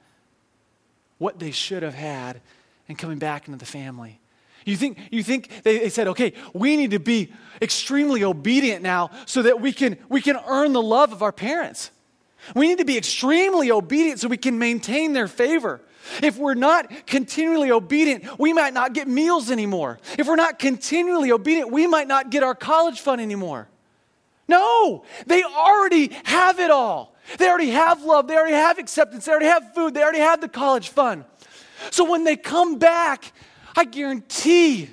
what 1.18 1.38
they 1.38 1.50
should 1.50 1.82
have 1.82 1.92
had 1.92 2.40
and 2.88 2.96
coming 2.96 3.18
back 3.18 3.46
into 3.46 3.58
the 3.58 3.66
family? 3.66 4.18
You 4.64 4.76
think, 4.76 4.98
you 5.10 5.22
think 5.22 5.62
they, 5.62 5.78
they, 5.78 5.88
said, 5.90 6.08
okay, 6.08 6.32
we 6.54 6.74
need 6.74 6.92
to 6.92 6.98
be 6.98 7.34
extremely 7.60 8.24
obedient 8.24 8.82
now 8.82 9.10
so 9.26 9.42
that 9.42 9.60
we 9.60 9.74
can, 9.74 9.98
we 10.08 10.22
can 10.22 10.38
earn 10.48 10.72
the 10.72 10.80
love 10.80 11.12
of 11.12 11.22
our 11.22 11.32
parents. 11.32 11.90
We 12.56 12.68
need 12.68 12.78
to 12.78 12.86
be 12.86 12.96
extremely 12.96 13.70
obedient 13.70 14.20
so 14.20 14.28
we 14.28 14.38
can 14.38 14.58
maintain 14.58 15.12
their 15.12 15.28
favor. 15.28 15.82
If 16.22 16.38
we're 16.38 16.54
not 16.54 17.06
continually 17.06 17.70
obedient, 17.70 18.38
we 18.38 18.54
might 18.54 18.72
not 18.72 18.94
get 18.94 19.06
meals 19.06 19.50
anymore. 19.50 19.98
If 20.18 20.28
we're 20.28 20.36
not 20.36 20.58
continually 20.58 21.30
obedient, 21.30 21.70
we 21.70 21.86
might 21.86 22.08
not 22.08 22.30
get 22.30 22.42
our 22.42 22.54
college 22.54 23.00
fund 23.00 23.20
anymore. 23.20 23.68
No, 24.50 25.04
they 25.26 25.44
already 25.44 26.08
have 26.24 26.58
it 26.58 26.72
all. 26.72 27.14
They 27.38 27.48
already 27.48 27.70
have 27.70 28.02
love. 28.02 28.26
They 28.26 28.36
already 28.36 28.54
have 28.54 28.80
acceptance. 28.80 29.24
They 29.24 29.30
already 29.30 29.46
have 29.46 29.72
food. 29.74 29.94
They 29.94 30.02
already 30.02 30.18
have 30.18 30.40
the 30.40 30.48
college 30.48 30.88
fund. 30.88 31.24
So 31.92 32.02
when 32.10 32.24
they 32.24 32.36
come 32.36 32.76
back, 32.80 33.32
I 33.76 33.84
guarantee 33.84 34.90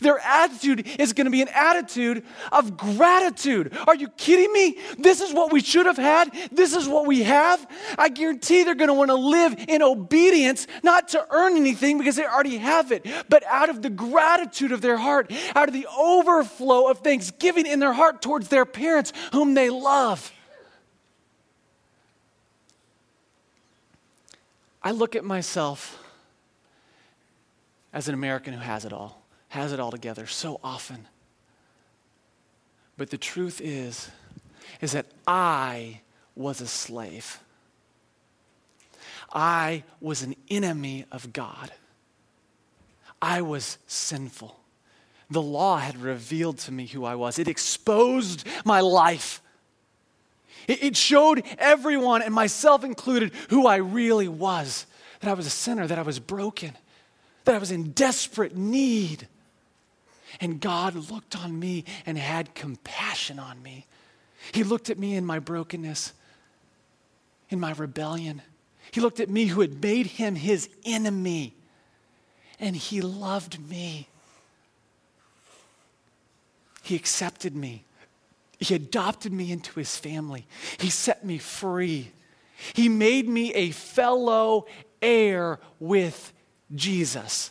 their 0.00 0.18
attitude 0.18 0.86
is 0.98 1.12
going 1.12 1.26
to 1.26 1.30
be 1.30 1.42
an 1.42 1.48
attitude 1.48 2.24
of 2.52 2.76
gratitude. 2.76 3.76
Are 3.86 3.94
you 3.94 4.08
kidding 4.08 4.52
me? 4.52 4.78
This 4.98 5.20
is 5.20 5.32
what 5.32 5.52
we 5.52 5.60
should 5.60 5.86
have 5.86 5.96
had. 5.96 6.32
This 6.52 6.74
is 6.74 6.88
what 6.88 7.06
we 7.06 7.22
have. 7.22 7.66
I 7.98 8.08
guarantee 8.08 8.64
they're 8.64 8.74
going 8.74 8.88
to 8.88 8.94
want 8.94 9.10
to 9.10 9.14
live 9.14 9.54
in 9.68 9.82
obedience, 9.82 10.66
not 10.82 11.08
to 11.08 11.26
earn 11.30 11.56
anything 11.56 11.98
because 11.98 12.16
they 12.16 12.26
already 12.26 12.58
have 12.58 12.92
it, 12.92 13.06
but 13.28 13.44
out 13.46 13.68
of 13.68 13.82
the 13.82 13.90
gratitude 13.90 14.72
of 14.72 14.80
their 14.80 14.96
heart, 14.96 15.30
out 15.54 15.68
of 15.68 15.74
the 15.74 15.86
overflow 15.98 16.88
of 16.88 16.98
thanksgiving 16.98 17.66
in 17.66 17.80
their 17.80 17.92
heart 17.92 18.22
towards 18.22 18.48
their 18.48 18.64
parents 18.64 19.12
whom 19.32 19.54
they 19.54 19.70
love. 19.70 20.32
I 24.82 24.92
look 24.92 25.16
at 25.16 25.24
myself 25.24 26.02
as 27.92 28.06
an 28.08 28.14
American 28.14 28.52
who 28.52 28.60
has 28.60 28.84
it 28.84 28.92
all 28.92 29.25
has 29.56 29.72
it 29.72 29.80
all 29.80 29.90
together 29.90 30.26
so 30.26 30.60
often. 30.62 31.08
But 32.98 33.08
the 33.08 33.16
truth 33.16 33.60
is, 33.62 34.10
is 34.82 34.92
that 34.92 35.06
I 35.26 36.02
was 36.34 36.60
a 36.60 36.66
slave. 36.66 37.40
I 39.32 39.82
was 39.98 40.22
an 40.22 40.36
enemy 40.50 41.06
of 41.10 41.32
God. 41.32 41.72
I 43.22 43.40
was 43.40 43.78
sinful. 43.86 44.60
The 45.30 45.42
law 45.42 45.78
had 45.78 45.96
revealed 45.96 46.58
to 46.58 46.72
me 46.72 46.86
who 46.86 47.06
I 47.06 47.14
was, 47.14 47.38
it 47.38 47.48
exposed 47.48 48.46
my 48.64 48.80
life. 48.80 49.40
It, 50.68 50.96
showed 50.96 51.44
everyone, 51.58 52.22
and 52.22 52.34
myself 52.34 52.84
included, 52.84 53.32
who 53.50 53.66
I 53.66 53.76
really 53.76 54.28
was 54.28 54.84
that 55.20 55.30
I 55.30 55.34
was 55.34 55.46
a 55.46 55.50
sinner, 55.50 55.86
that 55.86 55.98
I 55.98 56.02
was 56.02 56.18
broken, 56.18 56.72
that 57.44 57.54
I 57.54 57.58
was 57.58 57.70
in 57.70 57.92
desperate 57.92 58.56
need 58.56 59.28
and 60.40 60.60
God 60.60 60.94
looked 61.10 61.36
on 61.36 61.58
me 61.58 61.84
and 62.04 62.18
had 62.18 62.54
compassion 62.54 63.38
on 63.38 63.62
me. 63.62 63.86
He 64.52 64.62
looked 64.64 64.90
at 64.90 64.98
me 64.98 65.14
in 65.14 65.24
my 65.24 65.38
brokenness, 65.38 66.12
in 67.50 67.60
my 67.60 67.72
rebellion. 67.72 68.42
He 68.90 69.00
looked 69.00 69.20
at 69.20 69.30
me 69.30 69.46
who 69.46 69.60
had 69.60 69.82
made 69.82 70.06
him 70.06 70.34
his 70.34 70.68
enemy, 70.84 71.54
and 72.60 72.76
he 72.76 73.00
loved 73.00 73.58
me. 73.68 74.08
He 76.82 76.94
accepted 76.94 77.56
me. 77.56 77.84
He 78.58 78.74
adopted 78.74 79.32
me 79.32 79.50
into 79.52 79.78
his 79.78 79.96
family. 79.96 80.46
He 80.78 80.88
set 80.88 81.24
me 81.24 81.38
free. 81.38 82.12
He 82.72 82.88
made 82.88 83.28
me 83.28 83.52
a 83.54 83.70
fellow 83.70 84.66
heir 85.02 85.60
with 85.78 86.32
Jesus. 86.74 87.50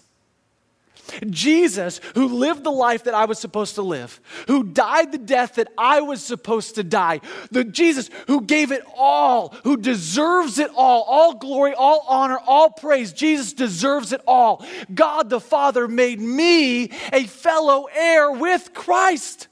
Jesus, 1.29 1.99
who 2.13 2.27
lived 2.27 2.63
the 2.63 2.71
life 2.71 3.03
that 3.05 3.13
I 3.13 3.25
was 3.25 3.39
supposed 3.39 3.75
to 3.75 3.81
live, 3.81 4.19
who 4.47 4.63
died 4.63 5.11
the 5.11 5.17
death 5.17 5.55
that 5.55 5.71
I 5.77 6.01
was 6.01 6.23
supposed 6.23 6.75
to 6.75 6.83
die, 6.83 7.21
the 7.51 7.63
Jesus 7.63 8.09
who 8.27 8.41
gave 8.41 8.71
it 8.71 8.83
all, 8.95 9.55
who 9.63 9.77
deserves 9.77 10.59
it 10.59 10.71
all, 10.75 11.03
all 11.03 11.35
glory, 11.35 11.73
all 11.73 12.05
honor, 12.07 12.39
all 12.45 12.69
praise. 12.69 13.13
Jesus 13.13 13.53
deserves 13.53 14.11
it 14.11 14.21
all. 14.27 14.65
God 14.93 15.29
the 15.29 15.39
Father 15.39 15.87
made 15.87 16.19
me 16.19 16.91
a 17.11 17.25
fellow 17.25 17.87
heir 17.93 18.31
with 18.31 18.73
Christ. 18.73 19.47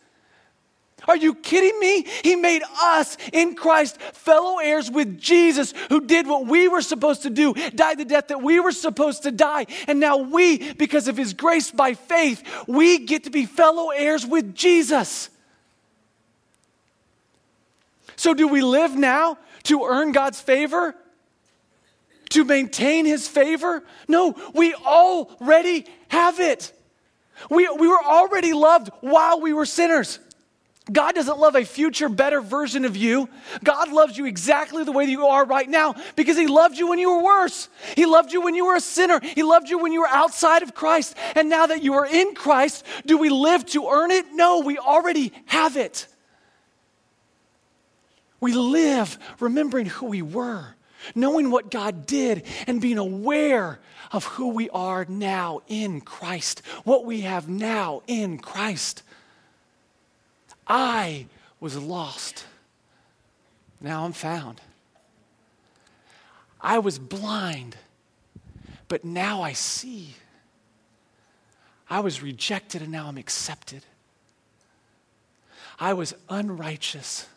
Are 1.07 1.17
you 1.17 1.35
kidding 1.35 1.79
me? 1.79 2.05
He 2.23 2.35
made 2.35 2.63
us 2.81 3.17
in 3.31 3.55
Christ 3.55 4.01
fellow 4.01 4.59
heirs 4.59 4.89
with 4.89 5.19
Jesus, 5.19 5.73
who 5.89 6.05
did 6.05 6.27
what 6.27 6.45
we 6.47 6.67
were 6.67 6.81
supposed 6.81 7.23
to 7.23 7.29
do, 7.29 7.53
died 7.53 7.97
the 7.97 8.05
death 8.05 8.29
that 8.29 8.41
we 8.41 8.59
were 8.59 8.71
supposed 8.71 9.23
to 9.23 9.31
die. 9.31 9.65
And 9.87 9.99
now 9.99 10.17
we, 10.17 10.73
because 10.73 11.07
of 11.07 11.17
his 11.17 11.33
grace 11.33 11.71
by 11.71 11.93
faith, 11.93 12.43
we 12.67 12.99
get 12.99 13.25
to 13.25 13.29
be 13.29 13.45
fellow 13.45 13.89
heirs 13.89 14.25
with 14.25 14.55
Jesus. 14.55 15.29
So, 18.15 18.33
do 18.33 18.47
we 18.47 18.61
live 18.61 18.95
now 18.95 19.37
to 19.63 19.83
earn 19.83 20.11
God's 20.11 20.39
favor? 20.39 20.95
To 22.29 22.45
maintain 22.45 23.05
his 23.05 23.27
favor? 23.27 23.83
No, 24.07 24.35
we 24.53 24.73
already 24.73 25.85
have 26.07 26.39
it. 26.39 26.71
We, 27.49 27.67
we 27.67 27.87
were 27.87 28.03
already 28.03 28.53
loved 28.53 28.89
while 29.01 29.41
we 29.41 29.53
were 29.53 29.65
sinners. 29.65 30.19
God 30.91 31.15
doesn't 31.15 31.39
love 31.39 31.55
a 31.55 31.63
future 31.63 32.09
better 32.09 32.41
version 32.41 32.83
of 32.83 32.97
you. 32.97 33.29
God 33.63 33.91
loves 33.91 34.17
you 34.17 34.25
exactly 34.25 34.83
the 34.83 34.91
way 34.91 35.05
that 35.05 35.11
you 35.11 35.25
are 35.27 35.45
right 35.45 35.69
now 35.69 35.95
because 36.17 36.35
He 36.35 36.47
loved 36.47 36.77
you 36.77 36.89
when 36.89 36.99
you 36.99 37.09
were 37.09 37.23
worse. 37.23 37.69
He 37.95 38.05
loved 38.05 38.33
you 38.33 38.41
when 38.41 38.53
you 38.53 38.65
were 38.65 38.75
a 38.75 38.81
sinner. 38.81 39.21
He 39.21 39.43
loved 39.43 39.69
you 39.69 39.79
when 39.79 39.93
you 39.93 40.01
were 40.01 40.09
outside 40.09 40.61
of 40.61 40.75
Christ. 40.75 41.15
And 41.35 41.49
now 41.49 41.67
that 41.67 41.83
you 41.83 41.93
are 41.93 42.05
in 42.05 42.35
Christ, 42.35 42.85
do 43.05 43.17
we 43.17 43.29
live 43.29 43.65
to 43.67 43.87
earn 43.87 44.11
it? 44.11 44.25
No, 44.33 44.59
we 44.59 44.77
already 44.77 45.31
have 45.45 45.77
it. 45.77 46.07
We 48.41 48.51
live 48.51 49.17
remembering 49.39 49.85
who 49.85 50.07
we 50.07 50.21
were, 50.21 50.75
knowing 51.15 51.49
what 51.49 51.71
God 51.71 52.05
did, 52.05 52.43
and 52.67 52.81
being 52.81 52.97
aware 52.97 53.79
of 54.11 54.25
who 54.25 54.49
we 54.49 54.69
are 54.71 55.05
now 55.05 55.61
in 55.69 56.01
Christ, 56.01 56.61
what 56.83 57.05
we 57.05 57.21
have 57.21 57.47
now 57.47 58.01
in 58.05 58.37
Christ. 58.37 59.01
I 60.67 61.27
was 61.59 61.77
lost. 61.77 62.45
Now 63.81 64.05
I'm 64.05 64.13
found. 64.13 64.61
I 66.61 66.79
was 66.79 66.97
blind, 66.97 67.75
but 68.87 69.03
now 69.03 69.41
I 69.41 69.53
see. 69.53 70.15
I 71.89 71.99
was 71.99 72.23
rejected, 72.23 72.81
and 72.81 72.91
now 72.91 73.07
I'm 73.07 73.17
accepted. 73.17 73.83
I 75.79 75.93
was 75.93 76.15
unrighteous, 76.29 77.27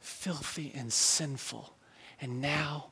filthy, 0.00 0.72
and 0.74 0.92
sinful. 0.92 1.72
And 2.20 2.42
now, 2.42 2.86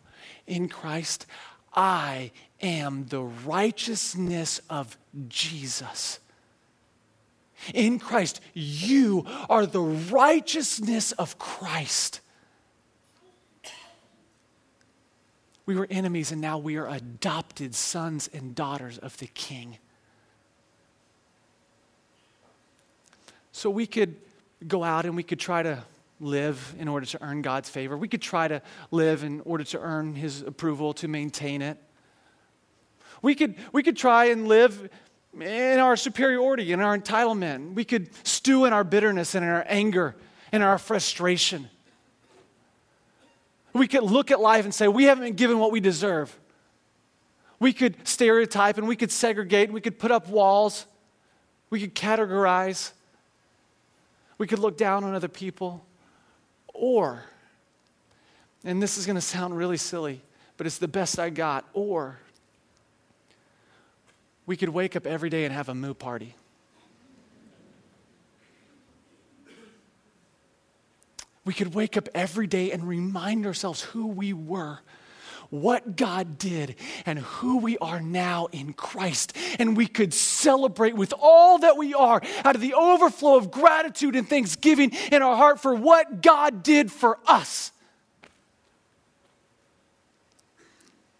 in 0.46 0.68
Christ, 0.68 1.26
I 1.74 2.30
am 2.60 3.06
the 3.06 3.22
righteousness 3.22 4.60
of 4.70 4.96
Jesus. 5.28 6.20
In 7.74 7.98
Christ, 7.98 8.40
you 8.54 9.26
are 9.48 9.66
the 9.66 9.80
righteousness 9.80 11.12
of 11.12 11.38
Christ. 11.38 12.20
We 15.66 15.76
were 15.76 15.86
enemies, 15.90 16.32
and 16.32 16.40
now 16.40 16.58
we 16.58 16.76
are 16.76 16.88
adopted 16.88 17.74
sons 17.74 18.28
and 18.32 18.54
daughters 18.54 18.98
of 18.98 19.16
the 19.18 19.28
King. 19.28 19.78
So 23.52 23.70
we 23.70 23.86
could 23.86 24.16
go 24.66 24.82
out 24.82 25.04
and 25.04 25.14
we 25.14 25.22
could 25.22 25.38
try 25.38 25.62
to 25.62 25.84
live 26.18 26.74
in 26.78 26.88
order 26.88 27.06
to 27.06 27.22
earn 27.22 27.42
God's 27.42 27.68
favor. 27.68 27.96
We 27.96 28.08
could 28.08 28.22
try 28.22 28.48
to 28.48 28.62
live 28.90 29.22
in 29.22 29.40
order 29.42 29.64
to 29.64 29.80
earn 29.80 30.14
His 30.14 30.42
approval, 30.42 30.92
to 30.94 31.08
maintain 31.08 31.62
it. 31.62 31.78
We 33.22 33.34
could, 33.34 33.54
we 33.72 33.82
could 33.82 33.96
try 33.96 34.26
and 34.26 34.48
live 34.48 34.88
in 35.38 35.78
our 35.78 35.96
superiority, 35.96 36.72
in 36.72 36.80
our 36.80 36.98
entitlement. 36.98 37.74
We 37.74 37.84
could 37.84 38.10
stew 38.26 38.64
in 38.64 38.72
our 38.72 38.84
bitterness 38.84 39.34
and 39.34 39.44
in 39.44 39.50
our 39.50 39.64
anger 39.68 40.16
and 40.52 40.62
our 40.62 40.78
frustration. 40.78 41.68
We 43.72 43.86
could 43.86 44.02
look 44.02 44.30
at 44.30 44.40
life 44.40 44.64
and 44.64 44.74
say, 44.74 44.88
we 44.88 45.04
haven't 45.04 45.24
been 45.24 45.34
given 45.34 45.58
what 45.58 45.70
we 45.70 45.80
deserve. 45.80 46.36
We 47.60 47.72
could 47.72 47.96
stereotype 48.06 48.78
and 48.78 48.88
we 48.88 48.96
could 48.96 49.12
segregate 49.12 49.68
and 49.68 49.74
we 49.74 49.80
could 49.80 49.98
put 49.98 50.10
up 50.10 50.28
walls. 50.28 50.86
We 51.68 51.80
could 51.80 51.94
categorize. 51.94 52.92
We 54.38 54.46
could 54.46 54.58
look 54.58 54.76
down 54.76 55.04
on 55.04 55.14
other 55.14 55.28
people. 55.28 55.84
Or, 56.74 57.22
and 58.64 58.82
this 58.82 58.96
is 58.96 59.06
going 59.06 59.16
to 59.16 59.20
sound 59.20 59.56
really 59.56 59.76
silly, 59.76 60.22
but 60.56 60.66
it's 60.66 60.78
the 60.78 60.88
best 60.88 61.18
I 61.18 61.30
got. 61.30 61.66
Or, 61.74 62.18
we 64.50 64.56
could 64.56 64.70
wake 64.70 64.96
up 64.96 65.06
every 65.06 65.30
day 65.30 65.44
and 65.44 65.54
have 65.54 65.68
a 65.68 65.74
moo 65.76 65.94
party. 65.94 66.34
We 71.44 71.54
could 71.54 71.72
wake 71.72 71.96
up 71.96 72.08
every 72.16 72.48
day 72.48 72.72
and 72.72 72.82
remind 72.82 73.46
ourselves 73.46 73.80
who 73.80 74.08
we 74.08 74.32
were, 74.32 74.80
what 75.50 75.94
God 75.94 76.36
did, 76.36 76.74
and 77.06 77.20
who 77.20 77.58
we 77.58 77.78
are 77.78 78.00
now 78.00 78.48
in 78.50 78.72
Christ. 78.72 79.36
And 79.60 79.76
we 79.76 79.86
could 79.86 80.12
celebrate 80.12 80.96
with 80.96 81.14
all 81.16 81.60
that 81.60 81.76
we 81.76 81.94
are 81.94 82.20
out 82.44 82.56
of 82.56 82.60
the 82.60 82.74
overflow 82.74 83.36
of 83.36 83.52
gratitude 83.52 84.16
and 84.16 84.28
thanksgiving 84.28 84.90
in 85.12 85.22
our 85.22 85.36
heart 85.36 85.60
for 85.60 85.76
what 85.76 86.22
God 86.22 86.64
did 86.64 86.90
for 86.90 87.20
us. 87.24 87.70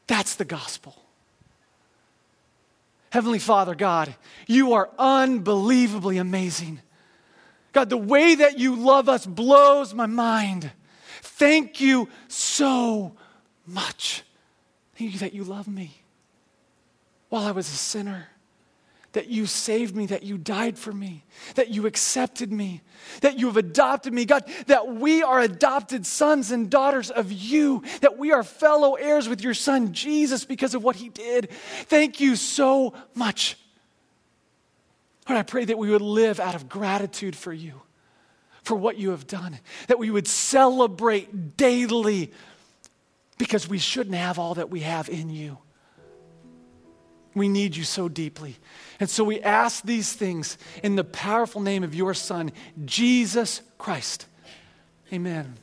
That's 0.09 0.35
the 0.35 0.45
gospel. 0.45 1.01
Heavenly 3.11 3.41
Father, 3.41 3.75
God, 3.75 4.15
you 4.47 4.75
are 4.75 4.89
unbelievably 4.99 6.19
amazing. 6.19 6.81
God, 7.73 7.89
the 7.91 7.97
way 7.97 8.37
that 8.37 8.59
you 8.59 8.75
love 8.77 9.09
us 9.09 9.27
blows 9.27 9.95
my 9.95 10.07
mind. 10.07 10.71
Thank 11.23 11.81
you 11.81 12.09
so 12.29 13.13
much. 13.67 14.23
Thank 14.95 15.13
you 15.13 15.19
that 15.21 15.35
you 15.35 15.45
love 15.45 15.69
me 15.69 16.01
while 17.29 17.47
I 17.47 17.53
was 17.53 17.69
a 17.69 17.77
sinner, 17.77 18.29
that 19.13 19.29
you 19.29 19.47
saved 19.47 19.97
me, 19.97 20.07
that 20.07 20.23
you 20.23 20.39
died 20.39 20.79
for 20.79 20.93
me, 20.93 21.25
that 21.57 21.69
you 21.69 21.87
accepted 21.87 22.53
me, 22.53 22.81
that 23.23 23.39
you 23.39 23.47
have 23.47 23.57
adopted 23.57 24.13
me. 24.13 24.25
God, 24.25 24.45
that 24.67 24.95
we 24.95 25.23
are 25.23 25.41
adopted 25.41 26.07
sons 26.07 26.51
and 26.53 26.71
daughters 26.71 27.11
of 27.11 27.33
you, 27.33 27.83
that 28.03 28.19
we 28.19 28.33
are 28.33 28.45
fellow 28.45 28.95
heirs 28.95 29.29
with 29.29 29.43
your 29.43 29.55
son 29.55 29.93
Jesus 29.93 30.45
because 30.45 30.75
of 30.75 30.85
what 30.85 30.97
he 30.97 31.09
did. 31.09 31.51
Thank 31.51 32.21
you 32.21 32.37
so 32.37 32.95
much. 33.15 33.57
Lord, 35.29 35.39
I 35.39 35.43
pray 35.43 35.65
that 35.65 35.79
we 35.79 35.91
would 35.91 36.03
live 36.03 36.41
out 36.41 36.55
of 36.55 36.69
gratitude 36.69 37.35
for 37.35 37.53
you, 37.53 37.81
for 38.63 38.77
what 38.77 38.97
you 38.97 39.11
have 39.11 39.27
done, 39.27 39.59
that 39.89 39.99
we 39.99 40.11
would 40.11 40.29
celebrate 40.29 41.57
daily 41.57 42.33
because 43.39 43.69
we 43.69 43.79
shouldn't 43.79 44.17
have 44.17 44.39
all 44.39 44.55
that 44.55 44.71
we 44.71 44.81
have 44.81 45.09
in 45.09 45.31
you. 45.31 45.59
We 47.35 47.49
need 47.49 47.77
you 47.77 47.85
so 47.85 48.09
deeply. 48.09 48.57
And 48.99 49.09
so 49.09 49.25
we 49.25 49.41
ask 49.41 49.85
these 49.85 50.13
things 50.13 50.59
in 50.83 50.97
the 50.97 51.05
powerful 51.05 51.61
name 51.61 51.85
of 51.85 51.95
your 51.95 52.15
Son, 52.15 52.53
Jesus 52.85 53.63
Christ. 53.79 54.27
Amen. 55.13 55.57